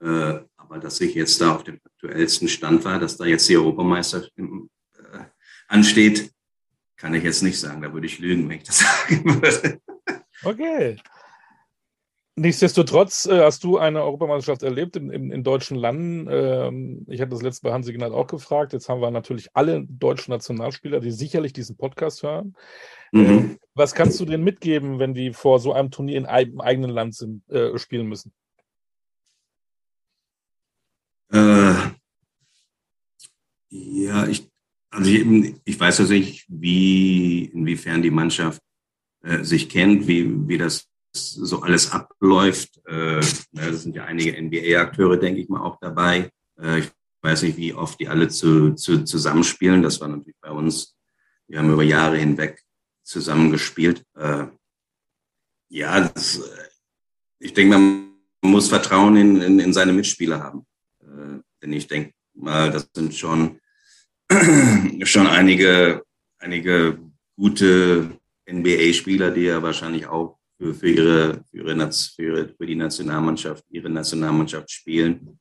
Äh, 0.00 0.40
aber 0.56 0.78
dass 0.78 1.00
ich 1.00 1.14
jetzt 1.14 1.40
da 1.40 1.54
auf 1.54 1.64
dem 1.64 1.80
aktuellsten 1.84 2.48
Stand 2.48 2.84
war, 2.84 2.98
dass 2.98 3.16
da 3.16 3.24
jetzt 3.24 3.48
die 3.48 3.56
Europameisterschaft 3.56 4.32
äh, 4.38 5.24
ansteht, 5.66 6.30
kann 6.96 7.14
ich 7.14 7.24
jetzt 7.24 7.42
nicht 7.42 7.58
sagen. 7.58 7.82
Da 7.82 7.92
würde 7.92 8.06
ich 8.06 8.18
lügen, 8.18 8.48
wenn 8.48 8.58
ich 8.58 8.64
das 8.64 8.78
sagen 9.08 9.42
würde. 9.42 9.80
Okay. 10.44 10.96
Nichtsdestotrotz 12.38 13.26
äh, 13.26 13.40
hast 13.42 13.64
du 13.64 13.78
eine 13.78 14.02
Europameisterschaft 14.02 14.62
erlebt 14.62 14.94
in, 14.96 15.10
in, 15.10 15.32
in 15.32 15.42
deutschen 15.42 15.76
Landen. 15.76 16.28
Ähm, 16.30 17.04
ich 17.08 17.20
hatte 17.20 17.30
das 17.30 17.42
letzte 17.42 17.62
bei 17.66 17.72
Hansi 17.72 17.92
Gnad 17.92 18.12
auch 18.12 18.28
gefragt. 18.28 18.72
Jetzt 18.72 18.88
haben 18.88 19.00
wir 19.00 19.10
natürlich 19.10 19.48
alle 19.54 19.84
deutschen 19.88 20.30
Nationalspieler, 20.30 21.00
die 21.00 21.10
sicherlich 21.10 21.52
diesen 21.52 21.76
Podcast 21.76 22.22
hören. 22.22 22.54
Mhm. 23.10 23.58
Was 23.78 23.94
kannst 23.94 24.18
du 24.18 24.24
denen 24.24 24.42
mitgeben, 24.42 24.98
wenn 24.98 25.14
die 25.14 25.32
vor 25.32 25.60
so 25.60 25.72
einem 25.72 25.92
Turnier 25.92 26.18
in 26.18 26.26
einem 26.26 26.60
eigenen 26.60 26.90
Land 26.90 27.14
sind, 27.14 27.48
äh, 27.48 27.78
spielen 27.78 28.08
müssen? 28.08 28.32
Äh, 31.32 31.74
ja, 33.68 34.26
ich, 34.26 34.50
also 34.90 35.08
ich, 35.08 35.54
ich 35.64 35.78
weiß 35.78 36.00
also 36.00 36.12
nicht, 36.12 36.44
wie, 36.48 37.44
inwiefern 37.44 38.02
die 38.02 38.10
Mannschaft 38.10 38.60
äh, 39.22 39.44
sich 39.44 39.68
kennt, 39.68 40.08
wie, 40.08 40.48
wie 40.48 40.58
das 40.58 40.88
so 41.12 41.62
alles 41.62 41.92
abläuft. 41.92 42.80
Äh, 42.84 43.20
da 43.52 43.72
sind 43.74 43.94
ja 43.94 44.06
einige 44.06 44.42
NBA-Akteure, 44.42 45.18
denke 45.18 45.40
ich 45.40 45.48
mal, 45.48 45.62
auch 45.62 45.78
dabei. 45.80 46.30
Äh, 46.60 46.80
ich 46.80 46.90
weiß 47.22 47.42
nicht, 47.42 47.56
wie 47.56 47.74
oft 47.74 48.00
die 48.00 48.08
alle 48.08 48.26
zu, 48.26 48.74
zu, 48.74 49.04
zusammenspielen. 49.04 49.84
Das 49.84 50.00
war 50.00 50.08
natürlich 50.08 50.40
bei 50.40 50.50
uns. 50.50 50.96
Wir 51.46 51.60
haben 51.60 51.72
über 51.72 51.84
Jahre 51.84 52.18
hinweg 52.18 52.60
zusammengespielt. 53.08 54.04
Äh, 54.14 54.44
ja, 55.70 56.00
das, 56.08 56.40
ich 57.38 57.54
denke, 57.54 57.78
man 57.78 58.12
muss 58.42 58.68
Vertrauen 58.68 59.16
in, 59.16 59.40
in, 59.40 59.60
in 59.60 59.72
seine 59.72 59.92
Mitspieler 59.92 60.40
haben. 60.40 60.66
Äh, 61.00 61.40
denn 61.62 61.72
ich 61.72 61.86
denke 61.86 62.12
mal, 62.34 62.70
das 62.70 62.88
sind 62.94 63.14
schon, 63.14 63.58
schon 65.02 65.26
einige, 65.26 66.04
einige 66.38 66.98
gute 67.36 68.18
NBA-Spieler, 68.48 69.30
die 69.30 69.42
ja 69.42 69.62
wahrscheinlich 69.62 70.06
auch 70.06 70.38
für, 70.58 70.74
für, 70.74 70.88
ihre, 70.88 71.44
für, 71.50 71.56
ihre, 71.56 71.92
für, 71.92 72.22
ihre, 72.22 72.48
für 72.48 72.66
die 72.66 72.74
Nationalmannschaft, 72.74 73.64
ihre 73.70 73.88
Nationalmannschaft 73.88 74.70
spielen. 74.70 75.38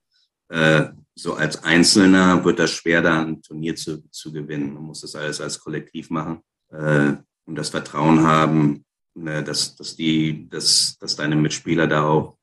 Äh, 0.49 0.89
so 1.15 1.34
als 1.34 1.61
Einzelner 1.63 2.43
wird 2.45 2.59
das 2.59 2.72
schwer, 2.72 3.01
da 3.01 3.24
ein 3.24 3.41
Turnier 3.41 3.76
zu, 3.76 4.09
zu 4.09 4.32
gewinnen. 4.32 4.74
Man 4.74 4.84
muss 4.84 5.01
das 5.01 5.15
alles 5.15 5.41
als 5.41 5.59
Kollektiv 5.59 6.09
machen 6.09 6.41
äh, 6.72 7.13
und 7.47 7.55
das 7.55 7.69
Vertrauen 7.69 8.21
haben, 8.21 8.85
äh, 9.15 9.41
dass, 9.41 9.75
dass, 9.75 9.95
die, 9.95 10.47
dass, 10.49 10.97
dass 10.99 11.15
deine 11.15 11.35
Mitspieler 11.35 11.87
da 11.87 12.03
auch 12.03 12.37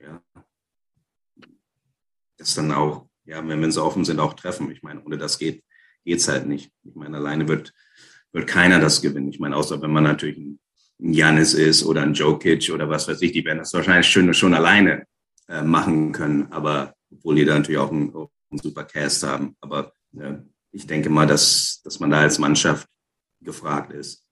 ja, 0.00 0.20
das 2.36 2.54
dann 2.54 2.72
auch, 2.72 3.08
ja, 3.24 3.46
wenn, 3.46 3.62
wenn 3.62 3.72
sie 3.72 3.82
offen 3.82 4.04
sind, 4.04 4.20
auch 4.20 4.34
treffen. 4.34 4.70
Ich 4.70 4.82
meine, 4.82 5.02
ohne 5.02 5.16
das 5.16 5.38
geht 5.38 5.64
es 6.04 6.28
halt 6.28 6.46
nicht. 6.46 6.70
Ich 6.84 6.94
meine, 6.94 7.16
alleine 7.16 7.48
wird, 7.48 7.72
wird 8.32 8.46
keiner 8.46 8.80
das 8.80 9.00
gewinnen. 9.00 9.30
Ich 9.30 9.40
meine, 9.40 9.56
außer 9.56 9.80
wenn 9.80 9.92
man 9.92 10.04
natürlich 10.04 10.36
ein 10.36 10.58
Janis 10.98 11.54
ist 11.54 11.84
oder 11.84 12.02
ein 12.02 12.14
Jokic 12.14 12.70
oder 12.72 12.88
was 12.88 13.08
weiß 13.08 13.22
ich, 13.22 13.32
die 13.32 13.44
werden 13.44 13.58
das 13.58 13.72
wahrscheinlich 13.72 14.08
schon, 14.08 14.32
schon 14.34 14.54
alleine 14.54 15.06
äh, 15.48 15.62
machen 15.62 16.12
können. 16.12 16.50
Aber 16.52 16.94
obwohl 17.10 17.36
die 17.36 17.44
da 17.44 17.54
natürlich 17.54 17.80
auch 17.80 17.90
einen, 17.92 18.14
auch 18.14 18.30
einen 18.50 18.60
super 18.60 18.84
Cast 18.84 19.22
haben. 19.22 19.56
Aber 19.60 19.92
äh, 20.18 20.34
ich 20.72 20.86
denke 20.86 21.08
mal, 21.08 21.26
dass, 21.26 21.80
dass 21.84 22.00
man 22.00 22.10
da 22.10 22.20
als 22.20 22.38
Mannschaft 22.38 22.88
gefragt 23.46 23.92
ist. 23.92 24.26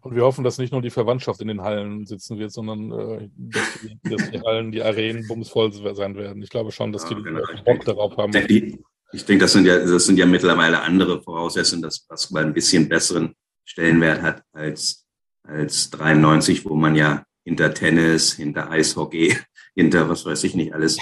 Und 0.00 0.14
wir 0.14 0.22
hoffen, 0.22 0.44
dass 0.44 0.58
nicht 0.58 0.72
nur 0.72 0.82
die 0.82 0.90
Verwandtschaft 0.90 1.40
in 1.40 1.48
den 1.48 1.62
Hallen 1.62 2.06
sitzen 2.06 2.38
wird, 2.38 2.52
sondern 2.52 2.92
äh, 2.92 3.28
dass, 3.36 3.80
die, 3.82 3.98
dass, 4.02 4.30
die, 4.30 4.40
Hallen, 4.40 4.72
die 4.72 4.82
Arenen 4.82 5.26
bumsvoll 5.26 5.72
sein 5.72 6.14
werden. 6.16 6.42
Ich 6.42 6.50
glaube 6.50 6.72
schon, 6.72 6.92
dass 6.92 7.08
ja, 7.08 7.16
die 7.16 7.22
genau. 7.22 7.40
Bock 7.40 7.64
denke, 7.64 7.84
darauf 7.86 8.16
haben. 8.16 8.34
Ich, 8.34 8.78
ich 9.12 9.24
denke, 9.24 9.44
das 9.44 9.52
sind, 9.52 9.66
ja, 9.66 9.78
das 9.78 10.06
sind 10.06 10.18
ja 10.18 10.26
mittlerweile 10.26 10.80
andere 10.80 11.22
Voraussetzungen, 11.22 11.82
dass 11.82 12.00
Basketball 12.00 12.44
ein 12.44 12.54
bisschen 12.54 12.88
besseren 12.88 13.34
Stellenwert 13.64 14.22
hat 14.22 14.42
als, 14.52 15.06
als 15.42 15.90
93, 15.90 16.64
wo 16.64 16.74
man 16.74 16.94
ja 16.94 17.24
hinter 17.44 17.72
Tennis, 17.74 18.34
hinter 18.34 18.70
Eishockey, 18.70 19.36
hinter 19.74 20.08
was 20.08 20.24
weiß 20.24 20.44
ich 20.44 20.54
nicht 20.54 20.72
alles, 20.72 20.98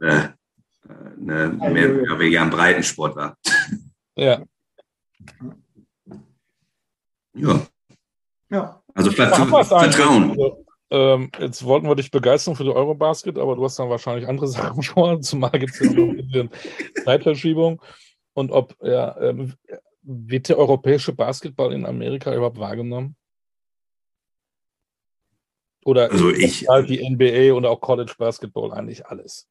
äh, 0.00 0.06
äh 0.06 0.28
ne, 1.16 1.58
mehr, 1.58 1.88
mehr, 1.88 2.16
mehr 2.16 2.42
ein 2.42 2.50
Breitensport 2.50 3.16
war. 3.16 3.36
Ja. 4.16 4.42
Ja. 7.36 7.66
Ja. 8.50 8.82
Also 8.94 9.10
Vertrauen. 9.10 10.30
Also, 10.30 10.64
ähm, 10.90 11.30
jetzt 11.38 11.64
wollten 11.64 11.88
wir 11.88 11.96
dich 11.96 12.10
begeistern 12.10 12.54
für 12.54 12.64
die 12.64 12.70
Eurobasket, 12.70 13.38
aber 13.38 13.56
du 13.56 13.64
hast 13.64 13.78
dann 13.78 13.90
wahrscheinlich 13.90 14.28
andere 14.28 14.48
Sachen 14.48 14.82
vor, 14.82 15.20
zumal 15.20 15.50
gibt 15.52 15.74
es 15.74 15.80
ja 15.80 15.92
noch 15.92 16.08
ein 16.08 16.16
bisschen 16.16 16.50
Zeitverschiebung. 17.04 17.82
Und 18.34 18.52
ob 18.52 18.76
ja, 18.82 19.18
ähm, 19.20 19.54
wird 20.02 20.48
der 20.48 20.58
europäische 20.58 21.12
Basketball 21.12 21.72
in 21.72 21.86
Amerika 21.86 22.34
überhaupt 22.34 22.58
wahrgenommen? 22.58 23.16
Oder 25.84 26.10
also 26.10 26.30
ich, 26.30 26.68
halt 26.68 26.88
die 26.90 27.08
NBA 27.08 27.54
und 27.54 27.64
auch 27.64 27.80
College 27.80 28.14
Basketball 28.18 28.72
eigentlich 28.72 29.06
alles? 29.06 29.48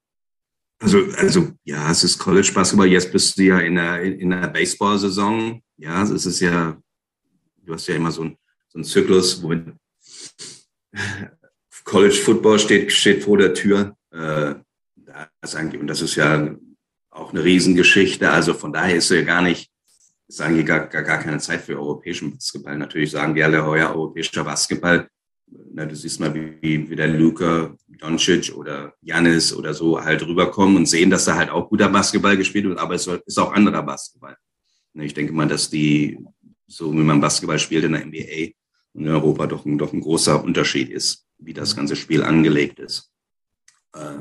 Also, 0.79 0.99
also 1.17 1.47
ja, 1.63 1.89
es 1.89 2.03
ist 2.03 2.19
College 2.19 2.51
Basketball. 2.53 2.87
Jetzt 2.87 3.11
bist 3.11 3.37
du 3.37 3.43
ja 3.43 3.59
in 3.59 3.75
der, 3.75 4.01
in 4.01 4.29
der 4.29 4.47
Baseball-Saison. 4.47 5.61
Ja, 5.77 6.03
es 6.03 6.25
ist 6.25 6.39
ja, 6.41 6.77
du 7.65 7.73
hast 7.73 7.87
ja 7.87 7.95
immer 7.95 8.11
so 8.11 8.23
ein 8.23 8.37
so 8.75 8.79
ein 8.79 8.83
Zyklus, 8.83 9.41
wo 9.41 9.55
College 11.85 12.15
Football 12.15 12.59
steht, 12.59 12.91
steht 12.91 13.23
vor 13.23 13.37
der 13.37 13.53
Tür. 13.53 13.95
Äh, 14.11 14.55
das 15.39 15.55
und 15.55 15.87
das 15.87 16.01
ist 16.01 16.15
ja 16.15 16.55
auch 17.09 17.31
eine 17.31 17.43
Riesengeschichte. 17.43 18.29
Also 18.29 18.53
von 18.53 18.73
daher 18.73 18.97
ist 18.97 19.09
ja 19.11 19.21
gar 19.21 19.41
nicht, 19.41 19.71
ist 20.27 20.41
eigentlich 20.41 20.65
gar, 20.65 20.87
gar, 20.87 21.03
gar 21.03 21.19
keine 21.19 21.37
Zeit 21.37 21.61
für 21.61 21.77
europäischen 21.77 22.31
Basketball. 22.31 22.77
Natürlich 22.77 23.11
sagen 23.11 23.33
die 23.33 23.43
alle, 23.43 23.63
euer 23.63 23.91
oh 23.91 23.99
europäischer 23.99 24.43
Basketball. 24.43 25.07
Na, 25.47 25.85
du 25.85 25.95
siehst 25.95 26.19
mal, 26.19 26.33
wie, 26.33 26.89
wie 26.89 26.95
der 26.95 27.07
Luca 27.07 27.73
Doncic 27.87 28.53
oder 28.55 28.93
Janis 29.01 29.53
oder 29.53 29.73
so 29.73 30.03
halt 30.03 30.25
rüberkommen 30.27 30.75
und 30.75 30.87
sehen, 30.87 31.09
dass 31.09 31.25
da 31.25 31.35
halt 31.35 31.49
auch 31.49 31.69
guter 31.69 31.87
Basketball 31.87 32.35
gespielt 32.35 32.65
wird, 32.65 32.79
aber 32.79 32.95
es 32.95 33.07
ist 33.07 33.37
auch 33.37 33.53
anderer 33.53 33.83
Basketball. 33.83 34.35
Ich 34.95 35.13
denke 35.13 35.33
mal, 35.33 35.47
dass 35.47 35.69
die, 35.69 36.17
so 36.67 36.91
wie 36.93 36.97
man 36.97 37.21
Basketball 37.21 37.59
spielt 37.59 37.85
in 37.85 37.93
der 37.93 38.05
NBA, 38.05 38.53
in 38.93 39.07
Europa 39.07 39.47
doch 39.47 39.65
ein, 39.65 39.77
doch 39.77 39.93
ein 39.93 40.01
großer 40.01 40.43
Unterschied 40.43 40.89
ist, 40.89 41.25
wie 41.37 41.53
das 41.53 41.75
ganze 41.75 41.95
Spiel 41.95 42.23
angelegt 42.23 42.79
ist. 42.79 43.11
Äh, 43.93 44.19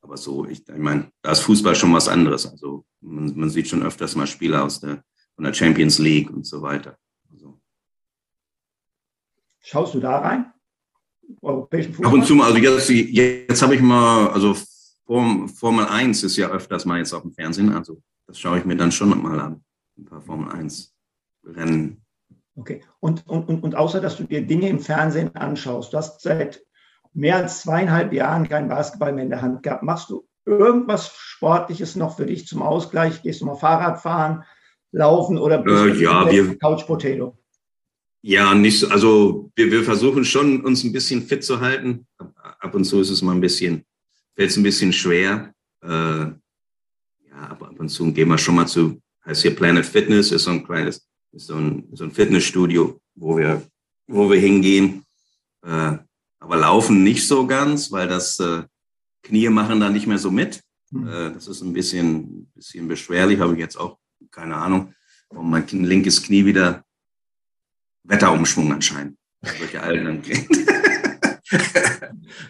aber 0.00 0.16
so, 0.16 0.46
ich, 0.46 0.66
ich 0.68 0.78
meine, 0.78 1.10
da 1.22 1.32
ist 1.32 1.40
Fußball 1.40 1.74
schon 1.74 1.92
was 1.92 2.08
anderes. 2.08 2.46
Also 2.46 2.84
man, 3.00 3.36
man 3.36 3.50
sieht 3.50 3.68
schon 3.68 3.82
öfters 3.82 4.16
mal 4.16 4.26
Spieler 4.26 4.64
aus 4.64 4.80
der, 4.80 5.04
von 5.34 5.44
der 5.44 5.54
Champions 5.54 5.98
League 5.98 6.30
und 6.30 6.46
so 6.46 6.62
weiter. 6.62 6.98
Also. 7.30 7.60
Schaust 9.60 9.94
du 9.94 10.00
da 10.00 10.18
rein? 10.18 10.52
Europäischen 11.40 11.94
Fußball? 11.94 12.08
Ab 12.08 12.14
und 12.14 12.26
zu 12.26 12.34
mal, 12.34 12.52
also 12.52 12.58
jetzt, 12.58 12.88
jetzt 12.88 13.62
habe 13.62 13.74
ich 13.74 13.80
mal, 13.80 14.28
also 14.28 14.56
Formel 15.04 15.86
1 15.86 16.22
ist 16.22 16.36
ja 16.36 16.48
öfters 16.48 16.84
mal 16.84 16.98
jetzt 16.98 17.12
auf 17.12 17.22
dem 17.22 17.32
Fernsehen, 17.32 17.72
also 17.72 18.02
das 18.26 18.38
schaue 18.38 18.58
ich 18.58 18.64
mir 18.64 18.76
dann 18.76 18.92
schon 18.92 19.08
mal 19.20 19.38
an. 19.38 19.64
Ein 19.98 20.04
paar 20.04 20.22
Formel 20.22 20.50
1 20.52 20.91
Rennen 21.44 22.02
Okay. 22.54 22.82
Und, 23.00 23.26
und, 23.26 23.48
und, 23.48 23.74
außer, 23.74 24.00
dass 24.00 24.16
du 24.16 24.24
dir 24.24 24.42
Dinge 24.42 24.68
im 24.68 24.78
Fernsehen 24.78 25.34
anschaust, 25.34 25.92
du 25.92 25.96
hast 25.96 26.20
seit 26.20 26.62
mehr 27.14 27.36
als 27.36 27.62
zweieinhalb 27.62 28.12
Jahren 28.12 28.48
keinen 28.48 28.68
Basketball 28.68 29.12
mehr 29.12 29.24
in 29.24 29.30
der 29.30 29.42
Hand 29.42 29.62
gehabt. 29.62 29.82
Machst 29.82 30.10
du 30.10 30.26
irgendwas 30.44 31.14
Sportliches 31.16 31.96
noch 31.96 32.16
für 32.16 32.26
dich 32.26 32.46
zum 32.46 32.62
Ausgleich? 32.62 33.22
Gehst 33.22 33.40
du 33.40 33.46
mal 33.46 33.56
Fahrrad 33.56 34.00
fahren, 34.00 34.44
laufen 34.90 35.38
oder 35.38 35.58
bist 35.58 35.82
äh, 35.82 35.92
du 35.92 36.02
ja, 36.02 36.30
wir, 36.30 36.58
Couch 36.58 36.86
Potato? 36.86 37.38
Ja, 38.20 38.54
nicht, 38.54 38.84
also 38.90 39.50
wir, 39.56 39.70
wir 39.70 39.82
versuchen 39.82 40.24
schon, 40.24 40.64
uns 40.64 40.84
ein 40.84 40.92
bisschen 40.92 41.22
fit 41.22 41.42
zu 41.42 41.60
halten. 41.60 42.06
Ab 42.60 42.74
und 42.74 42.84
zu 42.84 43.00
ist 43.00 43.10
es 43.10 43.22
mal 43.22 43.32
ein 43.32 43.40
bisschen, 43.40 43.84
fällt 44.36 44.50
es 44.50 44.56
ein 44.56 44.62
bisschen 44.62 44.92
schwer. 44.92 45.52
Äh, 45.82 45.88
ja, 45.88 46.34
ab, 47.32 47.62
ab 47.62 47.74
und 47.78 47.88
zu 47.88 48.12
gehen 48.12 48.28
wir 48.28 48.38
schon 48.38 48.56
mal 48.56 48.66
zu, 48.66 49.00
heißt 49.24 49.42
hier 49.42 49.56
Planet 49.56 49.86
Fitness, 49.86 50.30
ist 50.30 50.44
so 50.44 50.50
ein 50.50 50.64
kleines 50.64 51.08
ist 51.32 51.46
so 51.46 51.56
ein, 51.56 51.88
so 51.92 52.04
ein 52.04 52.12
Fitnessstudio, 52.12 53.00
wo 53.14 53.36
wir, 53.36 53.62
wo 54.06 54.30
wir 54.30 54.38
hingehen. 54.38 55.04
Äh, 55.64 55.98
aber 56.38 56.56
laufen 56.56 57.02
nicht 57.02 57.26
so 57.26 57.46
ganz, 57.46 57.90
weil 57.92 58.08
das 58.08 58.38
äh, 58.40 58.62
Knie 59.22 59.48
machen 59.48 59.80
da 59.80 59.88
nicht 59.88 60.06
mehr 60.06 60.18
so 60.18 60.30
mit. 60.30 60.62
Hm. 60.90 61.06
Äh, 61.06 61.32
das 61.32 61.48
ist 61.48 61.62
ein 61.62 61.72
bisschen, 61.72 62.50
bisschen 62.54 62.88
beschwerlich, 62.88 63.38
habe 63.38 63.54
ich 63.54 63.60
jetzt 63.60 63.76
auch 63.76 63.98
keine 64.30 64.56
Ahnung, 64.56 64.94
warum 65.30 65.50
mein 65.50 65.66
linkes 65.66 66.22
Knie 66.22 66.44
wieder 66.44 66.84
Wetterumschwung 68.04 68.72
anscheinend. 68.72 69.18
Solche 69.42 69.82
alten 69.82 70.22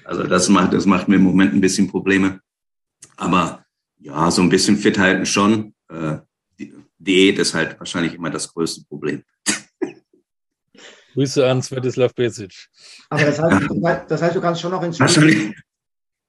Also 0.05 0.25
das 0.25 0.49
macht, 0.49 0.73
das 0.73 0.87
macht 0.87 1.09
mir 1.09 1.17
im 1.17 1.23
Moment 1.23 1.55
ein 1.55 1.61
bisschen 1.61 1.89
Probleme. 1.89 2.41
Aber 3.17 3.65
ja, 3.99 4.31
so 4.31 4.43
ein 4.43 4.49
bisschen 4.49 4.77
fit 4.77 4.99
halten 4.99 5.27
schon. 5.27 5.75
Äh, 5.89 6.19
Diät 7.03 7.39
ist 7.39 7.55
halt 7.55 7.79
wahrscheinlich 7.79 8.15
immer 8.15 8.31
das 8.31 8.53
größte 8.53 8.85
Problem. 8.89 9.23
Grüße 11.15 11.47
an 11.47 11.63
Svetislav 11.63 12.15
Besic. 12.15 12.69
Aber 13.11 13.25
das 13.25 13.41
heißt, 13.41 13.69
das 14.09 14.23
heißt, 14.23 14.37
du 14.37 14.41
kannst 14.41 14.61
schon 14.61 14.71
noch 14.71 14.83
ins 14.83 14.97
Studio, 14.97 15.53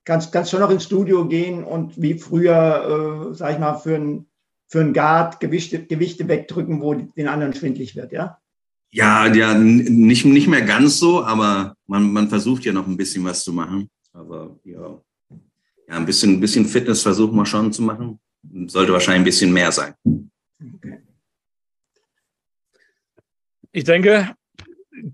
kannst, 0.04 0.32
kannst 0.32 0.52
schon 0.52 0.60
noch 0.60 0.70
ins 0.70 0.84
Studio 0.84 1.28
gehen 1.28 1.64
und 1.64 2.02
wie 2.02 2.16
früher, 2.16 3.30
äh, 3.32 3.36
sag 3.36 3.54
ich 3.54 3.60
mal, 3.60 3.76
für 3.76 3.96
ein, 3.96 4.26
für 4.68 4.82
ein 4.82 4.94
Guard 4.94 5.40
Gewichte, 5.40 5.86
Gewichte 5.86 6.28
wegdrücken, 6.28 6.82
wo 6.82 6.94
den 6.94 7.28
anderen 7.28 7.54
schwindlig 7.54 7.96
wird, 7.96 8.12
ja? 8.12 8.38
Ja, 8.90 9.26
ja, 9.34 9.56
nicht, 9.56 10.26
nicht 10.26 10.48
mehr 10.48 10.62
ganz 10.62 11.00
so, 11.00 11.24
aber 11.24 11.76
man, 11.88 12.12
man 12.12 12.30
versucht 12.30 12.66
ja 12.66 12.74
noch 12.74 12.86
ein 12.86 12.98
bisschen 12.98 13.24
was 13.24 13.44
zu 13.44 13.52
machen. 13.52 13.90
Aber 14.12 14.60
ja, 14.66 15.02
ja 15.88 15.96
ein, 15.96 16.06
bisschen, 16.06 16.34
ein 16.34 16.40
bisschen 16.40 16.66
Fitness 16.66 17.02
versuchen 17.02 17.36
wir 17.36 17.46
schon 17.46 17.74
zu 17.74 17.82
machen. 17.82 18.20
Sollte 18.68 18.94
wahrscheinlich 18.94 19.22
ein 19.22 19.26
bisschen 19.26 19.52
mehr 19.52 19.72
sein. 19.72 19.96
Ich 23.72 23.84
denke, 23.84 24.36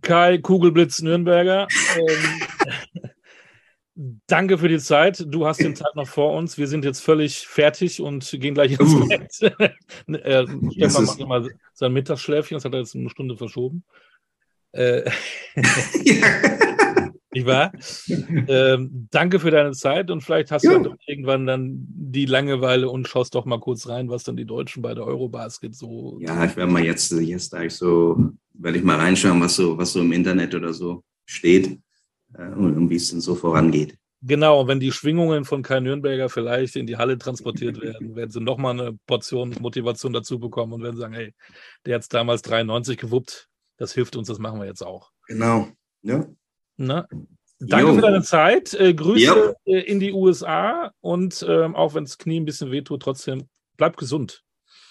Kai 0.02 0.38
Kugelblitz 0.39 1.02
Nürnberger, 1.02 1.68
ähm, 1.95 3.12
danke 4.28 4.58
für 4.58 4.68
die 4.68 4.80
Zeit. 4.80 5.26
Du 5.28 5.45
hast 5.45 5.62
den 5.62 5.76
Tag 5.76 5.95
noch 5.95 6.08
vor 6.08 6.34
uns. 6.34 6.58
Wir 6.58 6.68
sind 6.68 6.86
jetzt 6.86 7.02
völlig 7.02 7.47
fertig 7.47 8.02
und 8.02 8.30
gehen 8.32 8.54
gleich 8.54 8.80
ins 8.80 8.93
uh. 8.93 9.08
Bett. 9.08 9.41
äh, 10.08 10.45
Stefan 10.72 11.06
macht 11.06 11.20
immer 11.20 11.47
sein 11.74 11.93
Mittagsschläfchen, 11.93 12.56
das 12.56 12.66
hat 12.66 12.74
er 12.74 12.80
jetzt 12.80 12.95
eine 12.95 13.10
Stunde 13.10 13.38
verschoben. 13.38 13.84
Äh, 14.72 15.10
Ich 17.32 17.45
war. 17.45 17.71
ähm, 18.07 19.07
danke 19.11 19.39
für 19.39 19.51
deine 19.51 19.71
Zeit 19.71 20.09
und 20.09 20.21
vielleicht 20.21 20.51
hast 20.51 20.63
ja. 20.63 20.80
du 20.80 20.95
irgendwann 21.05 21.45
dann 21.45 21.86
die 21.89 22.25
Langeweile 22.25 22.89
und 22.89 23.07
schaust 23.07 23.36
doch 23.36 23.45
mal 23.45 23.59
kurz 23.59 23.88
rein, 23.88 24.09
was 24.09 24.23
dann 24.23 24.36
die 24.36 24.45
Deutschen 24.45 24.82
bei 24.82 24.95
der 24.95 25.05
Eurobasket 25.05 25.75
so. 25.75 26.17
Ja, 26.21 26.43
ich 26.43 26.55
werde 26.55 26.71
mal 26.71 26.84
jetzt, 26.84 27.11
jetzt 27.11 27.53
da 27.53 27.61
ich 27.61 27.73
so, 27.75 28.32
werde 28.53 28.77
ich 28.77 28.84
mal 28.84 28.97
reinschauen, 28.97 29.39
was 29.41 29.55
so, 29.55 29.77
was 29.77 29.93
so 29.93 30.01
im 30.01 30.11
Internet 30.11 30.55
oder 30.55 30.73
so 30.73 31.03
steht 31.25 31.80
äh, 32.34 32.49
und, 32.49 32.75
und 32.75 32.89
wie 32.89 32.95
es 32.95 33.11
denn 33.11 33.21
so 33.21 33.36
vorangeht. 33.36 33.95
Genau, 34.21 34.67
wenn 34.67 34.82
die 34.82 34.91
Schwingungen 34.91 35.45
von 35.45 35.63
Kai 35.63 35.80
Nürnberger 35.80 36.27
vielleicht 36.27 36.75
in 36.75 36.88
die 36.88 36.97
Halle 36.97 37.17
transportiert 37.17 37.80
werden, 37.82 38.15
werden 38.15 38.32
sie 38.32 38.41
nochmal 38.41 38.80
eine 38.80 38.97
Portion 39.05 39.55
Motivation 39.59 40.13
dazu 40.13 40.39
bekommen 40.39 40.73
und 40.73 40.84
werden 40.84 40.97
sagen, 40.97 41.13
hey, 41.13 41.34
der 41.86 41.95
hat 41.95 42.01
es 42.01 42.09
damals 42.09 42.41
93 42.41 42.97
gewuppt, 42.97 43.47
das 43.77 43.93
hilft 43.93 44.15
uns, 44.15 44.27
das 44.27 44.39
machen 44.39 44.59
wir 44.59 44.65
jetzt 44.65 44.82
auch. 44.82 45.11
Genau, 45.27 45.69
ja. 46.01 46.27
Na, 46.82 47.05
danke 47.59 47.88
jo. 47.88 47.95
für 47.95 48.01
deine 48.01 48.21
Zeit. 48.23 48.73
Äh, 48.73 48.93
Grüße 48.93 49.25
jo. 49.25 49.53
äh, 49.65 49.82
in 49.82 49.99
die 49.99 50.13
USA 50.13 50.91
und 51.01 51.45
ähm, 51.47 51.75
auch 51.75 51.93
wenn 51.93 52.05
das 52.05 52.17
Knie 52.17 52.39
ein 52.39 52.45
bisschen 52.45 52.71
wehtut, 52.71 53.01
trotzdem 53.01 53.49
bleib 53.75 53.97
gesund. 53.97 54.43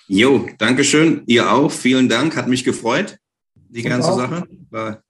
Jo, 0.07 0.47
danke 0.59 0.85
schön. 0.85 1.23
Ihr 1.27 1.51
auch. 1.51 1.71
Vielen 1.71 2.09
Dank. 2.09 2.37
Hat 2.37 2.47
mich 2.47 2.63
gefreut, 2.63 3.19
die 3.55 3.83
und 3.83 3.89
ganze 3.89 4.11
auch. 4.11 4.19
Sache. 4.19 4.47
War, 4.71 5.03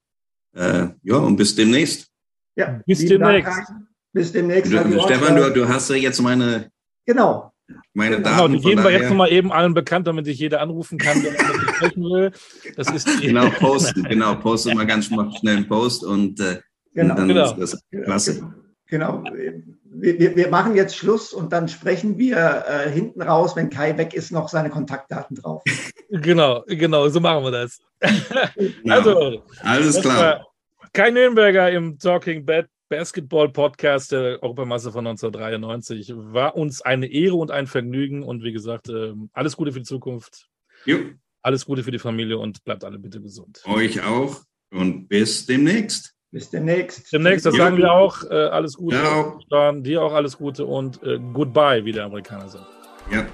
äh, 0.54 0.86
ja, 1.02 1.16
und 1.16 1.36
bis 1.36 1.54
demnächst. 1.56 2.08
Ja, 2.54 2.80
bis 2.86 3.04
demnächst. 3.04 3.48
Dank. 3.48 3.68
Bis 4.12 4.32
demnächst. 4.32 4.72
Du, 4.72 5.00
Stefan, 5.02 5.36
du, 5.36 5.52
du 5.52 5.68
hast 5.68 5.90
ja 5.90 5.96
jetzt 5.96 6.20
meine, 6.22 6.70
genau. 7.04 7.52
meine 7.92 8.16
Genau, 8.16 8.28
Daten. 8.28 8.52
die 8.52 8.60
von 8.60 8.70
geben 8.70 8.84
wir 8.84 8.92
jetzt 8.92 9.08
nochmal 9.08 9.32
eben 9.32 9.50
allen 9.50 9.74
bekannt, 9.74 10.06
damit 10.06 10.26
sich 10.26 10.38
jeder 10.38 10.60
anrufen 10.60 10.96
kann, 10.98 11.22
der 11.22 11.32
mit 11.32 11.58
sprechen 11.78 12.02
will. 12.04 12.32
Das 12.76 12.90
ist 12.90 13.08
die, 13.08 13.28
Genau, 13.28 13.50
posten, 13.50 14.04
genau, 14.04 14.34
posten 14.36 14.76
mal 14.76 14.86
ganz 14.86 15.06
schnell 15.06 15.56
einen 15.56 15.68
Post 15.68 16.04
und, 16.04 16.40
äh, 16.40 16.60
Genau. 17.02 17.14
und 17.14 17.18
dann 17.20 17.28
Genau. 17.28 17.52
ist 17.54 17.72
das 17.74 17.80
klasse. 18.04 18.54
Genau. 18.86 19.22
Wir, 19.84 20.18
wir, 20.18 20.36
wir 20.36 20.48
machen 20.48 20.74
jetzt 20.74 20.96
Schluss 20.96 21.32
und 21.32 21.52
dann 21.52 21.68
sprechen 21.68 22.16
wir 22.18 22.64
äh, 22.66 22.90
hinten 22.90 23.20
raus, 23.20 23.54
wenn 23.56 23.68
Kai 23.68 23.96
weg 23.98 24.14
ist, 24.14 24.30
noch 24.32 24.48
seine 24.48 24.70
Kontaktdaten 24.70 25.36
drauf. 25.36 25.62
genau, 26.10 26.64
genau, 26.66 27.08
so 27.08 27.20
machen 27.20 27.44
wir 27.44 27.50
das. 27.50 27.78
Ja, 28.84 28.94
Also, 28.94 29.42
alles 29.62 30.00
klar. 30.00 30.46
Kai 30.92 31.10
Nürnberger 31.10 31.70
im 31.70 31.98
Talking 31.98 32.44
Bad 32.46 32.66
Basketball 32.88 33.50
Podcast 33.50 34.12
der 34.12 34.42
Europameister 34.42 34.92
von 34.92 35.06
1993. 35.06 36.14
War 36.16 36.56
uns 36.56 36.80
eine 36.80 37.06
Ehre 37.06 37.34
und 37.34 37.50
ein 37.50 37.66
Vergnügen 37.66 38.22
und 38.22 38.42
wie 38.42 38.52
gesagt, 38.52 38.88
ähm, 38.88 39.28
alles 39.34 39.56
Gute 39.56 39.72
für 39.72 39.80
die 39.80 39.84
Zukunft, 39.84 40.48
Jo, 40.86 40.98
alles 41.42 41.66
Gute 41.66 41.82
für 41.82 41.90
die 41.90 41.98
Familie 41.98 42.38
und 42.38 42.64
bleibt 42.64 42.84
alle 42.84 42.98
bitte 42.98 43.20
gesund. 43.20 43.62
euch 43.66 44.02
auch 44.02 44.40
und 44.70 45.08
bis 45.08 45.44
demnächst. 45.44 46.14
Bis 46.30 46.50
demnächst. 46.50 47.12
Demnächst, 47.12 47.46
das 47.46 47.54
sagen 47.54 47.78
wir 47.78 47.90
auch, 47.90 48.22
äh, 48.30 48.34
alles 48.34 48.74
Gute. 48.76 48.96
Ja. 48.96 49.32
Dann 49.48 49.82
dir 49.82 50.02
auch 50.02 50.12
alles 50.12 50.36
Gute 50.36 50.66
und 50.66 51.02
äh, 51.02 51.18
goodbye, 51.32 51.84
wie 51.84 51.92
der 51.92 52.04
Amerikaner 52.04 52.48
sagt. 52.48 52.66
Ja, 53.10 53.24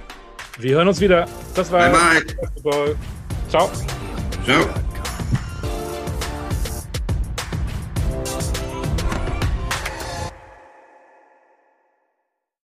Wir 0.57 0.75
hören 0.75 0.87
uns 0.87 1.01
wieder. 1.01 1.25
Das 1.55 1.69
war 1.71 1.89
bye 1.89 2.23
bye. 2.63 2.95
Ciao. 3.49 3.69
Ciao. 4.45 4.69